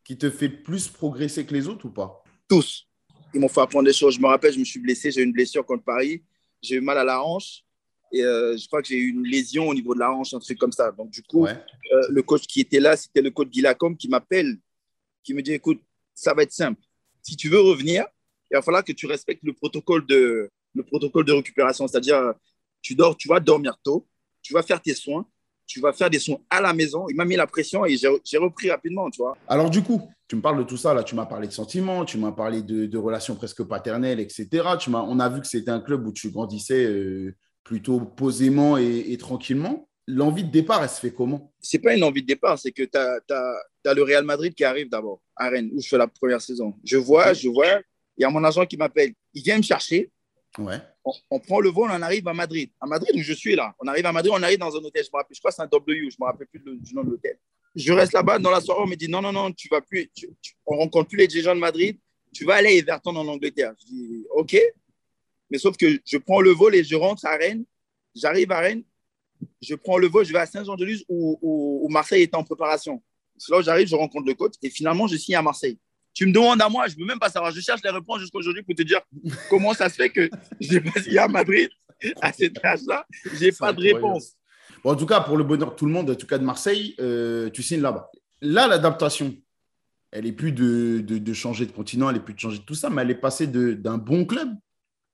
qui 0.05 0.19
te 0.19 0.31
fait 0.31 0.51
plus 0.51 0.89
progresser 0.89 1.47
que 1.47 1.55
les 1.55 1.69
autres 1.69 1.87
ou 1.87 1.91
pas? 1.91 2.23
Tous. 2.49 2.87
Ils 3.33 3.41
m'ont 3.41 3.49
fait 3.49 3.63
apprendre 3.63 3.87
des 3.87 3.93
choses. 3.93 4.15
Je 4.15 4.21
me 4.21 4.27
rappelle, 4.27 4.53
je 4.53 4.59
me 4.59 4.65
suis 4.65 4.81
blessé, 4.81 5.11
j'ai 5.11 5.23
eu 5.23 5.25
une 5.25 5.33
blessure 5.33 5.65
contre 5.65 5.83
Paris, 5.83 6.23
j'ai 6.63 6.77
eu 6.77 6.81
mal 6.81 6.99
à 6.99 7.05
la 7.05 7.25
hanche 7.25 7.65
et 8.13 8.23
euh, 8.23 8.57
je 8.57 8.67
crois 8.67 8.81
que 8.81 8.89
j'ai 8.89 8.97
eu 8.97 9.09
une 9.09 9.25
lésion 9.25 9.69
au 9.69 9.75
niveau 9.75 9.95
de 9.95 9.99
la 9.99 10.13
hanche, 10.13 10.35
un 10.35 10.39
truc 10.39 10.59
comme 10.59 10.73
ça. 10.73 10.93
Donc, 10.93 11.11
du 11.11 11.23
coup, 11.23 11.47
euh, 11.47 11.55
le 12.11 12.23
coach 12.23 12.47
qui 12.47 12.61
était 12.61 12.79
là, 12.79 12.97
c'était 12.97 13.23
le 13.23 13.31
coach 13.31 13.49
Guy 13.49 13.61
Lacombe 13.63 13.97
qui 13.97 14.09
m'appelle, 14.09 14.59
qui 15.25 15.35
me 15.35 15.43
dit 15.43 15.53
écoute, 15.53 15.81
ça 16.15 16.33
va 16.33 16.43
être 16.43 16.53
simple. 16.53 16.81
Si 17.23 17.37
tu 17.37 17.49
veux 17.49 17.61
revenir, 17.61 18.07
il 18.51 18.55
va 18.55 18.63
falloir 18.63 18.85
que 18.85 18.93
tu 18.93 19.07
respectes 19.07 19.43
le 19.43 19.53
protocole 19.53 20.07
de, 20.07 20.49
le 20.75 20.83
protocole 20.85 21.25
de 21.25 21.33
récupération. 21.33 21.89
C'est-à-dire, 21.89 22.35
tu 22.85 22.95
dors, 22.95 23.17
tu 23.17 23.29
vas 23.29 23.41
dormir 23.41 23.77
tôt, 23.83 24.07
tu 24.43 24.53
vas 24.53 24.63
faire 24.63 24.81
tes 24.81 24.95
soins, 24.95 25.27
tu 25.67 25.81
vas 25.81 25.93
faire 25.93 26.11
des 26.11 26.19
soins 26.19 26.39
à 26.51 26.61
la 26.61 26.75
maison. 26.75 27.07
Il 27.09 27.17
m'a 27.17 27.25
mis 27.25 27.35
la 27.35 27.47
pression 27.47 27.85
et 27.87 27.97
j'ai 27.97 28.39
repris 28.39 28.71
rapidement, 28.71 29.11
tu 29.11 29.23
vois. 29.23 29.37
Alors, 29.49 29.71
du 29.71 29.83
coup, 29.83 30.03
tu 30.29 30.37
me 30.37 30.43
parles 30.43 30.59
de 30.59 30.65
tout 30.65 30.77
ça, 30.77 30.93
là, 30.93 31.03
tu 31.03 31.15
m'as 31.15 31.25
parlé 31.25 31.49
de 31.49 31.53
sentiments, 31.53 32.05
tu 32.05 32.19
m'as 32.19 32.33
parlé 32.33 32.63
de, 32.63 32.99
relations 32.99 33.35
presque 33.35 33.65
paternelles, 33.65 34.21
etc. 34.21 34.49
Tu 34.79 34.91
on 34.95 35.19
a 35.19 35.29
vu 35.31 35.41
que 35.41 35.47
c'était 35.47 35.71
un 35.71 35.81
club 35.81 36.07
où 36.07 36.13
tu 36.13 36.31
grandissais 36.31 36.85
euh, 36.85 37.35
plutôt 37.65 38.01
posément 38.01 38.77
et, 38.77 39.17
tranquillement. 39.19 39.89
L'envie 40.07 40.45
de 40.45 40.51
départ, 40.51 40.83
elle 40.83 40.91
se 40.91 41.01
fait 41.01 41.15
comment? 41.15 41.51
C'est 41.61 41.79
pas 41.79 41.97
une 41.97 42.05
envie 42.05 42.21
de 42.21 42.27
départ, 42.27 42.59
c'est 42.59 42.73
que 42.73 42.83
tu 42.83 42.99
as, 42.99 43.95
le 43.95 44.03
Real 44.03 44.25
Madrid 44.25 44.55
qui 44.55 44.65
arrive 44.65 44.91
d'abord 44.91 45.23
à 45.35 45.49
Rennes, 45.49 45.71
où 45.73 45.81
je 45.81 45.89
fais 45.89 45.97
la 45.97 46.07
première 46.07 46.43
saison. 46.43 46.75
Je 46.85 46.99
vois, 46.99 47.33
je 47.33 47.49
vois, 47.49 47.81
il 48.19 48.23
y 48.23 48.25
a 48.25 48.29
mon 48.29 48.45
agent 48.45 48.67
qui 48.67 48.77
m'appelle. 48.77 49.15
Il 49.33 49.43
vient 49.43 49.57
me 49.57 49.63
chercher. 49.63 50.11
On, 51.31 51.41
prend 51.41 51.61
le 51.61 51.69
vol, 51.69 51.91
on 51.93 52.03
arrive 52.03 52.27
à 52.29 52.33
Madrid. 52.33 52.71
À 52.81 52.87
Madrid, 52.87 53.11
où 53.15 53.23
je 53.23 53.33
suis 53.33 53.57
là. 53.57 53.75
On 53.81 53.89
arrive 53.89 54.07
à 54.07 54.13
Madrid, 54.13 54.33
on 54.35 54.43
arrive 54.43 54.59
dans 54.59 54.75
un 54.75 54.85
hôtel. 54.85 55.05
Je 55.05 55.11
me 55.13 55.17
rappelle, 55.17 55.35
je 55.35 55.41
crois 55.41 55.51
que 55.51 55.57
c'est 55.57 55.63
un 55.63 55.67
W, 55.67 56.11
je 56.11 56.17
ne 56.19 56.25
me 56.25 56.25
rappelle 56.25 56.47
plus 56.47 56.61
du 56.61 56.95
nom 56.95 57.03
de 57.03 57.11
l'hôtel. 57.11 57.39
Je 57.75 57.93
reste 57.93 58.13
là-bas. 58.13 58.39
Dans 58.39 58.51
la 58.51 58.61
soirée, 58.61 58.81
on 58.83 58.87
me 58.87 58.95
dit 58.95 59.09
non, 59.09 59.21
non, 59.21 59.33
non, 59.33 59.53
tu 59.53 59.69
vas 59.69 59.81
plus. 59.81 60.09
on 60.67 60.77
rencontre 60.77 61.09
plus 61.09 61.19
les 61.19 61.27
dirigeants 61.27 61.55
de 61.55 61.61
Madrid. 61.61 61.99
Tu 62.33 62.45
vas 62.45 62.55
aller 62.55 62.69
à 62.69 62.73
Everton 62.73 63.17
en 63.17 63.27
Angleterre. 63.27 63.75
Je 63.81 63.87
dis 63.87 64.27
OK. 64.31 64.57
Mais 65.51 65.59
sauf 65.59 65.77
que 65.77 66.01
je 66.05 66.19
prends 66.19 66.41
le 66.41 66.51
vol 66.51 66.75
et 66.75 66.85
je 66.85 66.97
rentre 66.97 67.27
à 67.27 67.37
Rennes. 67.37 67.65
J'arrive 68.15 68.53
à 68.53 68.61
Rennes. 68.61 68.85
Je 69.61 69.75
prends 69.75 69.99
le 69.99 70.07
vol, 70.07 70.25
je 70.25 70.33
vais 70.33 70.39
à 70.39 70.47
Saint-Jean-de-Luz 70.47 71.05
où, 71.09 71.39
où, 71.43 71.89
Marseille 71.89 72.23
est 72.23 72.35
en 72.35 72.45
préparation. 72.45 73.03
là 73.49 73.61
j'arrive, 73.61 73.89
je 73.89 73.97
rencontre 73.97 74.27
le 74.27 74.35
coach 74.35 74.55
et 74.63 74.71
finalement, 74.71 75.07
je 75.07 75.17
signe 75.17 75.35
à 75.35 75.43
Marseille. 75.43 75.79
Tu 76.15 76.27
me 76.27 76.33
demandes 76.33 76.63
à 76.63 76.69
moi, 76.69 76.87
je 76.87 76.95
ne 76.95 77.01
peux 77.01 77.07
même 77.07 77.19
pas 77.19 77.29
savoir. 77.29 77.51
Je 77.51 77.61
cherche 77.61 77.81
les 77.83 77.91
réponses 77.91 78.21
jusqu'à 78.21 78.39
aujourd'hui 78.39 78.63
pour 78.63 78.75
te 78.75 78.83
dire 78.83 79.01
comment 79.51 79.75
ça 79.75 79.89
se 79.89 79.97
fait 79.97 80.11
que 80.11 80.31
j'ai 80.61 80.81
passé 80.81 81.19
à 81.19 81.27
Madrid 81.27 81.69
à 82.23 82.33
cet 82.33 82.65
âge-là. 82.65 83.05
Je 83.25 83.45
n'ai 83.45 83.53
pas 83.53 83.73
de 83.73 83.83
réponse. 83.83 84.35
en 84.85 84.95
tout 84.95 85.07
cas, 85.07 85.21
pour 85.21 85.37
le 85.37 85.43
bonheur 85.43 85.73
de 85.73 85.77
tout 85.77 85.87
le 85.87 85.93
monde, 85.93 86.11
en 86.11 86.15
tout 86.15 86.27
cas 86.27 86.39
de 86.39 86.45
Marseille, 86.45 86.95
euh, 87.01 87.51
tu 87.51 87.63
signes 87.65 87.81
là-bas. 87.81 88.11
Là, 88.41 88.69
l'adaptation, 88.69 89.35
elle 90.13 90.25
n'est 90.25 90.33
plus 90.33 90.53
de, 90.53 91.01
de, 91.01 91.33
changer 91.33 91.67
de 91.67 91.73
continent, 91.73 92.09
elle 92.11 92.17
n'est 92.17 92.23
plus 92.23 92.35
de 92.35 92.39
changer 92.39 92.59
de 92.59 92.65
tout 92.65 92.77
ça, 92.77 92.91
mais 92.91 93.03
elle 93.03 93.11
est 93.11 93.17
passée 93.17 93.49
d'un 93.49 93.99
bon 93.99 94.25
club 94.25 94.51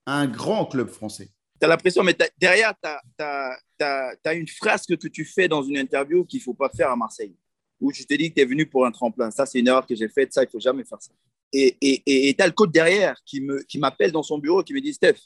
à 0.04 0.18
un 0.18 0.26
grand 0.26 0.66
club 0.66 0.88
français. 0.88 1.30
Tu 1.58 1.64
as 1.64 1.68
l'impression, 1.68 2.02
mais 2.02 2.16
derrière, 2.38 2.74
tu 3.18 3.24
as, 3.24 4.34
une 4.34 4.48
phrase 4.48 4.84
que 4.84 4.94
tu 4.94 5.24
fais 5.24 5.48
dans 5.48 5.62
une 5.62 5.78
interview 5.78 6.26
qu'il 6.26 6.40
ne 6.40 6.44
faut 6.44 6.54
pas 6.54 6.68
faire 6.68 6.90
à 6.90 6.96
Marseille 6.96 7.34
où 7.80 7.92
tu 7.92 8.04
te 8.04 8.14
dis 8.14 8.30
que 8.30 8.34
tu 8.34 8.40
es 8.40 8.44
venu 8.44 8.66
pour 8.66 8.86
un 8.86 8.90
tremplin. 8.90 9.30
Ça, 9.30 9.46
c'est 9.46 9.58
une 9.58 9.68
erreur 9.68 9.86
que 9.86 9.94
j'ai 9.94 10.08
faite. 10.08 10.32
Ça, 10.32 10.42
il 10.42 10.46
ne 10.46 10.50
faut 10.50 10.60
jamais 10.60 10.84
faire 10.84 11.00
ça. 11.00 11.12
Et 11.52 11.76
tu 11.80 12.02
et, 12.06 12.36
as 12.38 12.46
le 12.46 12.52
coach 12.52 12.70
derrière 12.70 13.16
qui 13.24 13.40
m'appelle 13.78 14.08
qui 14.08 14.12
dans 14.12 14.22
son 14.22 14.38
bureau 14.38 14.62
qui 14.62 14.72
me 14.72 14.80
dit 14.80 14.92
Steph, 14.92 15.16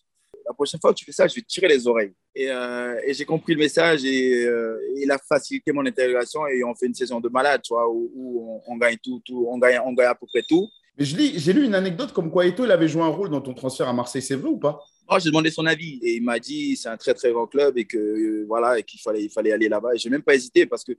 la 0.46 0.52
prochaine 0.52 0.80
fois 0.80 0.92
que 0.92 0.98
tu 0.98 1.04
fais 1.04 1.12
ça, 1.12 1.26
je 1.26 1.34
vais 1.34 1.40
te 1.40 1.46
tirer 1.46 1.68
les 1.68 1.86
oreilles. 1.86 2.12
Et, 2.34 2.50
euh, 2.50 3.00
j'ai 3.08 3.24
compris 3.24 3.54
le 3.54 3.60
message 3.60 4.04
et 4.04 4.44
euh, 4.44 4.78
il 4.96 5.10
a 5.10 5.18
facilité 5.18 5.72
mon 5.72 5.84
intégration 5.86 6.46
et 6.46 6.62
on 6.64 6.74
fait 6.74 6.86
une 6.86 6.94
saison 6.94 7.20
de 7.20 7.28
malade, 7.28 7.60
tu 7.62 7.74
vois, 7.74 7.88
où, 7.88 8.60
on, 8.66 8.76
gagne 8.76 8.96
tout, 9.02 9.20
tout, 9.24 9.46
on, 9.48 9.58
gagne, 9.58 9.80
on 9.84 9.92
gagne 9.92 10.08
à 10.08 10.14
peu 10.14 10.26
près 10.26 10.42
tout. 10.42 10.68
Mais 10.96 11.04
j'ai 11.04 11.52
lu 11.52 11.64
une 11.64 11.74
anecdote 11.74 12.12
comme 12.12 12.30
quoi 12.30 12.46
Eto, 12.46 12.64
il 12.64 12.70
avait 12.70 12.86
joué 12.86 13.02
un 13.02 13.08
rôle 13.08 13.28
dans 13.28 13.40
ton 13.40 13.52
transfert 13.52 13.88
à 13.88 13.92
Marseille, 13.92 14.22
c'est 14.22 14.36
vrai 14.36 14.48
ou 14.48 14.58
pas? 14.58 14.80
Moi, 15.08 15.18
j'ai 15.18 15.30
demandé 15.30 15.50
son 15.50 15.66
avis 15.66 15.98
et 16.02 16.16
il 16.16 16.22
m'a 16.22 16.38
dit 16.38 16.76
c'est 16.76 16.88
un 16.88 16.96
très 16.96 17.14
très 17.14 17.32
grand 17.32 17.46
club 17.46 17.76
et 17.76 17.84
que 17.84 17.98
euh, 17.98 18.44
voilà 18.46 18.78
et 18.78 18.82
qu'il 18.84 19.00
fallait, 19.00 19.24
il 19.24 19.30
fallait 19.30 19.52
aller 19.52 19.68
là-bas. 19.68 19.94
Et 19.94 19.98
j'ai 19.98 20.08
même 20.08 20.22
pas 20.22 20.34
hésité 20.34 20.66
parce 20.66 20.84
que 20.84 20.92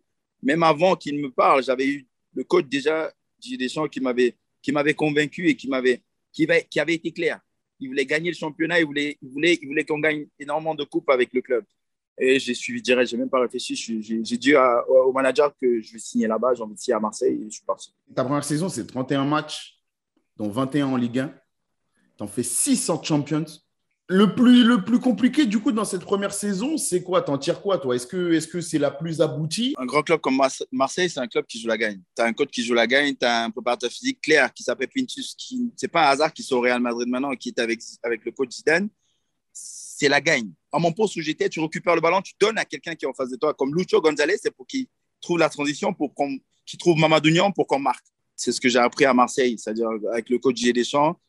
même 0.45 0.63
avant 0.63 0.95
qu'il 0.95 1.19
me 1.19 1.29
parle, 1.29 1.63
j'avais 1.63 1.87
eu 1.87 2.07
le 2.33 2.43
coach 2.43 2.67
déjà, 2.67 3.11
des 3.43 3.67
gens 3.67 3.87
qui 3.87 3.99
m'avait 3.99 4.35
qui 4.61 4.71
convaincu 4.95 5.49
et 5.49 5.55
qui 5.55 5.67
m'avait 5.67 6.01
qui, 6.31 6.47
qui 6.69 6.79
avait 6.79 6.95
été 6.95 7.11
clair. 7.11 7.39
Il 7.79 7.89
voulait 7.89 8.05
gagner 8.05 8.29
le 8.29 8.35
championnat, 8.35 8.79
il 8.79 8.85
voulait, 8.85 9.17
il 9.21 9.29
voulait, 9.29 9.59
il 9.61 9.67
voulait 9.67 9.83
qu'on 9.83 9.99
gagne 9.99 10.27
énormément 10.39 10.75
de 10.75 10.83
coupes 10.83 11.09
avec 11.09 11.33
le 11.33 11.41
club. 11.41 11.65
Et 12.17 12.39
j'ai 12.39 12.53
suivi 12.53 12.81
direct, 12.81 13.09
j'ai 13.09 13.17
même 13.17 13.29
pas 13.29 13.41
réfléchi. 13.41 13.75
J'ai 13.75 14.37
dit 14.37 14.53
au 14.55 15.11
manager 15.11 15.53
que 15.59 15.81
je 15.81 15.93
vais 15.93 15.99
signer 15.99 16.27
là-bas, 16.27 16.53
j'ai 16.53 16.63
envie 16.63 16.75
de 16.75 16.79
signer 16.79 16.95
à 16.95 16.99
Marseille 16.99 17.41
et 17.41 17.49
je 17.49 17.55
suis 17.55 17.65
parti. 17.65 17.93
Ta 18.15 18.23
première 18.23 18.43
saison, 18.43 18.69
c'est 18.69 18.85
31 18.85 19.25
matchs, 19.25 19.79
dont 20.37 20.49
21 20.49 20.87
en 20.87 20.95
Ligue 20.95 21.19
1. 21.19 21.35
Tu 22.17 22.23
en 22.23 22.27
fais 22.27 22.43
6 22.43 22.89
en 22.89 23.03
Champions. 23.03 23.45
Le 24.07 24.35
plus, 24.35 24.63
le 24.63 24.83
plus 24.83 24.99
compliqué, 24.99 25.47
du 25.47 25.59
coup, 25.59 25.71
dans 25.71 25.83
cette 25.83 26.03
première 26.03 26.31
saison, 26.31 26.77
c'est 26.77 27.01
quoi? 27.01 27.23
T'en 27.23 27.39
tires 27.39 27.59
quoi, 27.59 27.79
toi? 27.79 27.95
Est-ce 27.95 28.05
que 28.05 28.39
c'est 28.39 28.47
-ce 28.51 28.61
c'est 28.61 28.77
la 28.77 28.91
plus 28.91 29.19
aboutie? 29.19 29.73
Un 29.79 29.87
grand 29.87 30.03
club 30.03 30.19
comme 30.19 30.39
Marseille, 30.71 31.09
c'est 31.09 31.19
un 31.19 31.27
club 31.27 31.45
qui 31.47 31.59
joue 31.59 31.67
la 31.67 31.77
gagne. 31.77 31.99
Tu 32.15 32.21
as 32.21 32.25
un 32.25 32.33
coach 32.33 32.51
qui 32.51 32.63
joue 32.63 32.75
la 32.75 32.85
gagne, 32.85 33.15
tu 33.15 33.25
as 33.25 33.45
un 33.45 33.49
préparateur 33.49 33.89
physique 33.89 34.21
clair 34.21 34.53
qui 34.53 34.61
s'appelle 34.61 34.89
Pintus. 34.89 35.33
Qui... 35.35 35.71
C'est 35.75 35.87
pas 35.87 36.07
un 36.07 36.11
hasard 36.11 36.31
qu'il 36.31 36.45
soit 36.45 36.59
au 36.59 36.61
Real 36.61 36.79
Madrid 36.79 37.07
maintenant 37.09 37.31
et 37.31 37.37
qui 37.37 37.49
est 37.49 37.59
avec, 37.59 37.79
avec 38.03 38.23
le 38.25 38.31
coach 38.31 38.51
Zidane. 38.51 38.89
C'est 39.51 40.09
la 40.09 40.21
gagne. 40.21 40.51
À 40.71 40.77
mon 40.77 40.91
poste 40.91 41.15
où 41.15 41.21
j'étais, 41.21 41.49
tu 41.49 41.59
récupères 41.59 41.95
le 41.95 42.01
ballon, 42.01 42.21
tu 42.21 42.33
donnes 42.39 42.59
à 42.59 42.65
quelqu'un 42.65 42.93
qui 42.93 43.05
est 43.05 43.07
en 43.07 43.13
face 43.13 43.31
de 43.31 43.37
toi, 43.37 43.55
comme 43.55 43.73
Lucho 43.73 43.99
González, 44.01 44.37
c'est 44.39 44.51
pour 44.51 44.67
qu'il 44.67 44.85
trouve 45.19 45.39
la 45.39 45.49
transition, 45.49 45.93
pour 45.95 46.13
qu'il 46.13 46.77
trouve 46.77 46.99
Mamadou 46.99 47.31
Niang 47.31 47.51
pour 47.55 47.65
qu'on 47.65 47.79
marque. 47.79 48.05
C'est 48.35 48.51
ce 48.51 48.61
que 48.61 48.69
j'ai 48.69 48.77
appris 48.77 49.05
à 49.05 49.13
Marseille, 49.15 49.57
c'est-à-dire 49.57 49.89
avec 50.11 50.29
le 50.29 50.37
coach 50.37 50.57
G 50.57 50.73
Deschamps 50.73 51.19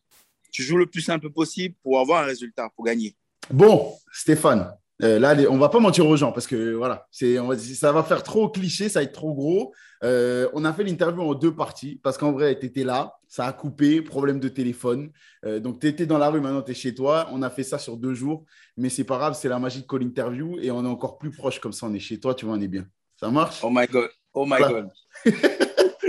tu 0.56 0.62
joues 0.62 0.78
le 0.78 0.86
plus 0.86 1.02
simple 1.02 1.28
possible 1.28 1.74
pour 1.82 2.00
avoir 2.00 2.22
un 2.22 2.24
résultat, 2.24 2.70
pour 2.74 2.86
gagner. 2.86 3.14
Bon, 3.50 3.92
Stéphane, 4.10 4.72
euh, 5.02 5.18
là, 5.18 5.36
on 5.50 5.58
va 5.58 5.68
pas 5.68 5.80
mentir 5.80 6.08
aux 6.08 6.16
gens 6.16 6.32
parce 6.32 6.46
que 6.46 6.72
voilà, 6.72 7.06
c'est, 7.10 7.36
ça 7.74 7.92
va 7.92 8.02
faire 8.02 8.22
trop 8.22 8.48
cliché, 8.48 8.88
ça 8.88 9.00
va 9.00 9.04
être 9.04 9.12
trop 9.12 9.34
gros. 9.34 9.74
Euh, 10.02 10.48
on 10.54 10.64
a 10.64 10.72
fait 10.72 10.82
l'interview 10.82 11.20
en 11.20 11.34
deux 11.34 11.54
parties 11.54 12.00
parce 12.02 12.16
qu'en 12.16 12.32
vrai, 12.32 12.58
tu 12.58 12.64
étais 12.64 12.84
là, 12.84 13.18
ça 13.28 13.44
a 13.44 13.52
coupé, 13.52 14.00
problème 14.00 14.40
de 14.40 14.48
téléphone. 14.48 15.10
Euh, 15.44 15.60
donc, 15.60 15.78
tu 15.78 15.88
étais 15.88 16.06
dans 16.06 16.16
la 16.16 16.30
rue, 16.30 16.40
maintenant 16.40 16.62
tu 16.62 16.70
es 16.70 16.74
chez 16.74 16.94
toi. 16.94 17.28
On 17.32 17.42
a 17.42 17.50
fait 17.50 17.62
ça 17.62 17.78
sur 17.78 17.98
deux 17.98 18.14
jours, 18.14 18.46
mais 18.78 18.88
c'est 18.88 19.04
pas 19.04 19.18
grave, 19.18 19.36
c'est 19.38 19.50
la 19.50 19.58
magie 19.58 19.82
de 19.82 19.86
Call 19.86 20.04
Interview 20.04 20.58
et 20.58 20.70
on 20.70 20.82
est 20.82 20.88
encore 20.88 21.18
plus 21.18 21.32
proche 21.32 21.60
comme 21.60 21.74
ça, 21.74 21.86
on 21.86 21.92
est 21.92 21.98
chez 21.98 22.18
toi, 22.18 22.34
tu 22.34 22.46
vois, 22.46 22.54
on 22.54 22.60
est 22.62 22.68
bien. 22.68 22.86
Ça 23.20 23.30
marche? 23.30 23.60
Oh 23.62 23.68
my 23.70 23.86
God, 23.86 24.08
oh 24.32 24.46
my 24.46 24.58
God. 24.58 24.90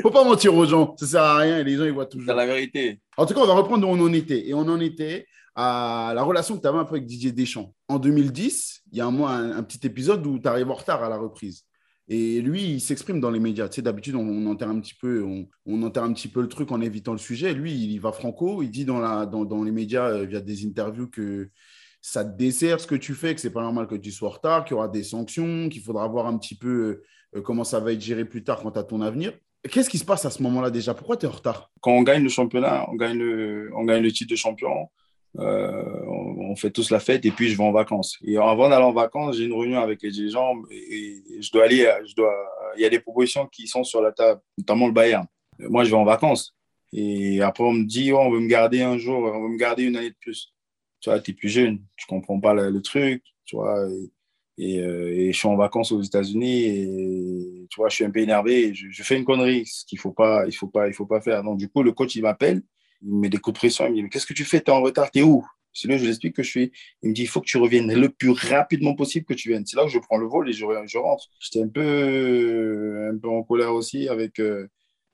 faut 0.07 0.13
pas 0.13 0.23
mentir 0.23 0.55
aux 0.55 0.65
gens, 0.65 0.95
ça 0.97 1.05
sert 1.05 1.21
à 1.21 1.37
rien 1.37 1.59
et 1.59 1.63
les 1.63 1.75
gens 1.75 1.83
ils 1.83 1.91
voient 1.91 2.05
toujours. 2.05 2.29
C'est 2.29 2.35
la 2.35 2.45
vérité. 2.45 3.01
En 3.17 3.25
tout 3.25 3.33
cas, 3.33 3.41
on 3.41 3.47
va 3.47 3.53
reprendre 3.53 3.87
où 3.87 3.91
on 3.91 3.99
en 3.99 4.13
était. 4.13 4.47
Et 4.47 4.53
on 4.53 4.59
en 4.61 4.79
était 4.79 5.27
à 5.55 6.13
la 6.15 6.23
relation 6.23 6.55
que 6.55 6.61
tu 6.61 6.67
avais 6.67 6.77
un 6.77 6.85
peu 6.85 6.95
avec 6.95 7.05
Didier 7.05 7.31
Deschamps. 7.31 7.73
En 7.87 7.99
2010, 7.99 8.83
il 8.91 8.97
y 8.97 9.01
a 9.01 9.05
un, 9.05 9.11
mois, 9.11 9.31
un, 9.31 9.63
petit 9.63 9.85
épisode 9.85 10.25
où 10.25 10.39
tu 10.39 10.47
arrives 10.47 10.69
en 10.69 10.75
retard 10.75 11.03
à 11.03 11.09
la 11.09 11.17
reprise. 11.17 11.63
Et 12.07 12.39
lui, 12.39 12.63
il 12.63 12.79
s'exprime 12.79 13.19
dans 13.19 13.31
les 13.31 13.39
médias. 13.39 13.67
Tu 13.67 13.75
sais, 13.75 13.81
d'habitude, 13.81 14.15
on, 14.15 14.45
enterre 14.45 14.69
un 14.69 14.79
petit 14.79 14.93
peu, 14.93 15.25
on, 15.65 15.83
enterre 15.83 16.03
un 16.03 16.13
petit 16.13 16.29
peu 16.29 16.41
le 16.41 16.47
truc 16.47 16.71
en 16.71 16.79
évitant 16.79 17.11
le 17.11 17.17
sujet. 17.17 17.53
Lui, 17.53 17.73
il 17.73 17.99
va 17.99 18.13
franco. 18.13 18.61
Il 18.63 18.69
dit 18.69 18.85
dans, 18.85 18.99
la, 18.99 19.25
dans, 19.25 19.43
dans 19.43 19.63
les 19.63 19.71
médias, 19.71 20.05
euh, 20.05 20.25
via 20.25 20.39
des 20.39 20.65
interviews, 20.65 21.09
que 21.09 21.49
ça 22.01 22.23
te 22.23 22.37
dessert 22.37 22.79
ce 22.79 22.87
que 22.87 22.95
tu 22.95 23.13
fais, 23.13 23.35
que 23.35 23.41
c'est 23.41 23.51
pas 23.51 23.63
normal 23.63 23.87
que 23.87 23.95
tu 23.95 24.11
sois 24.11 24.29
en 24.29 24.31
retard, 24.31 24.63
qu'il 24.63 24.75
y 24.75 24.77
aura 24.77 24.87
des 24.87 25.03
sanctions, 25.03 25.67
qu'il 25.67 25.81
faudra 25.81 26.07
voir 26.07 26.27
un 26.27 26.37
petit 26.37 26.55
peu 26.55 27.01
euh, 27.35 27.41
comment 27.41 27.65
ça 27.65 27.81
va 27.81 27.91
être 27.91 28.01
géré 28.01 28.23
plus 28.23 28.43
tard 28.43 28.61
quant 28.61 28.69
à 28.69 28.83
ton 28.83 29.01
avenir. 29.01 29.33
Qu'est-ce 29.71 29.89
qui 29.89 29.97
se 29.97 30.05
passe 30.05 30.25
à 30.25 30.29
ce 30.29 30.41
moment-là 30.43 30.69
déjà? 30.69 30.93
Pourquoi 30.93 31.17
tu 31.17 31.25
es 31.25 31.29
en 31.29 31.31
retard? 31.31 31.71
Quand 31.81 31.91
on 31.91 32.03
gagne 32.03 32.23
le 32.23 32.29
championnat, 32.29 32.85
on 32.89 32.95
gagne 32.95 33.17
le, 33.17 33.71
on 33.75 33.83
gagne 33.83 34.03
le 34.03 34.11
titre 34.11 34.31
de 34.31 34.35
champion, 34.35 34.89
euh, 35.39 36.05
on, 36.07 36.55
fait 36.55 36.71
tous 36.71 36.89
la 36.89 36.99
fête 36.99 37.25
et 37.25 37.31
puis 37.31 37.49
je 37.49 37.57
vais 37.57 37.63
en 37.63 37.71
vacances. 37.71 38.17
Et 38.23 38.37
avant 38.37 38.69
d'aller 38.69 38.83
en 38.83 38.93
vacances, 38.93 39.37
j'ai 39.37 39.45
une 39.45 39.53
réunion 39.53 39.79
avec 39.79 40.01
les 40.01 40.09
dirigeants 40.09 40.55
et, 40.71 41.21
je 41.39 41.51
dois 41.51 41.65
aller, 41.65 41.87
je 42.07 42.15
dois, 42.15 42.33
il 42.75 42.81
y 42.81 42.85
a 42.85 42.89
des 42.89 42.99
propositions 42.99 43.45
qui 43.47 43.67
sont 43.67 43.83
sur 43.83 44.01
la 44.01 44.11
table, 44.11 44.41
notamment 44.57 44.87
le 44.87 44.93
Bayern. 44.93 45.27
Moi, 45.59 45.83
je 45.83 45.91
vais 45.91 45.97
en 45.97 46.05
vacances. 46.05 46.55
Et 46.93 47.41
après, 47.41 47.63
on 47.63 47.73
me 47.73 47.85
dit, 47.85 48.11
oh, 48.11 48.17
on 48.19 48.31
veut 48.31 48.39
me 48.39 48.47
garder 48.47 48.81
un 48.81 48.97
jour, 48.97 49.19
on 49.19 49.43
veut 49.43 49.49
me 49.49 49.57
garder 49.57 49.83
une 49.83 49.97
année 49.97 50.09
de 50.09 50.15
plus. 50.19 50.53
Tu 50.99 51.09
vois, 51.09 51.19
tu 51.19 51.31
es 51.31 51.33
plus 51.33 51.49
jeune, 51.49 51.79
tu 51.95 52.07
comprends 52.07 52.39
pas 52.39 52.53
le, 52.53 52.81
truc, 52.81 53.23
tu 53.45 53.55
vois. 53.55 53.87
Euh, 54.59 55.09
et, 55.09 55.31
je 55.31 55.37
suis 55.37 55.47
en 55.47 55.55
vacances 55.55 55.91
aux 55.91 56.01
États-Unis 56.01 56.63
et 56.65 57.67
tu 57.69 57.75
vois, 57.77 57.89
je 57.89 57.95
suis 57.95 58.05
un 58.05 58.11
peu 58.11 58.19
énervé. 58.19 58.73
je, 58.73 59.03
fais 59.03 59.17
une 59.17 59.25
connerie, 59.25 59.65
ce 59.65 59.85
qu'il 59.85 59.99
faut 59.99 60.11
pas, 60.11 60.45
il 60.47 60.53
faut 60.53 60.67
pas, 60.67 60.87
il 60.87 60.93
faut 60.93 61.05
pas 61.05 61.21
faire. 61.21 61.43
Donc 61.43 61.57
du 61.57 61.69
coup, 61.69 61.83
le 61.83 61.91
coach 61.91 62.15
il 62.15 62.23
m'appelle, 62.23 62.61
il 63.01 63.13
me 63.13 63.19
met 63.21 63.29
des 63.29 63.37
coups 63.37 63.53
de 63.53 63.59
pression, 63.59 63.85
il 63.85 63.91
me 63.91 63.95
dit 63.95 64.03
mais 64.03 64.09
qu'est-ce 64.09 64.25
que 64.25 64.33
tu 64.33 64.45
fais? 64.45 64.61
Tu 64.61 64.71
es 64.71 64.73
en 64.73 64.81
retard, 64.81 65.11
tu 65.11 65.19
es 65.19 65.23
où? 65.23 65.45
Sinon, 65.73 65.97
je 65.97 66.03
lui 66.03 66.09
explique 66.09 66.35
que 66.35 66.41
je 66.41 66.49
suis. 66.49 66.71
Il 67.03 67.09
me 67.09 67.13
dit 67.13 67.21
il 67.23 67.27
faut 67.27 67.39
que 67.39 67.45
tu 67.45 67.57
reviennes 67.57 67.93
le 67.93 68.09
plus 68.09 68.31
rapidement 68.31 68.95
possible 68.95 69.25
que 69.27 69.35
tu 69.35 69.49
viennes. 69.49 69.65
C'est 69.65 69.77
là 69.77 69.83
que 69.83 69.89
je 69.89 69.99
prends 69.99 70.17
le 70.17 70.25
vol 70.27 70.49
et 70.49 70.53
je, 70.53 70.65
je 70.87 70.97
rentre. 70.97 71.25
J'étais 71.39 71.61
un 71.63 71.67
peu, 71.67 73.09
un 73.13 73.17
peu 73.17 73.29
en 73.29 73.43
colère 73.43 73.73
aussi 73.73 74.09
avec, 74.09 74.39
euh, 74.39 74.67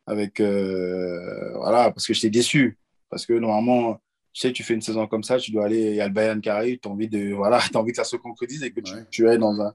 avec 0.08 0.40
euh, 0.40 1.58
voilà, 1.58 1.92
parce 1.92 2.08
que 2.08 2.14
j'étais 2.14 2.30
déçu. 2.30 2.80
Parce 3.10 3.26
que 3.26 3.34
normalement, 3.34 4.00
tu 4.34 4.42
sais, 4.42 4.52
tu 4.52 4.64
fais 4.64 4.74
une 4.74 4.82
saison 4.82 5.06
comme 5.08 5.24
ça, 5.24 5.38
tu 5.38 5.52
dois 5.52 5.66
aller, 5.66 5.92
il 5.92 5.96
y 5.96 6.02
a 6.02 6.08
le 6.08 6.14
Bayern 6.14 6.42
qui 6.42 6.50
arrive, 6.50 6.80
tu 6.80 6.88
as 6.88 6.92
envie, 6.92 7.08
de, 7.08 7.34
voilà, 7.36 7.58
as 7.58 7.78
envie 7.78 7.92
que 7.92 7.98
ça 7.98 8.04
se 8.04 8.16
concrétise 8.16 8.64
et 8.64 8.72
que 8.72 8.82
tu, 8.82 8.94
tu 9.12 9.30
es 9.30 9.38
dans 9.38 9.62
un, 9.62 9.74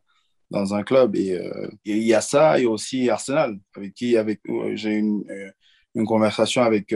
dans 0.51 0.75
un 0.75 0.83
club. 0.83 1.17
Euh, 1.17 1.69
et 1.85 1.97
il 1.97 2.03
y 2.05 2.15
a 2.15 2.21
ça, 2.21 2.59
et 2.59 2.67
aussi 2.67 3.09
Arsenal, 3.11 3.59
avec 3.77 3.95
qui 3.95 4.17
avec, 4.17 4.41
euh, 4.49 4.75
j'ai 4.75 4.93
une, 4.95 5.25
euh, 5.31 5.51
une 5.95 6.07
conversation 6.07 6.63
avec, 6.63 6.95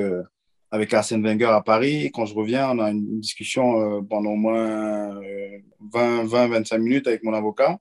avec 0.70 0.94
Arsène 0.94 1.22
Wenger 1.22 1.46
à 1.46 1.60
Paris. 1.62 2.10
quand 2.12 2.26
je 2.26 2.34
reviens, 2.34 2.70
on 2.70 2.78
a 2.78 2.90
une 2.90 3.20
discussion 3.20 4.04
pendant 4.04 4.30
au 4.30 4.36
moins 4.36 5.18
20-25 5.92 6.78
minutes 6.78 7.06
avec 7.06 7.24
mon 7.24 7.32
avocat, 7.32 7.78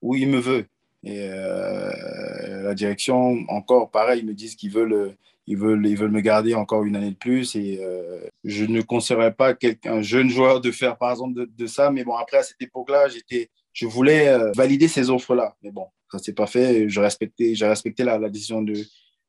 où 0.00 0.14
il 0.14 0.28
me 0.28 0.38
veut. 0.38 0.66
Et 1.04 1.28
la 1.28 2.74
direction, 2.74 3.44
encore 3.48 3.90
pareil, 3.90 4.20
ils 4.20 4.26
me 4.26 4.34
disent 4.34 4.54
qu'ils 4.54 4.72
veulent, 4.72 5.16
ils 5.46 5.56
veulent, 5.56 5.84
ils 5.86 5.96
veulent 5.96 6.10
me 6.10 6.20
garder 6.20 6.54
encore 6.54 6.84
une 6.84 6.96
année 6.96 7.10
de 7.10 7.16
plus 7.16 7.56
et 7.56 7.80
euh, 7.82 8.20
je 8.44 8.64
ne 8.64 8.80
conseillerais 8.80 9.34
pas 9.34 9.54
un 9.84 10.02
jeune 10.02 10.30
joueur 10.30 10.60
de 10.60 10.70
faire 10.70 10.96
par 10.96 11.10
exemple 11.10 11.46
de, 11.48 11.66
ça. 11.66 11.90
Mais 11.90 12.04
bon, 12.04 12.14
après, 12.14 12.38
à 12.38 12.42
cette 12.42 12.60
époque-là, 12.62 13.08
j'étais, 13.08 13.50
je 13.72 13.86
voulais 13.86 14.28
euh, 14.28 14.52
valider 14.54 14.88
ces 14.88 15.10
offres-là. 15.10 15.56
Mais 15.62 15.70
bon, 15.70 15.86
ça 16.10 16.18
ne 16.18 16.22
s'est 16.22 16.32
pas 16.32 16.46
fait. 16.46 16.88
Je 16.88 17.00
respectais, 17.00 17.54
j'ai 17.54 17.66
respecté 17.66 18.04
la, 18.04 18.18
la, 18.18 18.28
décision 18.28 18.62
de, 18.62 18.74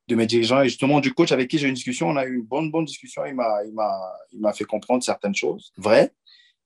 de 0.08 0.16
mes 0.16 0.28
dirigeants 0.28 0.62
et 0.62 0.70
justement 0.70 1.00
du 1.00 1.14
coach 1.14 1.32
avec 1.32 1.50
qui 1.50 1.58
j'ai 1.58 1.66
eu 1.66 1.70
une 1.70 1.76
discussion. 1.76 2.10
On 2.10 2.16
a 2.16 2.26
eu 2.26 2.36
une 2.36 2.46
bonne, 2.46 2.70
bonne 2.70 2.86
discussion. 2.86 3.26
Il 3.26 3.34
m'a, 3.34 3.64
il 3.66 3.74
m'a, 3.74 3.92
il 4.32 4.40
m'a 4.40 4.54
fait 4.54 4.66
comprendre 4.66 5.04
certaines 5.04 5.36
choses 5.36 5.74
vraies 5.78 6.12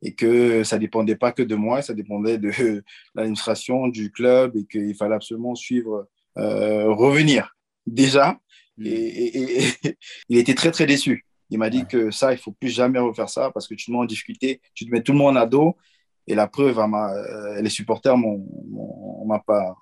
et 0.01 0.13
que 0.13 0.63
ça 0.63 0.77
dépendait 0.77 1.15
pas 1.15 1.31
que 1.31 1.41
de 1.41 1.55
moi, 1.55 1.81
ça 1.81 1.93
dépendait 1.93 2.37
de 2.37 2.51
l'administration 3.15 3.87
du 3.87 4.11
club 4.11 4.57
et 4.57 4.65
qu'il 4.65 4.93
fallait 4.95 5.15
absolument 5.15 5.55
suivre, 5.55 6.07
euh, 6.37 6.91
revenir 6.93 7.55
déjà 7.87 8.37
Mm. 8.77 8.85
Et, 8.85 9.63
il 10.29 10.37
était 10.37 10.55
très, 10.55 10.71
très 10.71 10.85
déçu. 10.85 11.25
Il 11.49 11.59
m'a 11.59 11.69
dit 11.69 11.85
que 11.85 12.11
ça, 12.11 12.33
il 12.33 12.37
faut 12.37 12.51
plus 12.51 12.69
jamais 12.69 12.99
refaire 12.99 13.29
ça 13.29 13.51
parce 13.51 13.67
que 13.67 13.73
tu 13.73 13.85
te 13.85 13.91
mets 13.91 13.97
en 13.97 14.05
difficulté, 14.05 14.61
tu 14.73 14.85
te 14.85 14.91
mets 14.91 15.01
tout 15.01 15.13
le 15.13 15.17
monde 15.17 15.37
à 15.37 15.45
dos. 15.45 15.75
Et 16.27 16.35
la 16.35 16.47
preuve, 16.47 16.77
euh, 16.77 17.61
les 17.61 17.69
supporters 17.69 18.17
m'ont 18.17 18.45
m'a 19.25 19.39
pas 19.39 19.75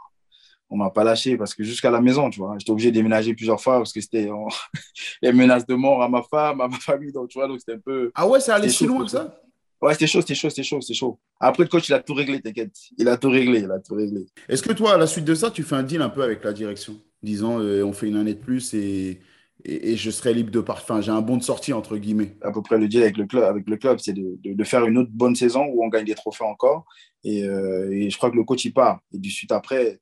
on 0.69 0.77
m'a 0.77 0.89
pas 0.89 1.03
lâché 1.03 1.38
parce 1.38 1.53
que 1.53 1.63
jusqu'à 1.63 1.91
la 1.91 2.01
maison, 2.01 2.29
tu 2.29 2.39
vois, 2.39 2.55
j'étais 2.58 2.71
obligé 2.71 2.89
de 2.89 2.95
déménager 2.95 3.34
plusieurs 3.34 3.62
fois 3.62 3.77
parce 3.77 3.93
que 3.93 4.01
c'était 4.01 4.29
les 5.21 5.31
menaces 5.31 5.65
de 5.65 5.75
mort 5.75 6.01
à 6.01 6.10
ma 6.10 6.23
femme, 6.23 6.62
à 6.62 6.67
ma 6.67 6.77
famille, 6.77 7.12
donc 7.12 7.29
tu 7.29 7.38
vois, 7.38 7.47
donc 7.47 7.60
c'était 7.60 7.73
un 7.73 7.79
peu. 7.79 8.12
Ah 8.15 8.27
ouais, 8.27 8.39
ça 8.39 8.55
allait 8.55 8.69
si 8.69 8.86
loin 8.86 9.05
que 9.05 9.12
ça? 9.12 9.39
Ouais, 9.81 9.93
c'était 9.93 10.08
chaud, 10.08 10.21
c'était 10.21 10.36
chaud, 10.36 10.49
c'était 10.49 10.63
chaud, 10.63 10.81
c'était 10.81 10.93
chaud. 10.93 11.19
Après, 11.39 11.63
le 11.63 11.69
coach, 11.69 11.89
il 11.89 11.93
a 11.93 11.99
tout 11.99 12.13
réglé, 12.13 12.41
t'inquiète. 12.41 12.75
Il 12.97 13.08
a 13.08 13.17
tout 13.17 13.29
réglé, 13.29 13.60
il 13.60 13.71
a 13.71 13.79
tout 13.79 13.93
réglé. 13.93 14.25
Est-ce 14.47 14.63
que 14.63 14.73
toi, 14.73 14.93
à 14.93 14.97
la 14.97 15.05
suite 15.05 15.25
de 15.25 15.36
ça, 15.36 15.51
tu 15.51 15.63
fais 15.63 15.75
un 15.75 15.84
deal 15.84 16.01
un 16.01 16.10
peu 16.10 16.23
avec 16.23 16.43
la 16.43 16.53
direction? 16.53 16.99
Disant 17.25 17.59
euh, 17.59 17.83
on 17.83 17.93
fait 17.93 18.07
une 18.07 18.15
année 18.15 18.33
de 18.33 18.39
plus 18.39 18.73
et, 18.73 19.19
et, 19.65 19.97
je 19.97 20.11
serai 20.11 20.33
libre 20.33 20.51
de 20.51 20.61
parfum. 20.61 21.01
J'ai 21.01 21.11
un 21.11 21.21
bon 21.21 21.38
de 21.38 21.43
sortie, 21.43 21.73
entre 21.73 21.97
guillemets. 21.97 22.38
À 22.41 22.51
peu 22.51 22.61
près 22.61 22.77
le 22.77 22.88
deal 22.88 23.01
avec 23.01 23.17
le 23.17 23.25
club, 23.25 23.43
avec 23.43 23.67
le 23.69 23.77
club 23.77 23.99
c'est 23.99 24.13
de, 24.13 24.38
de, 24.43 24.63
faire 24.63 24.85
une 24.85 24.97
autre 24.97 25.11
bonne 25.11 25.35
saison 25.35 25.65
où 25.65 25.83
on 25.83 25.89
gagne 25.89 26.05
des 26.05 26.15
trophées 26.15 26.43
encore. 26.45 26.85
Et, 27.23 27.43
euh, 27.43 27.91
et 27.91 28.09
je 28.09 28.17
crois 28.17 28.31
que 28.31 28.35
le 28.35 28.43
coach, 28.43 28.63
il 28.65 28.73
part. 28.73 28.99
Et 29.11 29.17
du 29.17 29.31
suite 29.31 29.51
après, 29.51 29.99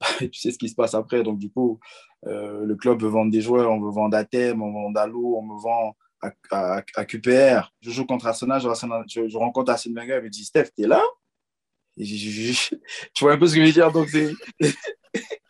tu 0.18 0.32
sais 0.32 0.50
ce 0.52 0.58
qui 0.58 0.68
se 0.68 0.74
passe 0.74 0.94
après. 0.94 1.22
Donc, 1.22 1.38
du 1.38 1.50
coup, 1.50 1.80
euh, 2.26 2.64
le 2.64 2.76
club 2.76 3.02
veut 3.02 3.08
vendre 3.08 3.30
des 3.30 3.40
joueurs, 3.40 3.70
on 3.70 3.80
veut 3.80 3.90
vendre 3.90 4.16
Athènes, 4.16 4.60
on 4.60 4.72
vend 4.72 4.90
Dalo, 4.90 5.36
on 5.38 5.42
me 5.42 5.60
vend 5.60 5.96
à, 6.22 6.30
à, 6.50 6.82
à, 6.94 7.04
QPR. 7.04 7.72
Je 7.80 7.90
joue 7.90 8.06
contre 8.06 8.26
Arsenal, 8.26 8.60
je, 8.60 8.68
je, 9.08 9.28
je 9.28 9.36
rencontre 9.36 9.72
Arsène 9.72 9.94
Wenger, 9.94 10.18
il 10.18 10.24
me 10.24 10.30
dit 10.30 10.44
Steph, 10.44 10.70
t'es 10.76 10.86
là? 10.86 11.02
Et 11.98 12.04
Tu 12.04 13.24
vois 13.24 13.32
un 13.32 13.38
peu 13.38 13.46
ce 13.46 13.54
que 13.54 13.60
je 13.60 13.66
veux 13.66 13.72
dire? 13.72 13.90
Donc. 13.90 14.08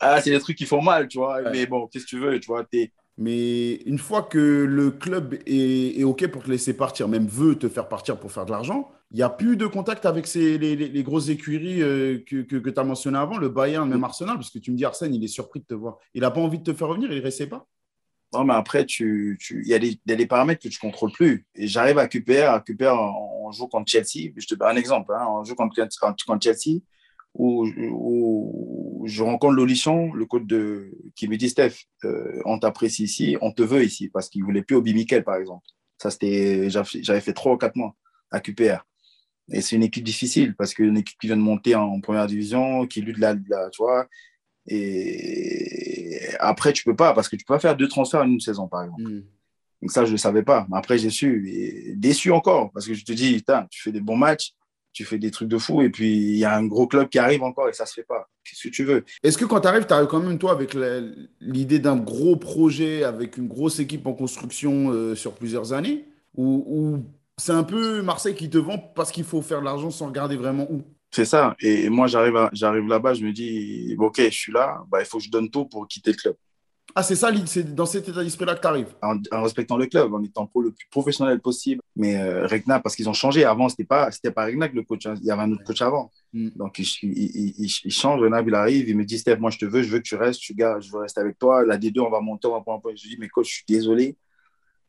ah, 0.00 0.20
c'est 0.20 0.30
des 0.30 0.40
trucs 0.40 0.56
qui 0.56 0.66
font 0.66 0.82
mal, 0.82 1.08
tu 1.08 1.18
vois. 1.18 1.42
Mais 1.50 1.66
bon, 1.66 1.86
qu'est-ce 1.86 2.04
que 2.04 2.10
tu 2.10 2.18
veux, 2.18 2.38
tu 2.40 2.46
vois. 2.46 2.64
Es... 2.72 2.92
Mais 3.18 3.74
une 3.86 3.98
fois 3.98 4.22
que 4.22 4.38
le 4.38 4.90
club 4.90 5.34
est, 5.46 6.00
est, 6.00 6.04
OK 6.04 6.26
pour 6.28 6.42
te 6.42 6.50
laisser 6.50 6.74
partir, 6.74 7.08
même 7.08 7.26
veut 7.26 7.56
te 7.56 7.68
faire 7.68 7.88
partir 7.88 8.18
pour 8.18 8.32
faire 8.32 8.46
de 8.46 8.50
l'argent, 8.50 8.90
il 9.10 9.16
n'y 9.16 9.22
a 9.22 9.28
plus 9.28 9.56
de 9.56 9.66
contact 9.66 10.06
avec 10.06 10.26
ces, 10.26 10.56
les, 10.56 10.74
les, 10.74 11.02
grosses 11.02 11.28
écuries 11.28 11.82
euh, 11.82 12.18
que, 12.26 12.42
que, 12.42 12.56
que 12.56 12.70
tu 12.70 12.80
as 12.80 12.84
mentionné 12.84 13.18
avant, 13.18 13.36
le 13.36 13.50
Bayern, 13.50 13.88
même 13.88 14.02
Arsenal, 14.04 14.36
parce 14.36 14.50
que 14.50 14.58
tu 14.58 14.70
me 14.70 14.76
dis 14.76 14.86
Arsène, 14.86 15.14
il 15.14 15.22
est 15.22 15.28
surpris 15.28 15.60
de 15.60 15.66
te 15.66 15.74
voir. 15.74 15.98
Il 16.14 16.22
n'a 16.22 16.30
pas 16.30 16.40
envie 16.40 16.58
de 16.58 16.64
te 16.64 16.72
faire 16.72 16.88
revenir, 16.88 17.12
il 17.12 17.18
ne 17.18 17.22
restait 17.22 17.46
pas 17.46 17.66
non, 18.34 18.44
mais 18.44 18.54
après, 18.54 18.82
il 18.82 18.86
tu, 18.86 19.38
tu, 19.38 19.62
y, 19.66 19.74
a 19.74 19.78
des, 19.78 20.00
y 20.06 20.12
a 20.12 20.16
des 20.16 20.26
paramètres 20.26 20.62
que 20.62 20.68
tu 20.68 20.78
ne 20.82 20.90
contrôles 20.90 21.12
plus. 21.12 21.46
Et 21.54 21.66
j'arrive 21.66 21.98
à 21.98 22.08
QPR, 22.08 22.48
à 22.48 22.60
QPR, 22.60 22.94
on, 22.94 23.48
on 23.48 23.52
joue 23.52 23.68
contre 23.68 23.90
Chelsea. 23.90 24.32
Je 24.34 24.46
te 24.46 24.54
donne 24.54 24.68
un 24.68 24.76
exemple. 24.76 25.12
Hein, 25.12 25.26
on 25.28 25.44
joue 25.44 25.54
contre, 25.54 25.76
contre 26.26 26.42
Chelsea 26.42 26.80
où, 27.34 27.66
où, 27.66 29.04
je 29.06 29.22
rencontre 29.22 29.54
Lolichon, 29.54 30.12
le 30.12 30.26
coach 30.26 30.44
de, 30.44 30.92
qui 31.14 31.28
me 31.28 31.36
dit 31.36 31.48
Steph, 31.48 31.74
euh, 32.04 32.40
on 32.44 32.58
t'apprécie 32.58 33.04
ici, 33.04 33.36
on 33.40 33.52
te 33.52 33.62
veut 33.62 33.84
ici, 33.84 34.08
parce 34.08 34.28
qu'il 34.28 34.42
ne 34.42 34.46
voulait 34.46 34.62
plus 34.62 34.76
Obi 34.76 34.94
Mikel, 34.94 35.24
par 35.24 35.36
exemple. 35.36 35.66
Ça, 35.98 36.10
c'était, 36.10 36.68
j'avais 36.68 37.20
fait 37.20 37.32
trois 37.32 37.52
ou 37.52 37.56
quatre 37.56 37.76
mois 37.76 37.96
à 38.30 38.40
QPR. 38.40 38.86
Et 39.50 39.60
c'est 39.60 39.76
une 39.76 39.82
équipe 39.82 40.04
difficile, 40.04 40.54
parce 40.54 40.74
qu'une 40.74 40.96
équipe 40.96 41.18
qui 41.18 41.26
vient 41.26 41.36
de 41.36 41.42
monter 41.42 41.74
en 41.74 42.00
première 42.00 42.26
division, 42.26 42.86
qui 42.86 43.00
lutte 43.00 43.18
la, 43.18 43.34
la 43.48 43.70
tu 43.70 43.82
vois, 43.82 44.08
et 44.66 46.20
après, 46.38 46.72
tu 46.72 46.84
peux 46.84 46.94
pas, 46.94 47.14
parce 47.14 47.28
que 47.28 47.36
tu 47.36 47.44
peux 47.44 47.54
pas 47.54 47.60
faire 47.60 47.76
deux 47.76 47.88
transferts 47.88 48.20
en 48.20 48.28
une 48.28 48.40
saison, 48.40 48.68
par 48.68 48.84
exemple. 48.84 49.02
Mm. 49.02 49.24
Donc 49.82 49.90
ça, 49.90 50.02
je 50.02 50.10
ne 50.10 50.12
le 50.12 50.18
savais 50.18 50.42
pas. 50.42 50.66
Mais 50.70 50.78
après, 50.78 50.98
j'ai 50.98 51.10
su. 51.10 51.48
Et 51.50 51.96
déçu 51.96 52.30
encore, 52.30 52.70
parce 52.72 52.86
que 52.86 52.94
je 52.94 53.04
te 53.04 53.12
dis, 53.12 53.42
tu 53.70 53.82
fais 53.82 53.92
des 53.92 54.00
bons 54.00 54.16
matchs, 54.16 54.54
tu 54.92 55.04
fais 55.04 55.18
des 55.18 55.30
trucs 55.30 55.48
de 55.48 55.58
fou, 55.58 55.82
et 55.82 55.90
puis 55.90 56.14
il 56.14 56.36
y 56.36 56.44
a 56.44 56.56
un 56.56 56.66
gros 56.66 56.86
club 56.86 57.08
qui 57.08 57.18
arrive 57.18 57.42
encore 57.42 57.68
et 57.68 57.72
ça 57.72 57.86
se 57.86 57.94
fait 57.94 58.02
pas. 58.02 58.28
Qu'est-ce 58.44 58.68
que 58.68 58.72
tu 58.72 58.84
veux? 58.84 59.04
Est-ce 59.22 59.38
que 59.38 59.44
quand 59.44 59.60
tu 59.60 59.68
arrives, 59.68 59.86
tu 59.86 59.92
arrives 59.92 60.08
quand 60.08 60.20
même, 60.20 60.38
toi, 60.38 60.52
avec 60.52 60.76
l'idée 61.40 61.78
d'un 61.78 61.96
gros 61.96 62.36
projet, 62.36 63.04
avec 63.04 63.36
une 63.36 63.48
grosse 63.48 63.78
équipe 63.78 64.06
en 64.06 64.12
construction 64.12 64.90
euh, 64.90 65.14
sur 65.14 65.34
plusieurs 65.34 65.72
années? 65.72 66.04
Ou, 66.34 66.64
ou 66.66 67.04
c'est 67.38 67.52
un 67.52 67.64
peu 67.64 68.02
Marseille 68.02 68.34
qui 68.34 68.50
te 68.50 68.58
vend 68.58 68.78
parce 68.78 69.10
qu'il 69.10 69.24
faut 69.24 69.42
faire 69.42 69.60
de 69.60 69.64
l'argent 69.64 69.90
sans 69.90 70.06
regarder 70.06 70.36
vraiment 70.36 70.66
où? 70.70 70.82
C'est 71.10 71.26
ça. 71.26 71.54
Et 71.60 71.90
moi, 71.90 72.06
j'arrive, 72.06 72.48
j'arrive 72.52 72.86
là-bas, 72.88 73.14
je 73.14 73.24
me 73.24 73.32
dis, 73.32 73.94
OK, 73.98 74.16
je 74.18 74.30
suis 74.30 74.52
là, 74.52 74.82
bah, 74.88 75.00
il 75.00 75.04
faut 75.04 75.18
que 75.18 75.24
je 75.24 75.30
donne 75.30 75.50
tout 75.50 75.66
pour 75.66 75.86
quitter 75.86 76.12
le 76.12 76.16
club. 76.16 76.36
Ah, 76.94 77.02
c'est 77.02 77.14
ça, 77.14 77.30
c'est 77.46 77.74
dans 77.74 77.86
cet 77.86 78.08
état 78.08 78.22
d'esprit-là 78.22 78.54
que 78.54 78.60
tu 78.60 78.66
arrives 78.66 78.94
en, 79.00 79.42
respectant 79.42 79.78
le 79.78 79.86
club, 79.86 80.12
en 80.12 80.22
étant 80.22 80.50
le 80.56 80.70
plus 80.72 80.86
professionnel 80.90 81.40
possible. 81.40 81.80
Mais 81.96 82.16
euh, 82.16 82.46
Regna, 82.46 82.80
parce 82.80 82.96
qu'ils 82.96 83.08
ont 83.08 83.14
changé. 83.14 83.44
Avant, 83.44 83.68
ce 83.68 83.74
n'était 83.74 83.84
pas, 83.84 84.10
pas 84.34 84.44
Regna 84.44 84.68
le 84.68 84.82
coach. 84.82 85.06
Hein. 85.06 85.14
Il 85.20 85.24
y 85.26 85.30
avait 85.30 85.42
un 85.42 85.52
autre 85.52 85.64
coach 85.64 85.80
avant. 85.80 86.10
Mm. 86.34 86.50
Donc, 86.56 86.78
il, 86.78 86.86
il, 87.02 87.54
il, 87.58 87.90
change. 87.90 88.20
Regna, 88.20 88.42
il 88.42 88.54
arrive, 88.54 88.88
il 88.90 88.96
me 88.96 89.04
dit 89.04 89.18
Steph, 89.18 89.36
moi, 89.36 89.50
je 89.50 89.58
te 89.58 89.64
veux, 89.64 89.82
je 89.82 89.90
veux 89.90 89.98
que 89.98 90.04
tu 90.04 90.16
restes. 90.16 90.40
Tu 90.40 90.54
gars, 90.54 90.80
je 90.80 90.92
veux 90.92 90.98
rester 90.98 91.20
avec 91.20 91.38
toi. 91.38 91.64
La 91.64 91.78
D2, 91.78 92.00
on 92.00 92.10
va 92.10 92.20
monter, 92.20 92.48
on 92.48 92.52
va 92.52 92.60
prendre 92.60 92.78
un 92.78 92.80
point. 92.80 92.92
Je 92.94 93.08
dis, 93.08 93.16
mais 93.18 93.28
coach, 93.28 93.48
je 93.48 93.54
suis 93.54 93.64
désolé. 93.66 94.16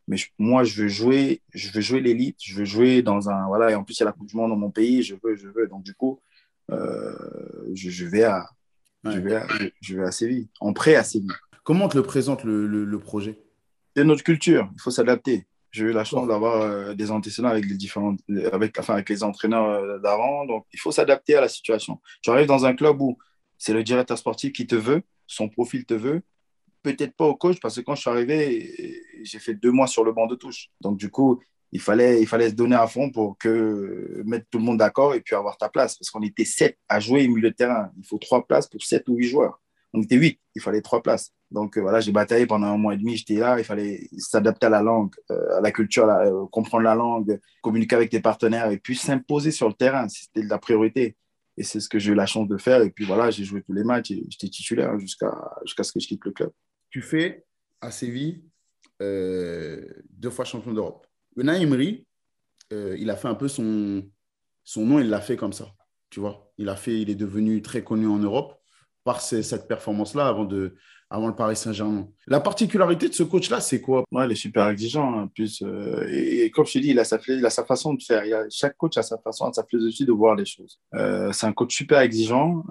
Mais 0.08 0.18
moi, 0.38 0.66
je 0.66 0.82
veux 0.82 0.90
jouer, 0.90 1.42
je 1.54 1.72
veux 1.72 1.82
jouer 1.82 2.02
l'élite. 2.02 2.38
Je 2.44 2.56
veux 2.56 2.66
jouer 2.66 3.02
dans 3.02 3.30
un. 3.30 3.48
Voilà. 3.48 3.72
Et 3.72 3.76
en 3.76 3.84
plus, 3.86 3.98
il 3.98 4.00
y 4.02 4.04
a 4.04 4.08
la 4.08 4.12
Coupe 4.12 4.28
du 4.28 4.36
Monde 4.36 4.50
dans 4.50 4.58
mon 4.58 4.72
pays. 4.72 5.04
Je 5.04 5.16
veux, 5.24 5.36
je 5.36 5.48
veux. 5.48 5.68
Donc, 5.68 5.84
du 5.84 5.94
coup, 5.94 6.20
euh, 6.70 7.14
je, 7.74 8.06
vais 8.06 8.24
à, 8.24 8.50
je, 9.06 9.20
vais 9.20 9.36
à, 9.36 9.48
je 9.82 9.96
vais 9.96 10.04
à 10.04 10.12
Séville, 10.12 10.50
en 10.60 10.74
prêt 10.74 10.96
à 10.96 11.04
Séville. 11.04 11.30
Comment 11.64 11.88
te 11.88 11.98
le 11.98 12.04
présente 12.04 12.44
le, 12.44 13.00
projet? 13.00 13.40
C'est 13.96 14.04
notre 14.04 14.24
culture, 14.24 14.70
il 14.74 14.82
faut 14.82 14.92
s'adapter. 14.92 15.48
J'ai 15.72 15.86
eu 15.86 15.92
la 15.92 16.04
chance 16.04 16.28
d'avoir 16.28 16.62
euh, 16.62 16.94
des 16.94 17.10
antécédents 17.10 17.48
avec 17.48 17.66
les 17.66 17.76
différents, 17.76 18.16
avec 18.50 19.10
les 19.10 19.24
entraîneurs 19.24 19.70
euh, 19.70 20.00
d'avant, 20.00 20.46
donc 20.46 20.66
il 20.72 20.80
faut 20.80 20.92
s'adapter 20.92 21.36
à 21.36 21.42
la 21.42 21.48
situation. 21.48 22.00
Tu 22.22 22.30
arrives 22.30 22.48
dans 22.48 22.66
un 22.66 22.76
club 22.76 23.02
où 23.02 23.18
c'est 23.58 23.74
le 23.74 23.84
directeur 23.84 24.18
sportif 24.18 24.52
qui 24.52 24.68
te 24.68 24.76
veut, 24.76 25.02
son 25.26 25.50
profil 25.50 25.86
te 25.86 25.94
veut, 25.94 26.22
peut-être 26.84 27.16
pas 27.16 27.26
au 27.26 27.36
coach, 27.36 27.60
parce 27.62 27.76
que 27.78 27.82
quand 27.82 27.96
je 27.96 28.02
suis 28.02 28.10
arrivé, 28.10 29.02
j'ai 29.24 29.40
fait 29.40 29.56
deux 29.56 29.72
mois 29.72 29.88
sur 29.88 30.04
le 30.04 30.12
banc 30.12 30.28
de 30.28 30.36
touche. 30.36 30.70
Donc, 30.82 30.98
du 30.98 31.10
coup, 31.10 31.42
il 31.72 31.82
fallait, 31.82 32.22
il 32.22 32.28
fallait 32.28 32.50
se 32.50 32.56
donner 32.56 32.76
à 32.76 32.86
fond 32.86 33.10
pour 33.10 33.38
que, 33.38 34.22
mettre 34.26 34.46
tout 34.52 34.60
le 34.60 34.64
monde 34.64 34.78
d'accord 34.78 35.16
et 35.16 35.22
puis 35.22 35.36
avoir 35.36 35.58
ta 35.58 35.70
place. 35.70 35.96
Parce 35.96 36.12
qu'on 36.12 36.22
était 36.22 36.46
sept 36.46 36.78
à 36.88 37.00
jouer 37.00 37.26
au 37.26 37.32
milieu 37.32 37.50
de 37.50 37.56
terrain. 37.56 37.90
Il 37.98 38.06
faut 38.06 38.20
trois 38.20 38.46
places 38.46 38.68
pour 38.68 38.84
sept 38.84 39.08
ou 39.08 39.16
huit 39.16 39.30
joueurs. 39.30 39.60
On 39.94 40.02
était 40.02 40.16
huit, 40.16 40.40
il 40.56 40.62
fallait 40.62 40.82
trois 40.82 41.02
places. 41.02 41.32
Donc 41.54 41.78
euh, 41.78 41.82
voilà, 41.82 42.00
j'ai 42.00 42.12
bataillé 42.12 42.48
pendant 42.48 42.68
un 42.68 42.78
mois 42.78 42.96
et 42.96 42.98
demi, 42.98 43.16
j'étais 43.16 43.36
là, 43.36 43.60
il 43.60 43.64
fallait 43.64 44.10
s'adapter 44.18 44.66
à 44.66 44.70
la 44.70 44.82
langue, 44.82 45.14
euh, 45.30 45.58
à 45.58 45.62
la 45.62 45.72
culture, 45.72 46.10
euh, 46.10 46.48
comprendre 46.48 46.84
la 46.84 46.96
langue, 46.96 47.40
communiquer 47.62 47.96
avec 47.96 48.10
tes 48.10 48.20
partenaires 48.20 48.72
et 48.72 48.80
puis 48.80 48.96
s'imposer 48.96 49.52
sur 49.52 49.68
le 49.68 49.76
terrain. 49.76 50.10
C'était 50.10 50.42
la 50.42 50.58
priorité. 50.58 51.16
Et 51.56 51.64
c'est 51.64 51.80
ce 51.80 51.88
que 51.88 52.00
j'ai 52.00 52.12
eu 52.12 52.16
la 52.16 52.26
chance 52.26 52.48
de 52.48 52.58
faire. 52.58 52.82
Et 52.82 52.90
puis 52.90 53.06
voilà, 53.06 53.30
j'ai 53.30 53.44
joué 53.44 53.62
tous 53.62 53.74
les 53.74 53.84
matchs 53.84 54.12
j'étais 54.30 54.50
titulaire 54.50 54.98
jusqu'à 54.98 55.32
jusqu'à 55.64 55.84
ce 55.84 55.92
que 55.92 56.00
je 56.00 56.08
quitte 56.08 56.26
le 56.26 56.32
club. 56.32 56.52
Tu 56.90 57.04
fais 57.04 57.46
à 57.80 57.92
Séville 57.92 58.44
deux 59.00 60.30
fois 60.32 60.46
champion 60.46 60.74
d'Europe. 60.74 61.06
Unai 61.38 61.62
Emery, 61.62 62.08
il 62.72 63.10
a 63.12 63.16
fait 63.16 63.28
un 63.28 63.36
peu 63.36 63.48
son, 63.48 64.04
son 64.64 64.86
nom, 64.86 65.00
il 65.00 65.10
l'a 65.10 65.22
fait 65.22 65.38
comme 65.38 65.54
ça. 65.54 65.68
Tu 66.10 66.20
vois, 66.20 66.52
il 66.58 66.70
a 66.70 66.76
fait, 66.76 67.00
il 67.00 67.12
est 67.12 67.16
devenu 67.16 67.62
très 67.62 67.84
connu 67.84 68.08
en 68.08 68.18
Europe 68.18 68.60
par 69.04 69.22
cette 69.22 69.68
performance-là 69.68 70.28
avant, 70.28 70.46
de, 70.46 70.76
avant 71.14 71.28
le 71.28 71.36
Paris 71.36 71.56
Saint-Germain. 71.56 72.08
La 72.26 72.40
particularité 72.40 73.08
de 73.08 73.14
ce 73.14 73.22
coach-là, 73.22 73.62
c'est 73.62 73.80
quoi? 73.80 74.04
Ouais, 74.12 74.26
Il 74.26 74.32
est 74.32 74.36
super 74.36 74.68
exigeant. 74.68 75.14
En 75.14 75.28
plus, 75.28 75.62
euh, 75.62 76.08
et, 76.12 76.50
comme 76.50 76.66
je 76.66 76.74
te 76.74 76.80
dis, 76.80 76.90
il 76.90 77.00
a, 77.00 77.04
sa, 77.04 77.18
a 77.18 77.66
façon 77.66 77.94
de 77.94 78.02
faire. 78.02 78.26
Il 78.26 78.34
a, 78.34 78.46
chaque 78.50 78.76
coach 78.76 78.98
a 78.98 79.04
sa 79.04 79.20
façon, 79.20 79.54
sa 79.54 79.64
philosophie 79.64 80.06
de 80.06 80.12
voir 80.12 80.36
les 80.36 80.46
choses. 80.46 80.80
Euh, 80.96 81.32
c'est 81.32 81.46
un 81.46 81.54
coach 81.54 81.76
super 81.76 82.00
exigeant 82.00 82.64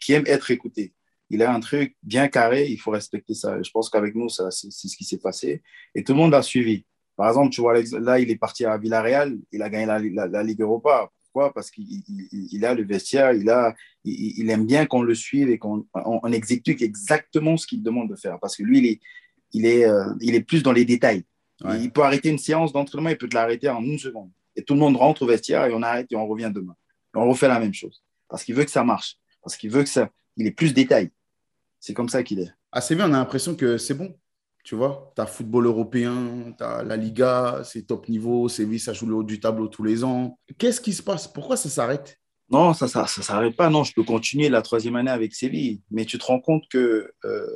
qui 0.00 0.12
aime 0.12 0.24
être 0.26 0.50
écouté. 0.50 0.92
Il 1.30 1.42
a 1.42 1.52
un 1.52 1.60
truc 1.60 1.96
bien 2.02 2.28
carré, 2.28 2.66
il 2.68 2.78
faut 2.78 2.90
respecter 2.90 3.34
ça. 3.34 3.60
Je 3.62 3.70
pense 3.70 3.88
qu'avec 3.88 4.14
nous, 4.14 4.28
c'est 4.28 4.50
ce 4.50 4.96
qui 4.96 5.04
s'est 5.04 5.18
passé. 5.18 5.62
Et 5.94 6.04
tout 6.04 6.12
le 6.12 6.18
monde 6.18 6.34
a 6.34 6.42
suivi. 6.42 6.84
Par 7.16 7.28
exemple, 7.28 7.50
tu 7.50 7.60
vois, 7.60 7.74
là, 7.74 8.20
il 8.20 8.30
est 8.30 8.36
parti 8.36 8.64
à 8.64 8.78
Villarreal, 8.78 9.36
il 9.50 9.62
a 9.62 9.68
gagné 9.68 9.86
la, 9.86 10.42
Ligue 10.42 10.60
Europa. 10.60 11.10
Pourquoi 11.38 11.54
Parce 11.54 11.70
qu'il 11.70 12.64
a 12.64 12.74
le 12.74 12.84
vestiaire, 12.84 13.32
il, 13.32 13.48
a, 13.48 13.72
il, 14.04 14.50
aime 14.50 14.66
bien 14.66 14.86
qu'on 14.86 15.02
le 15.02 15.14
suive 15.14 15.50
et 15.50 15.58
qu'on 15.58 15.86
on, 15.94 16.32
exécute 16.32 16.82
exactement 16.82 17.56
ce 17.56 17.64
qu'il 17.64 17.80
demande 17.80 18.10
de 18.10 18.16
faire. 18.16 18.40
Parce 18.40 18.56
que 18.56 18.64
lui, 18.64 18.78
il 18.78 18.86
est, 18.86 19.00
il 19.52 19.64
est, 19.64 19.84
euh, 19.84 20.12
il 20.20 20.34
est 20.34 20.40
plus 20.40 20.64
dans 20.64 20.72
les 20.72 20.84
détails. 20.84 21.24
Il 21.64 21.92
peut 21.92 22.02
arrêter 22.02 22.28
une 22.28 22.38
séance 22.38 22.72
d'entraînement, 22.72 23.10
il 23.10 23.18
peut 23.18 23.28
te 23.28 23.36
l'arrêter 23.36 23.68
en 23.68 23.84
une 23.84 24.00
seconde. 24.00 24.30
Et 24.56 24.64
tout 24.64 24.74
le 24.74 24.80
monde 24.80 24.96
rentre 24.96 25.22
au 25.22 25.26
vestiaire 25.26 25.64
et 25.66 25.72
on 25.72 25.82
arrête 25.82 26.10
et 26.10 26.16
on 26.16 26.26
revient 26.26 26.50
demain. 26.52 26.74
Et 27.14 27.18
on 27.18 27.28
refait 27.28 27.46
la 27.46 27.60
même 27.60 27.74
chose. 27.74 28.02
Parce 28.28 28.42
qu'il 28.42 28.56
veut 28.56 28.64
que 28.64 28.70
ça 28.72 28.82
marche. 28.82 29.16
Parce 29.40 29.56
qu'il 29.56 29.70
veut 29.70 29.84
que 29.84 29.88
ça. 29.88 30.10
Il 30.36 30.44
est 30.44 30.52
plus 30.52 30.74
détail. 30.74 31.10
C'est 31.78 31.94
comme 31.94 32.08
ça 32.08 32.24
qu'il 32.24 32.40
est. 32.40 32.52
À 32.72 32.80
Séville, 32.80 33.04
on 33.04 33.14
a 33.14 33.18
l'impression 33.18 33.54
que 33.54 33.78
c'est 33.78 33.94
bon. 33.94 34.12
Tu 34.68 34.74
vois, 34.74 35.10
tu 35.16 35.22
as 35.22 35.24
football 35.24 35.64
européen, 35.64 36.52
tu 36.58 36.62
as 36.62 36.82
la 36.82 36.98
Liga, 36.98 37.62
c'est 37.64 37.86
top 37.86 38.06
niveau. 38.06 38.50
Séville, 38.50 38.78
ça 38.78 38.92
joue 38.92 39.06
le 39.06 39.14
haut 39.14 39.22
du 39.22 39.40
tableau 39.40 39.66
tous 39.66 39.82
les 39.82 40.04
ans. 40.04 40.38
Qu'est-ce 40.58 40.82
qui 40.82 40.92
se 40.92 41.02
passe? 41.02 41.26
Pourquoi 41.26 41.56
ça 41.56 41.70
s'arrête? 41.70 42.20
Non, 42.50 42.74
ça 42.74 42.84
ne 42.84 42.90
ça, 42.90 43.06
ça, 43.06 43.22
s'arrête 43.22 43.56
pas. 43.56 43.70
Non, 43.70 43.82
je 43.82 43.94
peux 43.94 44.02
continuer 44.02 44.50
la 44.50 44.60
troisième 44.60 44.96
année 44.96 45.10
avec 45.10 45.34
Séville. 45.34 45.80
Mais 45.90 46.04
tu 46.04 46.18
te 46.18 46.26
rends 46.26 46.40
compte 46.40 46.64
que, 46.68 47.10
euh, 47.24 47.46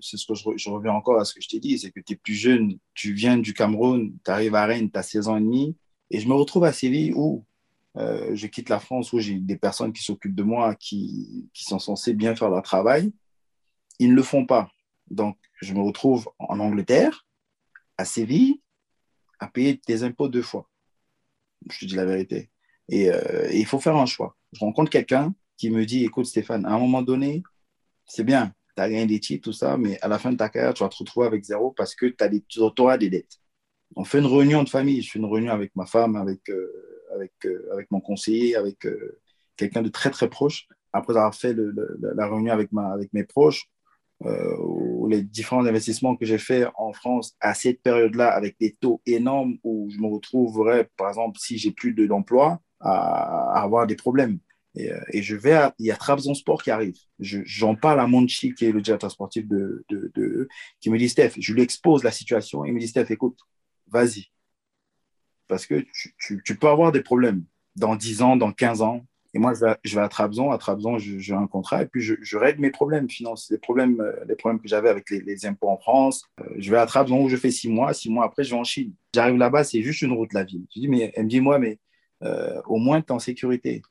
c'est 0.00 0.16
ce 0.16 0.26
que 0.26 0.34
je, 0.34 0.70
reviens 0.70 0.90
encore 0.90 1.20
à 1.20 1.24
ce 1.24 1.34
que 1.34 1.40
je 1.40 1.46
t'ai 1.46 1.60
dit, 1.60 1.78
c'est 1.78 1.92
que 1.92 2.00
tu 2.00 2.14
es 2.14 2.16
plus 2.16 2.34
jeune, 2.34 2.78
tu 2.94 3.12
viens 3.12 3.38
du 3.38 3.54
Cameroun, 3.54 4.12
tu 4.24 4.30
arrives 4.32 4.56
à 4.56 4.66
Rennes, 4.66 4.90
tu 4.90 4.98
as 4.98 5.04
16 5.04 5.28
ans 5.28 5.36
et 5.36 5.42
demi. 5.42 5.76
Et 6.10 6.18
je 6.18 6.26
me 6.26 6.34
retrouve 6.34 6.64
à 6.64 6.72
Séville 6.72 7.12
où 7.14 7.44
euh, 7.96 8.34
je 8.34 8.48
quitte 8.48 8.70
la 8.70 8.80
France, 8.80 9.12
où 9.12 9.20
j'ai 9.20 9.38
des 9.38 9.56
personnes 9.56 9.92
qui 9.92 10.02
s'occupent 10.02 10.34
de 10.34 10.42
moi, 10.42 10.74
qui, 10.74 11.48
qui 11.54 11.62
sont 11.62 11.78
censées 11.78 12.12
bien 12.12 12.34
faire 12.34 12.50
leur 12.50 12.62
travail. 12.62 13.12
Ils 14.00 14.10
ne 14.10 14.16
le 14.16 14.24
font 14.24 14.46
pas. 14.46 14.68
Donc, 15.10 15.36
je 15.60 15.74
me 15.74 15.80
retrouve 15.80 16.30
en 16.38 16.58
Angleterre, 16.60 17.26
à 17.98 18.04
Séville, 18.04 18.60
à 19.38 19.48
payer 19.48 19.80
des 19.86 20.04
impôts 20.04 20.28
deux 20.28 20.42
fois. 20.42 20.68
Je 21.68 21.80
te 21.80 21.84
dis 21.86 21.96
la 21.96 22.04
vérité. 22.04 22.50
Et, 22.88 23.10
euh, 23.10 23.50
il 23.52 23.66
faut 23.66 23.80
faire 23.80 23.96
un 23.96 24.06
choix. 24.06 24.36
Je 24.52 24.60
rencontre 24.60 24.90
quelqu'un 24.90 25.34
qui 25.56 25.70
me 25.70 25.84
dit, 25.84 26.04
écoute 26.04 26.26
Stéphane, 26.26 26.64
à 26.64 26.70
un 26.70 26.78
moment 26.78 27.02
donné, 27.02 27.42
c'est 28.06 28.24
bien, 28.24 28.52
tu 28.76 28.82
as 28.82 28.88
gagné 28.88 29.06
des 29.06 29.20
titres, 29.20 29.44
tout 29.44 29.52
ça, 29.52 29.76
mais 29.76 30.00
à 30.00 30.08
la 30.08 30.18
fin 30.18 30.32
de 30.32 30.36
ta 30.36 30.48
carrière, 30.48 30.74
tu 30.74 30.82
vas 30.82 30.88
te 30.88 30.96
retrouver 30.96 31.26
avec 31.26 31.44
zéro 31.44 31.72
parce 31.72 31.94
que 31.94 32.06
tu 32.06 32.60
auras 32.78 32.98
des 32.98 33.10
dettes. 33.10 33.38
On 33.96 34.04
fait 34.04 34.18
une 34.18 34.26
réunion 34.26 34.62
de 34.62 34.68
famille. 34.68 35.02
Je 35.02 35.10
fais 35.10 35.18
une 35.18 35.32
réunion 35.32 35.52
avec 35.52 35.74
ma 35.74 35.84
femme, 35.86 36.16
avec, 36.16 36.48
euh, 36.48 36.70
euh, 37.44 37.82
mon 37.90 38.00
conseiller, 38.00 38.56
avec 38.56 38.86
quelqu'un 39.56 39.82
de 39.82 39.88
très, 39.88 40.10
très 40.10 40.30
proche. 40.30 40.68
Après 40.92 41.16
avoir 41.16 41.34
fait 41.34 41.54
la 41.54 42.28
réunion 42.28 42.52
avec 42.52 43.12
mes 43.12 43.24
proches, 43.24 43.68
euh, 44.26 45.08
les 45.08 45.22
différents 45.22 45.64
investissements 45.64 46.16
que 46.16 46.26
j'ai 46.26 46.38
faits 46.38 46.68
en 46.76 46.92
France 46.92 47.34
à 47.40 47.54
cette 47.54 47.82
période-là, 47.82 48.28
avec 48.28 48.56
des 48.60 48.72
taux 48.72 49.00
énormes 49.06 49.56
où 49.64 49.88
je 49.90 49.98
me 49.98 50.06
retrouverais, 50.06 50.90
par 50.96 51.08
exemple, 51.08 51.38
si 51.38 51.58
j'ai 51.58 51.70
plus 51.70 51.94
d'emploi, 51.94 52.60
à, 52.80 53.62
avoir 53.62 53.86
des 53.86 53.96
problèmes. 53.96 54.38
Et, 54.76 54.90
et, 55.12 55.22
je 55.22 55.34
vais 55.34 55.58
il 55.78 55.86
y 55.86 55.90
a 55.90 55.96
Trabzonspor 55.96 56.62
qui 56.62 56.70
arrive. 56.70 56.96
J'en 57.18 57.74
parle 57.74 57.98
à 58.00 58.06
Monchi, 58.06 58.54
qui 58.54 58.66
est 58.66 58.72
le 58.72 58.80
directeur 58.80 59.10
sportif 59.10 59.48
de, 59.48 59.84
de, 59.88 60.12
de, 60.14 60.48
qui 60.80 60.90
me 60.90 60.98
dit, 60.98 61.08
Steph, 61.08 61.32
je 61.38 61.52
lui 61.52 61.62
expose 61.62 62.04
la 62.04 62.12
situation. 62.12 62.64
Il 62.64 62.72
me 62.72 62.78
dit, 62.78 62.88
Steph, 62.88 63.06
écoute, 63.10 63.38
vas-y. 63.88 64.26
Parce 65.48 65.66
que 65.66 65.84
tu, 65.92 66.14
tu, 66.18 66.42
tu, 66.44 66.56
peux 66.56 66.68
avoir 66.68 66.92
des 66.92 67.02
problèmes 67.02 67.44
dans 67.74 67.96
10 67.96 68.22
ans, 68.22 68.36
dans 68.36 68.52
15 68.52 68.82
ans. 68.82 69.04
Et 69.32 69.38
moi, 69.38 69.54
je 69.54 69.64
vais, 69.64 69.76
je 69.84 69.94
vais 69.94 70.02
à 70.02 70.08
Trabzon. 70.08 70.50
À 70.50 70.58
Trabzon, 70.58 70.98
j'ai 70.98 71.34
un 71.34 71.46
contrat 71.46 71.82
et 71.82 71.86
puis 71.86 72.00
je, 72.00 72.36
règle 72.36 72.60
mes 72.60 72.70
problèmes 72.70 73.08
financiers, 73.08 73.54
les 73.54 73.60
problèmes, 73.60 74.02
les 74.26 74.34
problèmes 74.34 74.60
que 74.60 74.68
j'avais 74.68 74.88
avec 74.88 75.10
les, 75.10 75.46
impôts 75.46 75.68
en 75.68 75.78
France. 75.78 76.24
Euh, 76.40 76.44
je 76.58 76.70
vais 76.70 76.78
à 76.78 76.86
Trabzon 76.86 77.24
où 77.24 77.28
je 77.28 77.36
fais 77.36 77.50
6 77.50 77.68
mois. 77.68 77.92
6 77.92 78.10
mois 78.10 78.24
après, 78.24 78.44
je 78.44 78.50
vais 78.50 78.60
en 78.60 78.64
Chine. 78.64 78.92
J'arrive 79.14 79.36
là-bas, 79.36 79.64
c'est 79.64 79.82
juste 79.82 80.02
une 80.02 80.12
route, 80.12 80.32
la 80.32 80.44
ville. 80.44 80.64
Je 80.74 80.80
dis, 80.80 80.88
mais 80.88 81.12
elle 81.14 81.24
me 81.24 81.28
dit, 81.28 81.40
moi, 81.40 81.58
mais 81.58 81.78
euh, 82.22 82.60
au 82.66 82.78
moins, 82.78 83.00
tu 83.00 83.08
es 83.08 83.12
en 83.12 83.18
sécurité. 83.18 83.82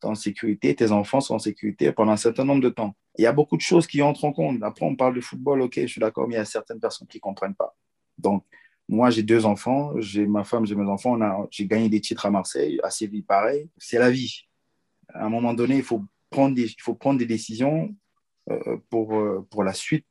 Tu 0.00 0.06
es 0.06 0.10
en 0.10 0.14
sécurité, 0.14 0.74
tes 0.74 0.90
enfants 0.92 1.20
sont 1.20 1.34
en 1.34 1.38
sécurité 1.38 1.92
pendant 1.92 2.12
un 2.12 2.16
certain 2.16 2.44
nombre 2.44 2.62
de 2.62 2.70
temps. 2.70 2.94
Il 3.18 3.22
y 3.22 3.26
a 3.26 3.32
beaucoup 3.32 3.56
de 3.56 3.62
choses 3.62 3.86
qui 3.86 4.02
entrent 4.02 4.24
en 4.24 4.32
compte. 4.32 4.62
Après, 4.62 4.84
on 4.84 4.96
parle 4.96 5.14
de 5.14 5.20
football, 5.20 5.62
ok, 5.62 5.74
je 5.80 5.86
suis 5.86 6.00
d'accord, 6.00 6.26
mais 6.28 6.34
il 6.34 6.38
y 6.38 6.40
a 6.40 6.44
certaines 6.44 6.80
personnes 6.80 7.08
qui 7.08 7.18
ne 7.18 7.20
comprennent 7.20 7.54
pas. 7.54 7.74
Donc, 8.18 8.44
moi, 8.88 9.10
j'ai 9.10 9.22
deux 9.22 9.46
enfants, 9.46 9.92
j'ai 9.98 10.26
ma 10.26 10.44
femme, 10.44 10.64
j'ai 10.64 10.76
mes 10.76 10.88
enfants. 10.88 11.18
J'ai 11.50 11.66
gagné 11.66 11.88
des 11.88 12.00
titres 12.00 12.26
à 12.26 12.30
Marseille, 12.30 12.78
à 12.82 12.90
Séville, 12.90 13.22
pareil. 13.22 13.68
C'est 13.78 13.98
la 13.98 14.10
vie. 14.10 14.45
À 15.12 15.26
un 15.26 15.28
moment 15.28 15.54
donné, 15.54 15.76
il 15.76 15.82
faut 15.82 16.04
prendre 16.30 16.54
des, 16.54 16.66
il 16.66 16.80
faut 16.80 16.94
prendre 16.94 17.18
des 17.18 17.26
décisions 17.26 17.94
euh, 18.50 18.76
pour, 18.90 19.16
euh, 19.16 19.46
pour 19.50 19.64
la 19.64 19.72
suite 19.72 20.06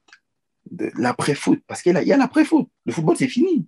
de 0.69 0.91
l'après-foot. 0.97 1.59
Parce 1.67 1.81
qu'il 1.81 1.95
y 1.95 2.11
a 2.11 2.17
l'après-foot. 2.17 2.67
Le 2.85 2.91
football, 2.91 3.15
c'est 3.17 3.27
fini. 3.27 3.67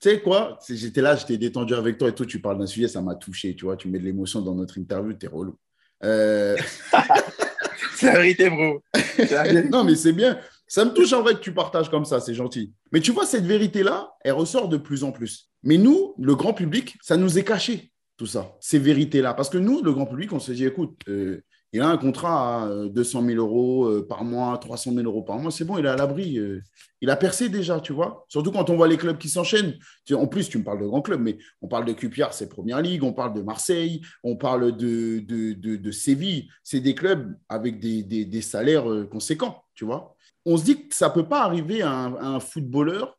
Tu 0.00 0.10
sais 0.10 0.20
quoi? 0.20 0.58
J'étais 0.68 1.00
là, 1.00 1.14
j'étais 1.14 1.38
détendu 1.38 1.74
avec 1.74 1.96
toi 1.96 2.08
et 2.08 2.14
toi, 2.14 2.26
tu 2.26 2.40
parles 2.40 2.58
d'un 2.58 2.66
sujet, 2.66 2.88
ça 2.88 3.00
m'a 3.00 3.14
touché. 3.14 3.54
Tu 3.54 3.64
vois, 3.64 3.76
tu 3.76 3.88
mets 3.88 3.98
de 3.98 4.04
l'émotion 4.04 4.40
dans 4.40 4.54
notre 4.54 4.78
interview, 4.78 5.12
t'es 5.12 5.28
relou. 5.28 5.56
Euh... 6.02 6.56
c'est 7.94 8.06
la 8.06 8.14
vérité, 8.14 8.50
bro. 8.50 8.82
La 9.30 9.44
vérité. 9.44 9.68
non, 9.68 9.84
mais 9.84 9.94
c'est 9.94 10.12
bien. 10.12 10.38
Ça 10.66 10.84
me 10.84 10.92
touche 10.92 11.12
en 11.12 11.22
vrai 11.22 11.34
que 11.34 11.40
tu 11.40 11.54
partages 11.54 11.88
comme 11.90 12.04
ça, 12.04 12.18
c'est 12.18 12.34
gentil. 12.34 12.72
Mais 12.90 13.00
tu 13.00 13.12
vois, 13.12 13.26
cette 13.26 13.44
vérité-là, 13.44 14.12
elle 14.22 14.32
ressort 14.32 14.68
de 14.68 14.78
plus 14.78 15.04
en 15.04 15.12
plus. 15.12 15.50
Mais 15.62 15.76
nous, 15.76 16.14
le 16.18 16.34
grand 16.34 16.54
public, 16.54 16.96
ça 17.02 17.16
nous 17.16 17.38
est 17.38 17.44
caché, 17.44 17.91
tout 18.16 18.26
ça, 18.26 18.56
ces 18.60 18.78
vérités-là. 18.78 19.34
Parce 19.34 19.48
que 19.48 19.58
nous, 19.58 19.82
le 19.82 19.92
grand 19.92 20.06
public, 20.06 20.32
on 20.32 20.40
se 20.40 20.52
dit, 20.52 20.64
écoute, 20.64 21.00
euh, 21.08 21.42
il 21.72 21.80
a 21.80 21.88
un 21.88 21.96
contrat 21.96 22.64
à 22.64 22.88
200 22.88 23.24
000 23.24 23.38
euros 23.38 23.86
euh, 23.86 24.06
par 24.06 24.24
mois, 24.24 24.58
300 24.58 24.92
000 24.92 25.04
euros 25.04 25.22
par 25.22 25.38
mois, 25.38 25.50
c'est 25.50 25.64
bon, 25.64 25.78
il 25.78 25.86
est 25.86 25.88
à 25.88 25.96
l'abri. 25.96 26.38
Euh, 26.38 26.60
il 27.00 27.08
a 27.08 27.16
percé 27.16 27.48
déjà, 27.48 27.80
tu 27.80 27.92
vois. 27.92 28.26
Surtout 28.28 28.52
quand 28.52 28.68
on 28.68 28.76
voit 28.76 28.88
les 28.88 28.98
clubs 28.98 29.18
qui 29.18 29.28
s'enchaînent. 29.28 29.74
En 30.12 30.26
plus, 30.26 30.48
tu 30.48 30.58
me 30.58 30.64
parles 30.64 30.80
de 30.80 30.86
grands 30.86 31.00
clubs, 31.02 31.20
mais 31.20 31.38
on 31.62 31.68
parle 31.68 31.86
de 31.86 31.92
QPR, 31.92 32.32
c'est 32.32 32.48
Première 32.48 32.82
Ligue, 32.82 33.02
on 33.02 33.12
parle 33.12 33.34
de 33.34 33.42
Marseille, 33.42 34.02
on 34.22 34.36
parle 34.36 34.76
de, 34.76 35.90
Séville. 35.90 36.48
C'est 36.62 36.80
des 36.80 36.94
clubs 36.94 37.34
avec 37.48 37.80
des, 37.80 38.42
salaires 38.42 38.86
conséquents, 39.10 39.64
tu 39.74 39.84
vois 39.84 40.14
on 40.44 40.56
se 40.56 40.64
dit 40.64 40.88
que 40.88 40.94
ça 40.94 41.08
ne 41.08 41.14
peut 41.14 41.28
pas 41.28 41.42
arriver 41.42 41.82
à 41.82 41.90
un, 41.90 42.40
footballeur 42.40 43.18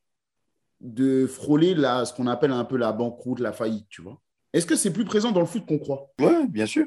de 0.82 1.26
frôler 1.26 1.76
ce 1.76 2.14
qu'on 2.14 2.28
appelle 2.28 2.52
un 2.52 2.66
peu 2.66 2.78
la 2.78 2.92
banqueroute, 2.92 3.40
la 3.40 3.54
faillite, 3.54 3.88
tu 3.90 4.02
vois. 4.02 4.20
Est-ce 4.54 4.66
que 4.66 4.76
c'est 4.76 4.94
plus 4.94 5.06
présent 5.06 5.32
dans 5.32 5.40
le 5.40 5.46
foot 5.46 5.66
qu'on 5.66 5.80
croit? 5.80 6.14
Oui, 6.20 6.48
bien 6.48 6.66
sûr. 6.66 6.86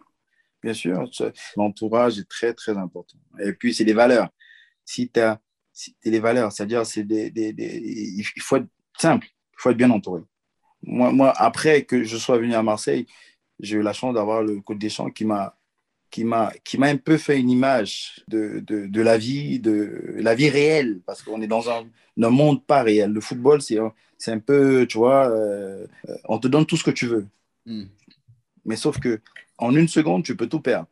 Bien 0.62 0.72
sûr. 0.72 1.05
L'entourage 1.57 2.18
est 2.18 2.29
très, 2.29 2.55
très 2.55 2.76
important. 2.76 3.18
Et 3.40 3.52
puis, 3.52 3.74
c'est 3.74 3.85
des 3.85 3.92
valeurs. 3.92 4.29
Si 4.85 5.11
tu 5.11 5.20
as 5.20 5.40
les 6.05 6.20
valeurs, 6.20 6.52
c'est-à-dire, 6.52 6.87
c'est 6.87 7.05
des, 7.05 7.33
il 7.37 8.42
faut 8.42 8.57
être 8.57 8.68
simple, 8.96 9.26
il 9.26 9.57
faut 9.59 9.70
être 9.70 9.76
bien 9.76 9.90
entouré. 9.90 10.22
Moi, 10.83 11.12
moi, 11.12 11.33
après 11.37 11.85
que 11.85 12.05
je 12.05 12.16
sois 12.16 12.38
venu 12.38 12.55
à 12.55 12.62
Marseille, 12.62 13.07
j'ai 13.61 13.76
eu 13.76 13.83
la 13.83 13.92
chance 13.92 14.14
d'avoir 14.14 14.42
le 14.42 14.61
coach 14.61 14.79
Deschamps 14.79 15.11
qui 15.11 15.24
m'a 15.24 15.57
qui 16.11 16.24
m'a 16.24 16.52
qui 16.64 16.79
m'a 16.79 16.87
un 16.87 16.96
peu 16.96 17.16
fait 17.16 17.38
une 17.38 17.50
image 17.50 18.24
de, 18.29 18.61
de, 18.61 19.02
la 19.02 19.18
vie 19.18 19.59
de 19.59 20.14
la 20.18 20.35
vie 20.35 20.48
réelle 20.48 21.00
parce 21.05 21.22
qu'on 21.22 21.42
est 21.42 21.48
dans 21.48 21.68
un, 21.68 21.85
un, 22.22 22.31
monde 22.31 22.64
pas 22.64 22.83
réel 22.83 23.12
le 23.12 23.20
football 23.20 23.61
c'est 23.61 23.79
c'est 24.16 24.31
un 24.31 24.38
peu 24.38 24.87
tu 24.87 24.98
vois 24.98 25.29
euh, 25.29 25.87
on 26.26 26.38
te 26.38 26.46
donne 26.46 26.64
tout 26.64 26.76
ce 26.76 26.85
que 26.85 26.92
tu 26.92 27.07
veux 27.07 27.26
mm. 27.66 27.85
mais 28.64 28.76
sauf 28.76 28.98
que 28.98 29.20
en 29.59 29.74
une 29.74 29.88
seconde 29.88 30.24
tu 30.24 30.37
peux 30.37 30.48
tout 30.48 30.61
perdre 30.61 30.88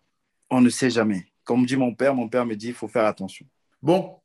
on 0.50 0.60
ne 0.60 0.68
sait 0.68 0.90
jamais 0.90 1.32
comme 1.44 1.64
dit 1.66 1.76
mon 1.76 1.94
père 1.94 2.14
mon 2.14 2.28
père 2.28 2.44
me 2.44 2.54
dit 2.54 2.68
il 2.68 2.74
faut 2.74 2.88
faire 2.88 3.06
attention 3.06 3.46
bon 3.82 4.16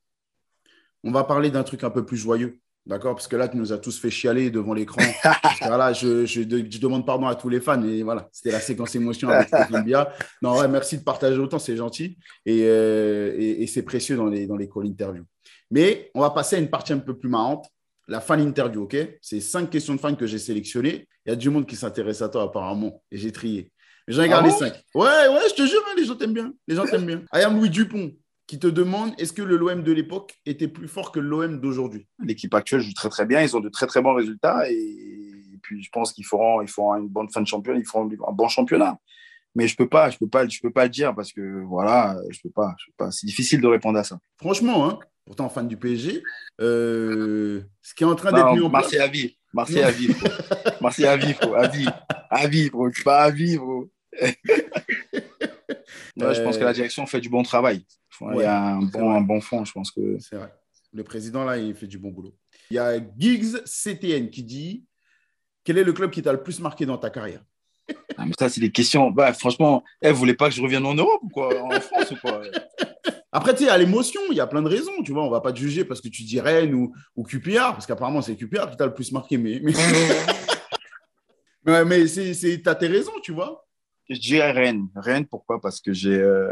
on 1.03 1.11
va 1.11 1.23
parler 1.23 1.49
d'un 1.49 1.63
truc 1.63 1.83
un 1.83 1.89
peu 1.89 2.05
plus 2.05 2.17
joyeux 2.17 2.59
D'accord? 2.89 3.13
Parce 3.13 3.27
que 3.27 3.35
là, 3.35 3.47
tu 3.47 3.55
nous 3.55 3.71
as 3.71 3.77
tous 3.77 3.99
fait 3.99 4.09
chialer 4.09 4.49
devant 4.49 4.73
l'écran. 4.73 5.03
voilà, 5.61 5.93
je, 5.93 6.25
je, 6.25 6.41
je, 6.41 6.79
demande 6.79 7.05
pardon 7.05 7.27
à 7.27 7.35
tous 7.35 7.47
les 7.47 7.61
fans. 7.61 7.83
Et 7.83 8.01
voilà, 8.01 8.27
c'était 8.31 8.51
la 8.51 8.59
séquence 8.59 8.95
émotion 8.95 9.29
avec 9.29 9.47
Stéphane 9.47 9.83
Bia. 9.83 10.11
Non, 10.41 10.57
ouais, 10.57 10.67
merci 10.67 10.97
de 10.97 11.03
partager 11.03 11.37
autant, 11.37 11.59
c'est 11.59 11.77
gentil. 11.77 12.17
Et, 12.47 12.63
euh, 12.63 13.35
et, 13.37 13.61
et 13.61 13.67
c'est 13.67 13.83
précieux 13.83 14.15
dans 14.17 14.25
les, 14.25 14.47
dans 14.47 14.57
les 14.57 14.67
call 14.67 14.87
interviews. 14.87 15.25
Mais 15.69 16.09
on 16.15 16.21
va 16.21 16.31
passer 16.31 16.55
à 16.55 16.59
une 16.59 16.69
partie 16.69 16.93
un 16.93 16.97
peu 16.97 17.15
plus 17.15 17.29
marrante, 17.29 17.69
la 18.07 18.21
fan 18.21 18.41
interview, 18.41 18.83
OK? 18.83 18.97
C'est 19.21 19.39
cinq 19.39 19.69
questions 19.69 19.93
de 19.93 19.99
fans 19.99 20.15
que 20.15 20.25
j'ai 20.25 20.39
sélectionnées. 20.39 21.07
Il 21.29 21.33
y 21.33 21.33
a 21.33 21.35
du 21.35 21.51
monde 21.51 21.67
qui 21.67 21.75
s'intéresse 21.75 22.23
à 22.23 22.29
toi, 22.29 22.41
apparemment. 22.41 23.03
Et 23.11 23.17
j'ai 23.17 23.31
trié. 23.31 23.71
Mais 24.07 24.15
j'en 24.15 24.23
ai 24.23 24.29
gardé 24.29 24.49
ah 24.49 24.51
bon 24.51 24.57
cinq. 24.57 24.73
Ouais, 24.95 25.05
ouais, 25.05 25.41
je 25.47 25.53
te 25.53 25.63
jure, 25.63 25.79
hein, 25.87 25.93
les 25.95 26.03
gens 26.03 26.15
t'aiment 26.15 26.33
bien. 26.33 26.51
Les 26.67 26.75
gens 26.75 26.85
t'aiment 26.85 27.05
bien. 27.05 27.21
I 27.35 27.43
am 27.43 27.55
Louis 27.55 27.69
Dupont 27.69 28.11
qui 28.47 28.57
te 28.57 28.65
demande 28.65 29.13
est-ce 29.19 29.31
que 29.31 29.43
le 29.43 29.55
l'OM 29.55 29.83
de 29.83 29.91
l'époque 29.91 30.39
était 30.47 30.67
plus 30.67 30.87
fort 30.87 31.11
que 31.11 31.19
l'OM 31.19 31.61
d'aujourd'hui? 31.61 32.07
L'équipe 32.17 32.51
actuelle 32.55 32.81
joue 32.81 32.93
très 32.93 33.09
très 33.09 33.27
bien, 33.27 33.43
ils 33.43 33.55
ont 33.55 33.59
de 33.59 33.69
très 33.69 33.85
très 33.85 34.01
bons 34.01 34.15
résultats 34.15 34.67
et, 34.71 35.59
puis 35.61 35.83
je 35.83 35.89
pense 35.91 36.13
qu'ils 36.13 36.25
feront, 36.25 36.63
ils 36.63 36.67
feront 36.67 36.95
une 36.95 37.09
bonne 37.09 37.29
fin 37.29 37.41
de 37.41 37.47
championnat, 37.47 37.77
ils 37.77 37.85
feront 37.85 38.09
un 38.27 38.31
bon 38.31 38.47
championnat. 38.47 38.97
Mais 39.53 39.67
je 39.67 39.75
peux 39.75 39.87
pas, 39.87 40.09
je 40.09 40.17
peux 40.17 40.27
pas, 40.27 40.47
je 40.47 40.59
peux 40.61 40.71
pas 40.71 40.85
le 40.85 40.89
dire 40.89 41.13
parce 41.13 41.31
que 41.31 41.61
voilà, 41.63 42.17
je 42.31 42.39
peux 42.41 42.49
pas, 42.49 42.73
je 42.79 42.87
peux 42.87 43.05
pas. 43.05 43.11
C'est 43.11 43.27
difficile 43.27 43.61
de 43.61 43.67
répondre 43.67 43.99
à 43.99 44.03
ça. 44.03 44.17
Franchement, 44.37 44.89
hein, 44.89 44.97
pourtant 45.25 45.47
fan 45.47 45.67
du 45.67 45.77
PSG, 45.77 46.23
euh, 46.59 47.61
ce 47.83 47.93
qui 47.93 48.03
est 48.03 48.07
en 48.07 48.15
train 48.15 48.31
d'être 48.31 48.51
mis 48.53 48.61
en 48.61 48.69
place. 48.71 48.81
Marseille 48.81 48.99
à 48.99 49.07
vivre, 49.07 49.33
Marseille 49.53 49.83
à 49.83 49.91
vivre, 49.91 50.15
Marseille 50.81 51.05
à 51.05 51.17
vivre, 51.17 51.55
à 51.55 51.67
vivre, 51.67 52.05
à 52.29 52.47
vivre, 52.47 52.89
pas 53.03 53.23
à 53.23 53.31
vivre. 53.31 53.87
ouais, 54.21 54.35
je 56.15 56.41
pense 56.41 56.57
que 56.57 56.63
la 56.63 56.73
direction 56.73 57.05
fait 57.05 57.21
du 57.21 57.29
bon 57.29 57.43
travail. 57.43 57.85
Ouais, 58.21 58.35
il 58.35 58.41
y 58.41 58.45
a 58.45 58.73
un 58.75 58.81
bon, 58.81 59.11
un 59.11 59.21
bon 59.21 59.41
fond, 59.41 59.63
je 59.65 59.71
pense 59.71 59.91
que. 59.91 60.17
C'est 60.19 60.35
vrai. 60.35 60.53
Le 60.91 61.03
président, 61.03 61.45
là, 61.45 61.57
il 61.57 61.75
fait 61.75 61.87
du 61.87 61.97
bon 61.97 62.09
boulot. 62.09 62.35
Il 62.71 62.75
y 62.75 62.79
a 62.79 62.99
Giggs 63.17 63.63
CTN 63.65 64.29
qui 64.29 64.43
dit 64.43 64.85
Quel 65.63 65.77
est 65.77 65.83
le 65.83 65.93
club 65.93 66.11
qui 66.11 66.21
t'a 66.21 66.31
le 66.31 66.43
plus 66.43 66.59
marqué 66.59 66.85
dans 66.85 66.97
ta 66.97 67.09
carrière? 67.09 67.43
Ah, 68.17 68.25
mais 68.25 68.33
Ça, 68.37 68.49
c'est 68.49 68.61
des 68.61 68.71
questions. 68.71 69.11
Bah, 69.11 69.33
franchement, 69.33 69.83
elle 70.01 70.11
eh, 70.11 70.13
voulait 70.13 70.33
pas 70.33 70.49
que 70.49 70.55
je 70.55 70.61
revienne 70.61 70.85
en 70.85 70.93
Europe 70.93 71.21
ou 71.23 71.29
quoi? 71.29 71.61
En 71.61 71.79
France 71.79 72.11
ou 72.11 72.15
quoi? 72.17 72.41
Après, 73.31 73.53
tu 73.53 73.65
sais, 73.65 73.69
à 73.69 73.77
l'émotion, 73.77 74.21
il 74.31 74.37
y 74.37 74.39
a 74.39 74.47
plein 74.47 74.61
de 74.61 74.67
raisons. 74.69 75.03
Tu 75.03 75.11
vois, 75.11 75.23
on 75.23 75.29
va 75.29 75.41
pas 75.41 75.53
te 75.53 75.59
juger 75.59 75.85
parce 75.85 76.01
que 76.01 76.07
tu 76.07 76.23
dis 76.23 76.39
Rennes 76.39 76.73
ou, 76.73 76.93
ou 77.15 77.23
QPR, 77.23 77.73
parce 77.73 77.85
qu'apparemment, 77.85 78.21
c'est 78.21 78.35
QPR 78.35 78.71
qui 78.71 78.77
t'a 78.77 78.85
le 78.85 78.93
plus 78.93 79.11
marqué. 79.11 79.37
Mais, 79.37 79.59
mais... 79.63 79.73
mais, 81.63 81.85
mais 81.85 82.05
tu 82.05 82.61
as 82.65 82.75
tes 82.75 82.87
raisons, 82.87 83.13
tu 83.21 83.31
vois. 83.31 83.67
Je 84.09 84.19
dirais 84.19 84.51
Rennes. 84.51 84.87
Rennes, 84.95 85.27
pourquoi? 85.27 85.61
Parce 85.61 85.79
que 85.79 85.93
j'ai. 85.93 86.19
Euh 86.19 86.49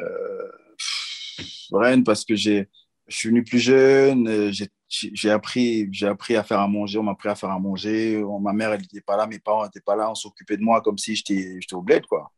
Rennes 1.71 2.03
parce 2.03 2.23
que 2.25 2.35
j'ai 2.35 2.69
Je 3.07 3.17
suis 3.17 3.29
venu 3.29 3.43
plus 3.43 3.59
jeune, 3.59 4.27
euh, 4.27 4.51
j'ai- 4.89 5.29
appris, 5.29 5.89
j'ai 5.91 6.07
appris 6.07 6.35
à 6.35 6.43
faire 6.43 6.59
à 6.59 6.67
manger, 6.67 6.97
on 6.97 7.03
m'a 7.03 7.11
appris 7.11 7.29
à 7.29 7.35
faire 7.35 7.49
à 7.49 7.59
manger. 7.59 8.23
Ma 8.41 8.53
mère, 8.53 8.71
elle 8.73 8.81
n'était 8.81 9.01
pas 9.01 9.17
là, 9.17 9.27
mes 9.27 9.39
parents 9.39 9.63
n'étaient 9.63 9.81
pas 9.81 9.95
là, 9.95 10.09
on 10.09 10.15
s'occupait 10.15 10.57
de 10.57 10.61
moi 10.61 10.81
comme 10.81 10.97
si 10.97 11.15
j'étais 11.15 11.57
j'étais 11.59 11.75
au 11.75 11.81
bled, 11.81 12.05
quoi. 12.05 12.31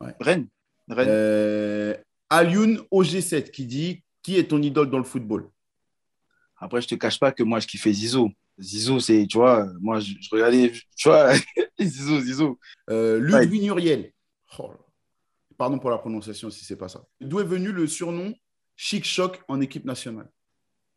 Ouais. 0.00 0.14
Rennes. 0.20 0.48
Rennes. 0.88 1.08
Euh, 1.08 1.94
Alioun 2.32 2.78
OG7 2.90 3.50
qui 3.50 3.66
dit 3.66 4.02
Qui 4.22 4.38
est 4.38 4.48
ton 4.48 4.62
idole 4.62 4.90
dans 4.90 4.98
le 4.98 5.04
football? 5.04 5.48
Après, 6.56 6.80
je 6.80 6.88
te 6.88 6.94
cache 6.94 7.18
pas 7.18 7.32
que 7.32 7.42
moi, 7.42 7.60
je 7.60 7.66
kiffais 7.66 7.92
Zizou. 7.92 8.30
Zizou, 8.60 9.00
c'est, 9.00 9.26
tu 9.26 9.38
vois, 9.38 9.66
moi, 9.80 9.98
je, 10.00 10.12
je 10.20 10.28
regardais, 10.30 10.72
tu 10.96 11.08
vois, 11.08 11.32
Zizou, 11.80 12.20
Zizou. 12.20 12.58
Euh, 12.90 13.20
Ouais. 13.20 13.42
Ludwig 13.44 13.62
Nuriel. 13.62 14.12
Oh. 14.58 14.70
Pardon 15.58 15.78
pour 15.78 15.90
la 15.90 15.98
prononciation 15.98 16.50
si 16.50 16.64
c'est 16.64 16.76
pas 16.76 16.88
ça. 16.88 17.04
D'où 17.20 17.40
est 17.40 17.44
venu 17.44 17.72
le 17.72 17.86
surnom 17.86 18.34
Chic 18.76 19.04
Choc 19.04 19.40
en 19.48 19.60
équipe 19.60 19.84
nationale? 19.84 20.30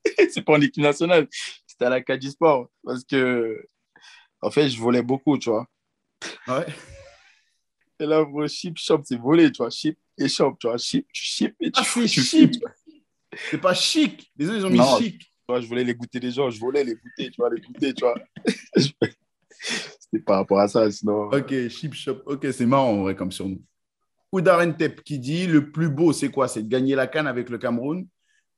C'est 0.32 0.44
pas 0.44 0.54
en 0.54 0.62
équipe 0.62 0.84
nationale, 0.84 1.28
c'était 1.66 1.86
à 1.86 1.90
la 1.90 2.02
Caddy 2.02 2.32
Sport. 2.32 2.70
Parce 2.84 3.04
que, 3.04 3.66
en 4.42 4.52
fait, 4.52 4.70
je 4.70 4.80
volais 4.80 5.02
beaucoup, 5.02 5.38
tu 5.38 5.50
vois. 5.50 5.68
Ouais. 6.48 6.66
Et 8.00 8.06
là, 8.06 8.24
bro, 8.24 8.48
chip, 8.48 8.78
shop, 8.78 9.02
c'est 9.04 9.18
voler, 9.20 9.52
tu 9.52 9.58
vois. 9.58 9.70
Chip 9.70 9.98
et 10.18 10.28
shop, 10.28 10.56
tu 10.60 10.68
vois. 10.68 10.78
Chip, 10.78 11.08
tu 11.12 11.24
chip 11.24 11.56
et 11.60 11.72
tu, 11.72 11.80
Ah, 11.80 11.84
c'est 11.86 12.08
flippes. 12.08 12.64
C'est 13.52 13.58
pas 13.62 13.74
chic. 13.74 14.32
Les 14.38 14.48
autres, 14.48 14.58
ils 14.58 14.66
ont 14.66 14.70
mis 14.70 14.78
Non. 14.78 14.98
chic. 14.98 15.20
Tu 15.20 15.28
vois, 15.50 15.60
je 15.62 15.68
voulais 15.68 15.84
les 15.84 15.94
goûter 15.94 16.20
des 16.20 16.32
gens, 16.32 16.50
je 16.50 16.60
volais 16.60 16.84
les 16.84 16.96
goûter, 16.96 17.30
tu 17.30 17.36
vois, 17.38 17.50
les 17.54 17.62
goûter, 17.62 17.94
tu 17.94 18.04
vois. 18.04 18.16
C'était 19.60 20.24
par 20.24 20.38
rapport 20.38 20.60
à 20.60 20.68
ça, 20.68 20.90
sinon. 20.92 21.30
Ok, 21.32 21.68
Chip 21.70 21.94
Shop. 21.94 22.22
Ok, 22.26 22.48
c'est 22.52 22.66
marrant 22.66 22.92
en 22.92 23.02
vrai 23.04 23.16
comme 23.16 23.32
surnom. 23.32 23.60
Oudar 24.32 24.62
Tep 24.78 25.02
qui 25.04 25.20
dit 25.20 25.48
Le 25.48 25.72
plus 25.72 25.90
beau, 25.90 26.14
c'est 26.14 26.30
quoi? 26.30 26.48
C'est 26.48 26.64
de 26.64 26.68
gagner 26.68 26.96
la 26.96 27.08
Cannes 27.08 27.28
avec 27.28 27.50
le 27.50 27.58
Cameroun 27.58 28.08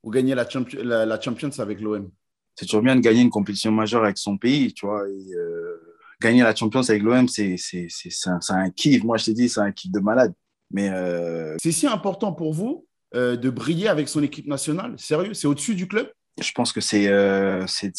ou 0.03 0.11
gagner 0.11 0.35
la, 0.35 0.45
champi- 0.45 0.77
la, 0.81 1.05
la 1.05 1.19
Champions 1.21 1.49
avec 1.59 1.79
l'OM 1.81 2.09
C'est 2.55 2.65
toujours 2.65 2.81
bien 2.81 2.95
de 2.95 3.01
gagner 3.01 3.21
une 3.21 3.29
compétition 3.29 3.71
majeure 3.71 4.03
avec 4.03 4.17
son 4.17 4.37
pays, 4.37 4.73
tu 4.73 4.85
vois. 4.85 5.07
Et, 5.09 5.33
euh, 5.35 5.77
gagner 6.21 6.41
la 6.43 6.55
Champions 6.55 6.81
avec 6.81 7.01
l'OM, 7.03 7.27
c'est 7.27 7.57
c'est- 7.57 7.87
c'est- 7.89 8.09
c'est 8.09 8.29
un, 8.29 8.41
c'est 8.41 8.53
un 8.53 8.69
kiff. 8.71 9.03
Moi, 9.03 9.17
je 9.17 9.25
t'ai 9.25 9.33
dit, 9.33 9.49
c'est 9.49 9.59
un 9.61 9.71
kiff 9.71 9.91
de 9.91 9.99
malade. 9.99 10.33
Mais 10.71 10.89
euh, 10.89 11.55
C'est 11.61 11.71
si 11.71 11.87
important 11.87 12.33
pour 12.33 12.53
vous 12.53 12.87
euh, 13.15 13.35
de 13.35 13.49
briller 13.49 13.87
avec 13.87 14.09
son 14.09 14.21
équipe 14.23 14.47
nationale? 14.47 14.95
Sérieux? 14.97 15.33
C'est 15.33 15.47
au-dessus 15.47 15.75
du 15.75 15.87
club? 15.87 16.09
Je 16.39 16.51
pense 16.51 16.71
que 16.71 16.81
c'est 16.81 17.07
euh, 17.07 17.65
c'est 17.67 17.91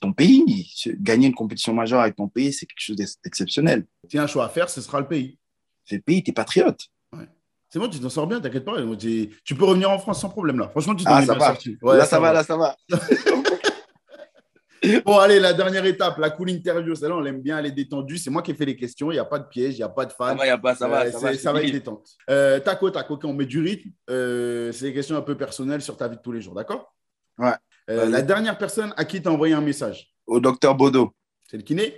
ton 0.00 0.12
pays. 0.12 0.72
Gagner 0.98 1.28
une 1.28 1.34
compétition 1.34 1.72
majeure 1.72 2.00
avec 2.00 2.16
ton 2.16 2.26
pays, 2.26 2.52
c'est 2.52 2.66
quelque 2.66 2.80
chose 2.80 2.96
d'exceptionnel. 2.96 3.86
Tu 4.08 4.18
as 4.18 4.22
un 4.22 4.26
choix 4.26 4.46
à 4.46 4.48
faire, 4.48 4.68
ce 4.68 4.80
sera 4.80 5.00
le 5.00 5.06
pays. 5.06 5.38
C'est 5.84 5.96
le 5.96 6.02
pays, 6.02 6.22
t'es 6.24 6.32
patriote. 6.32 6.88
C'est 7.72 7.78
bon, 7.78 7.88
tu 7.88 8.00
t'en 8.00 8.08
sors 8.08 8.26
bien, 8.26 8.40
t'inquiète 8.40 8.64
pas. 8.64 8.74
Tu 8.98 9.54
peux 9.54 9.64
revenir 9.64 9.92
en 9.92 9.98
France 10.00 10.20
sans 10.22 10.28
problème 10.28 10.58
là. 10.58 10.68
Franchement, 10.70 10.96
tu 10.96 11.04
t'en 11.04 11.14
Ah, 11.14 11.22
es 11.22 11.26
bien 11.26 11.38
sorti. 11.38 11.78
Ouais, 11.82 11.96
là, 11.96 12.04
ça, 12.04 12.18
va, 12.18 12.32
là, 12.32 12.42
ça 12.42 12.56
va. 12.56 12.76
Bon, 15.04 15.18
allez, 15.18 15.38
la 15.40 15.52
dernière 15.52 15.84
étape, 15.84 16.16
la 16.18 16.30
cool 16.30 16.50
interview. 16.50 16.94
Celle-là, 16.94 17.16
on 17.16 17.20
l'aime 17.20 17.42
bien, 17.42 17.58
elle 17.58 17.66
est 17.66 17.70
détendue. 17.72 18.16
C'est 18.18 18.30
moi 18.30 18.40
qui 18.42 18.50
ai 18.52 18.54
fait 18.54 18.64
les 18.64 18.76
questions. 18.76 19.10
Il 19.10 19.14
n'y 19.14 19.20
a 19.20 19.24
pas 19.24 19.38
de 19.38 19.46
piège, 19.46 19.74
il 19.74 19.78
n'y 19.78 19.82
a 19.82 19.88
pas 19.88 20.06
de 20.06 20.10
Ça 20.10 20.16
fan. 20.16 20.38
va, 20.38 20.46
y 20.46 20.50
a 20.50 20.56
pas, 20.58 20.74
ça 20.74 20.88
va, 20.88 21.04
Euh, 21.06 21.10
ça 21.12 21.18
va. 21.18 21.34
ça 21.34 21.52
va 21.52 21.62
être 21.62 21.72
détente. 21.72 22.08
Euh, 22.30 22.58
tac 22.60 22.82
au 22.82 22.90
tac, 22.90 23.10
ok, 23.10 23.24
on 23.24 23.34
met 23.34 23.44
du 23.46 23.60
rythme. 23.60 23.90
Euh, 24.08 24.72
c'est 24.72 24.86
des 24.86 24.94
questions 24.94 25.16
un 25.16 25.22
peu 25.22 25.36
personnelles 25.36 25.82
sur 25.82 25.96
ta 25.96 26.08
vie 26.08 26.16
de 26.16 26.22
tous 26.22 26.32
les 26.32 26.40
jours, 26.40 26.54
d'accord? 26.54 26.94
Ouais. 27.38 27.52
Euh, 27.90 28.08
la 28.08 28.22
dernière 28.22 28.56
personne 28.56 28.94
à 28.96 29.04
qui 29.04 29.20
tu 29.20 29.28
as 29.28 29.32
envoyé 29.32 29.52
un 29.54 29.60
message, 29.60 30.12
Au 30.26 30.38
docteur 30.40 30.74
Bodo. 30.74 31.12
c'est 31.48 31.56
le 31.56 31.62
kiné? 31.62 31.94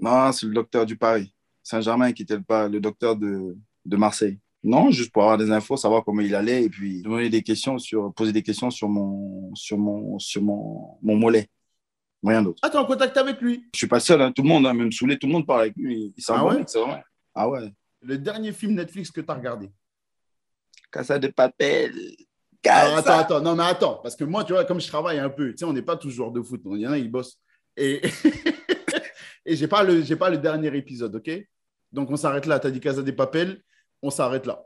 Non, 0.00 0.32
c'est 0.32 0.46
le 0.46 0.52
docteur 0.54 0.84
du 0.86 0.96
Paris. 0.96 1.32
Saint-Germain 1.62 2.12
qui 2.12 2.22
était 2.22 2.36
le, 2.36 2.42
pas, 2.42 2.68
le 2.68 2.80
docteur 2.80 3.16
de, 3.16 3.56
de 3.84 3.96
Marseille. 3.96 4.38
Non, 4.64 4.90
juste 4.90 5.12
pour 5.12 5.22
avoir 5.22 5.38
des 5.38 5.50
infos, 5.50 5.76
savoir 5.76 6.04
comment 6.04 6.22
il 6.22 6.34
allait 6.34 6.64
et 6.64 6.68
puis 6.68 7.02
demander 7.02 7.28
des 7.30 7.42
questions 7.42 7.78
sur, 7.78 8.12
poser 8.14 8.32
des 8.32 8.42
questions 8.42 8.70
sur 8.70 8.88
mon, 8.88 9.54
sur 9.54 9.78
mon, 9.78 10.18
sur 10.18 10.42
mon, 10.42 10.96
mon 11.02 11.16
mollet. 11.16 11.48
Rien 12.24 12.42
d'autre. 12.42 12.58
Ah, 12.62 12.70
tu 12.70 12.76
es 12.76 12.78
en 12.80 12.84
contact 12.84 13.16
avec 13.16 13.40
lui? 13.40 13.64
Je 13.72 13.78
suis 13.78 13.86
pas 13.86 14.00
seul, 14.00 14.20
hein. 14.22 14.32
tout 14.32 14.42
le 14.42 14.48
monde, 14.48 14.66
hein, 14.66 14.74
même 14.74 14.90
Soulé, 14.92 15.18
tout 15.18 15.26
le 15.26 15.32
monde 15.32 15.46
parle 15.46 15.62
avec 15.62 15.76
lui. 15.76 16.12
Il 16.16 16.22
s'en 16.22 16.36
Ah 16.36 16.44
ouais? 16.46 16.64
c'est 16.66 16.80
vrai. 16.80 17.02
Ah 17.34 17.48
ouais. 17.48 17.72
Le 18.02 18.18
dernier 18.18 18.52
film 18.52 18.74
Netflix 18.74 19.10
que 19.10 19.20
tu 19.20 19.30
as 19.30 19.34
regardé? 19.34 19.70
Casa 20.90 21.18
de 21.18 21.28
papel. 21.28 21.92
Alors, 22.68 22.96
Casa. 22.96 23.18
attends, 23.18 23.36
attends, 23.36 23.40
non, 23.44 23.54
mais 23.54 23.62
attends, 23.64 24.00
parce 24.02 24.16
que 24.16 24.24
moi, 24.24 24.42
tu 24.44 24.52
vois, 24.52 24.64
comme 24.64 24.80
je 24.80 24.88
travaille 24.88 25.18
un 25.18 25.28
peu, 25.30 25.50
tu 25.52 25.58
sais, 25.58 25.64
on 25.64 25.72
n'est 25.72 25.82
pas 25.82 25.96
tous 25.96 26.10
joueurs 26.10 26.32
de 26.32 26.42
foot, 26.42 26.60
il 26.72 26.78
y 26.80 26.86
en 26.86 26.92
a, 26.92 26.98
ils 26.98 27.10
bossent. 27.10 27.38
Et, 27.76 28.00
et 29.46 29.54
j'ai 29.56 29.68
pas, 29.68 29.82
le- 29.84 30.02
j'ai 30.02 30.16
pas 30.16 30.30
le 30.30 30.38
dernier 30.38 30.74
épisode, 30.76 31.14
ok? 31.14 31.30
Donc, 31.92 32.10
on 32.10 32.16
s'arrête 32.16 32.46
là. 32.46 32.58
Tu 32.58 32.66
as 32.66 32.70
dit 32.70 32.80
Casa 32.80 33.02
des 33.02 33.12
Papel, 33.12 33.62
on 34.02 34.10
s'arrête 34.10 34.46
là. 34.46 34.64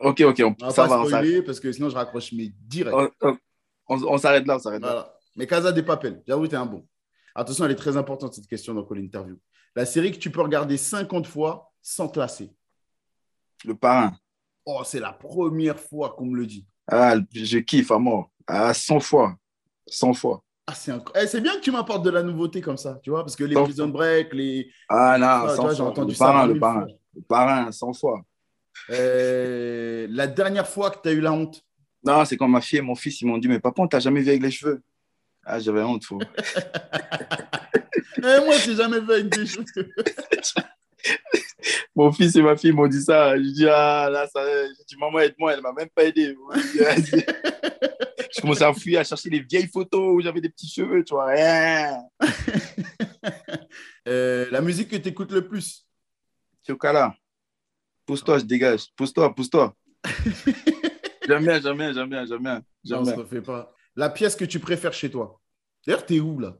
Ok, 0.00 0.20
ok, 0.20 0.40
on, 0.44 0.54
On 0.62 0.66
va 0.66 0.70
ça 0.70 0.82
pas 0.84 0.88
va, 0.88 1.00
on 1.02 1.06
spoiler 1.06 1.42
parce 1.42 1.60
que 1.60 1.72
sinon, 1.72 1.90
je 1.90 1.94
raccroche 1.96 2.32
mes 2.32 2.52
direct. 2.62 2.96
On, 2.96 3.10
on- 3.28 3.38
on- 3.88 4.02
on 4.14 4.18
s'arrête 4.18 4.46
là, 4.46 4.56
on 4.56 4.58
s'arrête 4.58 4.80
là. 4.80 4.88
Voilà. 4.88 5.18
Mais 5.36 5.46
Casa 5.46 5.72
des 5.72 5.82
Papel, 5.82 6.22
j'avoue, 6.26 6.46
tu 6.46 6.54
es 6.54 6.58
un 6.58 6.66
bon. 6.66 6.86
Attention, 7.34 7.64
elle 7.64 7.72
est 7.72 7.76
très 7.76 7.96
importante, 7.96 8.34
cette 8.34 8.46
question 8.46 8.74
dans 8.74 8.84
Call 8.84 8.98
Interview. 8.98 9.38
La 9.74 9.86
série 9.86 10.12
que 10.12 10.18
tu 10.18 10.30
peux 10.30 10.42
regarder 10.42 10.76
50 10.76 11.26
fois 11.26 11.72
sans 11.80 12.08
te 12.08 12.18
lasser. 12.18 12.50
Le 13.64 13.74
parrain. 13.74 14.14
Oh, 14.66 14.82
c'est 14.84 15.00
la 15.00 15.12
première 15.12 15.78
fois 15.80 16.10
qu'on 16.16 16.26
me 16.26 16.36
le 16.36 16.46
dit. 16.46 16.66
Ah, 16.90 17.14
je 17.32 17.58
kiffe 17.58 17.90
à 17.90 17.98
mort. 17.98 18.30
Ah, 18.46 18.74
100 18.74 19.00
fois. 19.00 19.36
100 19.86 20.12
fois. 20.14 20.42
Ah, 20.66 20.74
c'est 20.74 20.92
incro- 20.92 21.12
eh, 21.20 21.26
c'est 21.26 21.40
bien 21.40 21.54
que 21.56 21.60
tu 21.60 21.70
m'apportes 21.72 22.04
de 22.04 22.10
la 22.10 22.22
nouveauté 22.22 22.60
comme 22.60 22.76
ça, 22.76 23.00
tu 23.02 23.10
vois, 23.10 23.24
parce 23.24 23.34
que 23.34 23.44
les 23.44 23.54
Prison 23.54 23.88
Break, 23.88 24.32
les. 24.34 24.70
Ah 24.88 25.16
non, 25.18 25.26
Ah, 25.26 25.46
tu 25.50 25.56
100 25.56 25.62
vois, 25.62 25.70
j'ai 25.72 25.76
fois. 25.78 25.86
entendu 25.86 26.12
le 26.12 26.18
parrain, 26.18 26.46
le 26.46 26.58
parrain. 26.58 26.80
fois. 26.82 26.88
Le 27.14 27.22
parrain, 27.22 27.72
100 27.72 27.92
fois. 27.92 28.22
Euh, 28.90 30.06
la 30.10 30.26
dernière 30.26 30.68
fois 30.68 30.90
que 30.90 30.98
tu 31.02 31.08
as 31.08 31.12
eu 31.12 31.20
la 31.20 31.32
honte 31.32 31.64
Non, 32.04 32.24
c'est 32.24 32.36
quand 32.36 32.48
ma 32.48 32.60
fille 32.60 32.78
et 32.78 32.82
mon 32.82 32.94
fils, 32.94 33.20
ils 33.20 33.26
m'ont 33.26 33.38
dit, 33.38 33.48
mais 33.48 33.58
papa, 33.60 33.82
on 33.82 33.88
t'a 33.88 34.00
jamais 34.00 34.20
vu 34.20 34.28
avec 34.30 34.42
les 34.42 34.50
cheveux. 34.50 34.82
Ah, 35.44 35.58
j'avais 35.58 35.82
honte, 35.82 36.04
faux. 36.04 36.20
Eh, 38.18 38.44
Moi, 38.44 38.56
j'ai 38.58 38.76
jamais 38.76 38.98
avec 38.98 39.28
des 39.30 39.46
cheveux. 39.46 39.64
mon 41.96 42.12
fils 42.12 42.36
et 42.36 42.42
ma 42.42 42.56
fille 42.56 42.72
m'ont 42.72 42.86
dit 42.86 43.02
ça. 43.02 43.36
Je 43.36 43.50
dis, 43.50 43.66
ah, 43.68 44.08
là, 44.10 44.28
ça, 44.32 44.44
j'ai 44.46 44.84
dit, 44.86 44.96
maman, 44.96 45.18
aide-moi, 45.20 45.54
elle 45.54 45.60
m'a 45.60 45.72
même 45.72 45.88
pas 45.88 46.04
aidé. 46.04 46.36
je 46.54 48.40
commençais 48.40 48.64
à 48.64 48.72
fouiller, 48.72 48.98
à 48.98 49.04
chercher 49.04 49.30
les 49.30 49.40
vieilles 49.40 49.66
photos 49.66 50.14
où 50.14 50.20
j'avais 50.20 50.40
des 50.40 50.50
petits 50.50 50.68
cheveux, 50.68 51.02
tu 51.04 51.14
vois, 51.14 51.26
rien. 51.26 51.98
Euh, 54.08 54.46
la 54.50 54.60
musique 54.60 54.88
que 54.88 54.96
tu 54.96 55.08
écoutes 55.08 55.32
le 55.32 55.46
plus? 55.46 55.86
Chokala, 56.66 57.14
pousse-toi, 58.06 58.38
je 58.38 58.44
dégage. 58.44 58.86
Pousse-toi, 58.96 59.34
pousse-toi. 59.34 59.74
jamais, 61.26 61.60
jamais, 61.60 61.94
jamais, 61.94 62.26
jamais, 62.26 62.54
Non, 62.54 62.62
jamais. 62.84 63.10
ça 63.10 63.16
ne 63.16 63.24
fait 63.24 63.42
pas. 63.42 63.74
La 63.96 64.10
pièce 64.10 64.36
que 64.36 64.44
tu 64.44 64.58
préfères 64.58 64.92
chez 64.92 65.10
toi 65.10 65.40
D'ailleurs, 65.86 66.06
t'es 66.06 66.20
où 66.20 66.38
là? 66.38 66.56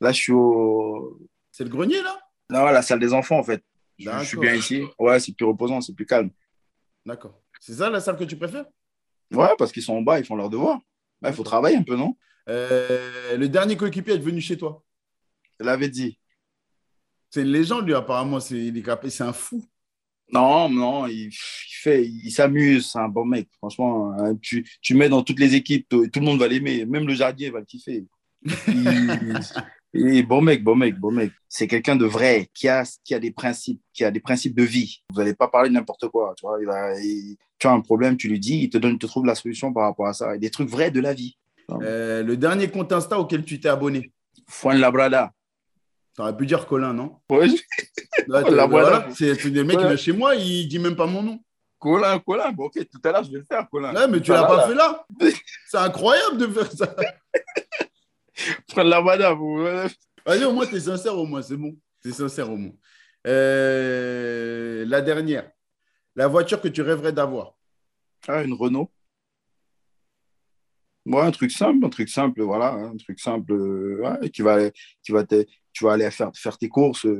Là, 0.00 0.12
je 0.12 0.20
suis 0.20 0.32
au. 0.32 1.20
C'est 1.50 1.64
le 1.64 1.70
grenier 1.70 2.00
là? 2.02 2.18
Non, 2.50 2.64
la 2.66 2.82
salle 2.82 3.00
des 3.00 3.12
enfants, 3.12 3.38
en 3.38 3.44
fait. 3.44 3.62
Je, 3.98 4.10
je 4.10 4.24
suis 4.24 4.38
bien 4.38 4.54
ici. 4.54 4.84
Ouais, 4.98 5.18
c'est 5.20 5.32
plus 5.32 5.44
reposant, 5.44 5.80
c'est 5.80 5.94
plus 5.94 6.06
calme. 6.06 6.30
D'accord. 7.04 7.40
C'est 7.60 7.74
ça 7.74 7.90
la 7.90 8.00
salle 8.00 8.16
que 8.16 8.24
tu 8.24 8.36
préfères? 8.36 8.66
Ouais, 9.32 9.50
parce 9.58 9.72
qu'ils 9.72 9.82
sont 9.82 9.94
en 9.94 10.02
bas, 10.02 10.18
ils 10.18 10.24
font 10.24 10.36
leur 10.36 10.48
devoir. 10.48 10.78
Bah, 11.20 11.30
il 11.30 11.34
faut 11.34 11.42
travailler 11.42 11.76
un 11.76 11.82
peu, 11.82 11.96
non? 11.96 12.16
Euh, 12.48 13.36
Le 13.36 13.48
dernier 13.48 13.76
coéquipier 13.76 14.14
est 14.14 14.18
venu 14.18 14.40
chez 14.40 14.56
toi. 14.56 14.82
Je 15.58 15.66
l'avais 15.66 15.88
dit. 15.88 16.18
C'est 17.30 17.42
une 17.42 17.48
légende, 17.48 17.86
lui, 17.86 17.94
apparemment. 17.94 18.40
C'est 18.40 18.56
il 18.56 18.78
est 18.78 19.10
c'est 19.10 19.24
un 19.24 19.32
fou. 19.32 19.64
Non, 20.30 20.68
non, 20.68 21.06
il, 21.06 21.30
fait, 21.32 22.04
il 22.06 22.30
s'amuse, 22.30 22.90
c'est 22.92 22.98
un 22.98 23.08
bon 23.08 23.24
mec. 23.24 23.48
Franchement, 23.58 24.12
hein, 24.12 24.36
tu, 24.42 24.68
tu 24.82 24.94
mets 24.94 25.08
dans 25.08 25.22
toutes 25.22 25.40
les 25.40 25.54
équipes, 25.54 25.88
tout, 25.88 26.06
tout 26.08 26.20
le 26.20 26.26
monde 26.26 26.38
va 26.38 26.48
l'aimer. 26.48 26.84
Même 26.84 27.06
le 27.06 27.14
jardinier 27.14 27.50
va 27.50 27.60
le 27.60 27.64
kiffer. 27.64 28.04
Il, 28.68 29.40
il 29.94 30.16
est 30.16 30.22
bon 30.22 30.42
mec, 30.42 30.62
bon 30.62 30.76
mec, 30.76 30.98
bon 30.98 31.10
mec. 31.10 31.32
C'est 31.48 31.66
quelqu'un 31.66 31.96
de 31.96 32.04
vrai, 32.04 32.48
qui 32.52 32.68
a, 32.68 32.84
qui 33.04 33.14
a 33.14 33.18
des 33.18 33.30
principes, 33.30 33.80
qui 33.94 34.04
a 34.04 34.10
des 34.10 34.20
principes 34.20 34.54
de 34.54 34.62
vie. 34.62 35.02
Vous 35.10 35.18
n'allez 35.18 35.34
pas 35.34 35.48
parler 35.48 35.70
de 35.70 35.74
n'importe 35.74 36.08
quoi. 36.08 36.34
Tu, 36.36 36.46
vois, 36.46 36.58
il 36.60 36.66
va, 36.66 37.00
il- 37.00 37.36
tu 37.58 37.66
as 37.66 37.72
un 37.72 37.80
problème, 37.80 38.16
tu 38.16 38.28
lui 38.28 38.38
dis, 38.38 38.60
il 38.64 38.70
te 38.70 38.78
donne, 38.78 38.92
il 38.92 38.98
te 38.98 39.06
trouve 39.06 39.24
la 39.26 39.34
solution 39.34 39.72
par 39.72 39.84
rapport 39.84 40.06
à 40.06 40.12
ça. 40.12 40.36
Et 40.36 40.38
des 40.38 40.50
trucs 40.50 40.68
vrais 40.68 40.90
de 40.90 41.00
la 41.00 41.14
vie. 41.14 41.36
Euh, 41.82 42.22
le 42.22 42.36
dernier 42.36 42.68
compte 42.68 42.92
Insta 42.92 43.18
auquel 43.18 43.44
tu 43.44 43.60
t'es 43.60 43.68
abonné? 43.68 44.12
Fuan 44.46 44.78
Labrada. 44.78 45.32
Tu 46.18 46.22
aurais 46.22 46.36
pu 46.36 46.46
dire 46.46 46.66
Colin, 46.66 46.92
non 46.92 47.20
la 48.26 48.42
t'as- 48.42 48.66
voilà. 48.66 49.06
C'est 49.14 49.36
c'est 49.36 49.50
le 49.50 49.62
mec 49.62 49.76
qui 49.76 49.82
Ouais. 49.84 49.86
vient 49.90 49.96
chez 49.96 50.10
moi, 50.12 50.34
il 50.34 50.66
dit 50.66 50.80
même 50.80 50.96
pas 50.96 51.06
mon 51.06 51.22
nom. 51.22 51.38
Colin, 51.78 52.18
Colin. 52.18 52.50
Bon, 52.50 52.64
ok, 52.64 52.72
tout 52.90 53.00
à 53.04 53.12
l'heure, 53.12 53.22
je 53.22 53.30
vais 53.30 53.38
le 53.38 53.44
faire, 53.44 53.68
Colin. 53.70 53.94
Ouais, 53.94 54.08
mais 54.08 54.20
tu 54.20 54.32
l'as 54.32 54.42
pas 54.42 54.56
là. 54.56 54.66
fait 54.66 54.74
là. 54.74 55.06
C'est 55.68 55.76
incroyable 55.76 56.38
de 56.38 56.48
faire 56.48 56.72
ça. 56.72 56.96
Fuan 58.72 58.88
Labrada, 58.88 59.32
vous. 59.32 59.58
Vas-y, 60.26 60.42
au 60.44 60.50
moins, 60.52 60.66
tu 60.66 60.74
es 60.74 60.80
sincère, 60.80 61.16
au 61.16 61.24
moins, 61.24 61.40
c'est 61.40 61.56
bon. 61.56 61.76
Tu 62.02 62.08
es 62.08 62.12
sincère, 62.12 62.50
au 62.50 62.56
moins. 62.56 62.72
Euh, 63.28 64.84
la 64.88 65.00
dernière. 65.00 65.48
La 66.16 66.26
voiture 66.26 66.60
que 66.60 66.66
tu 66.66 66.82
rêverais 66.82 67.12
d'avoir. 67.12 67.52
Ah, 68.26 68.42
une 68.42 68.54
Renault. 68.54 68.90
Ouais, 71.08 71.22
un 71.22 71.30
truc 71.30 71.50
simple, 71.50 71.86
un 71.86 71.88
truc 71.88 72.08
simple, 72.10 72.42
voilà, 72.42 72.74
un 72.74 72.96
truc 72.98 73.18
simple, 73.18 73.52
euh, 73.52 74.02
ouais, 74.02 74.28
qui 74.28 74.42
va, 74.42 74.70
qui 75.02 75.10
va 75.10 75.24
te- 75.24 75.46
tu 75.72 75.84
vas 75.84 75.92
aller 75.92 76.10
faire, 76.10 76.30
faire 76.34 76.58
tes 76.58 76.68
courses, 76.68 77.06
euh, 77.06 77.18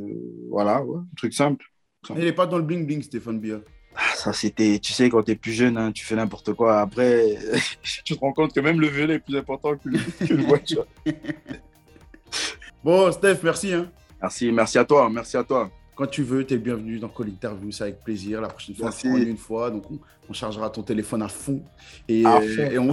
voilà, 0.50 0.84
ouais, 0.84 0.98
un 0.98 1.16
truc 1.16 1.32
simple. 1.32 1.64
Il 2.10 2.16
n'est 2.16 2.32
pas 2.34 2.46
dans 2.46 2.58
le 2.58 2.64
bling-bling, 2.64 3.02
Stéphane 3.02 3.40
Bia. 3.40 3.60
Ah, 3.96 4.14
ça 4.14 4.32
c'était, 4.34 4.78
tu 4.78 4.92
sais, 4.92 5.08
quand 5.08 5.22
tu 5.22 5.32
es 5.32 5.36
plus 5.36 5.52
jeune, 5.52 5.78
hein, 5.78 5.90
tu 5.90 6.04
fais 6.04 6.16
n'importe 6.16 6.52
quoi. 6.52 6.80
Après, 6.80 7.36
tu 8.04 8.14
te 8.14 8.20
rends 8.20 8.32
compte 8.32 8.52
que 8.52 8.60
même 8.60 8.78
le 8.78 8.88
violet 8.88 9.14
est 9.14 9.20
plus 9.20 9.36
important 9.36 9.76
que, 9.76 9.88
le 9.88 10.42
voiture. 10.42 10.86
bon, 12.84 13.10
Steph, 13.10 13.38
merci. 13.42 13.72
Hein. 13.72 13.90
Merci, 14.20 14.52
merci 14.52 14.78
à 14.78 14.84
toi, 14.84 15.08
merci 15.08 15.36
à 15.38 15.44
toi. 15.44 15.70
Quand 15.98 16.06
tu 16.06 16.22
veux, 16.22 16.46
tu 16.46 16.54
es 16.54 16.58
bienvenu 16.58 17.00
dans 17.00 17.08
Call 17.08 17.26
Interview, 17.26 17.72
c'est 17.72 17.82
avec 17.82 18.04
plaisir. 18.04 18.40
La 18.40 18.46
prochaine 18.46 18.76
fois, 18.76 18.90
on 19.04 19.16
une 19.16 19.36
fois, 19.36 19.68
donc 19.68 19.82
on, 20.28 20.32
chargera 20.32 20.70
ton 20.70 20.84
téléphone 20.84 21.22
à 21.22 21.28
fond. 21.28 21.60
Et, 22.06 22.24
à 22.24 22.40
fond. 22.40 22.92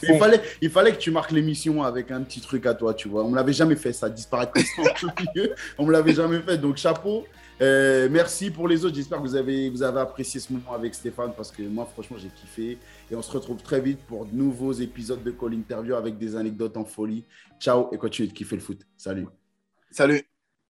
il, 0.08 0.18
fallait, 0.18 0.40
il 0.62 0.70
fallait 0.70 0.92
que 0.92 0.96
tu 0.96 1.10
marques 1.10 1.30
l'émission 1.30 1.82
avec 1.82 2.10
un 2.10 2.22
petit 2.22 2.40
truc 2.40 2.64
à 2.64 2.72
toi, 2.72 2.94
tu 2.94 3.08
vois. 3.08 3.22
On 3.22 3.28
ne 3.28 3.36
l'avait 3.36 3.52
jamais 3.52 3.76
fait, 3.76 3.92
ça 3.92 4.08
disparaît 4.08 4.50
ça 4.54 4.82
On 5.76 5.84
ne 5.84 5.92
l'avait 5.92 6.14
jamais 6.14 6.40
fait, 6.40 6.56
donc 6.56 6.78
chapeau. 6.78 7.26
Euh, 7.60 8.08
merci 8.10 8.50
pour 8.50 8.66
les 8.66 8.82
autres. 8.86 8.96
J'espère 8.96 9.18
que 9.18 9.24
vous 9.24 9.36
avez, 9.36 9.68
vous 9.68 9.82
avez 9.82 10.00
apprécié 10.00 10.40
ce 10.40 10.50
moment 10.54 10.72
avec 10.72 10.94
Stéphane 10.94 11.34
parce 11.36 11.50
que 11.50 11.60
moi, 11.64 11.86
franchement, 11.92 12.16
j'ai 12.16 12.30
kiffé. 12.30 12.78
Et 13.10 13.14
on 13.14 13.20
se 13.20 13.30
retrouve 13.30 13.58
très 13.58 13.82
vite 13.82 13.98
pour 14.08 14.24
de 14.24 14.34
nouveaux 14.34 14.72
épisodes 14.72 15.22
de 15.22 15.32
Call 15.32 15.52
Interview 15.52 15.94
avec 15.96 16.16
des 16.16 16.34
anecdotes 16.34 16.78
en 16.78 16.86
folie. 16.86 17.26
Ciao 17.60 17.90
et 17.92 17.98
continuez 17.98 18.30
de 18.30 18.32
kiffer 18.32 18.56
le 18.56 18.62
foot. 18.62 18.86
Salut. 18.96 19.26
Salut. 19.90 20.29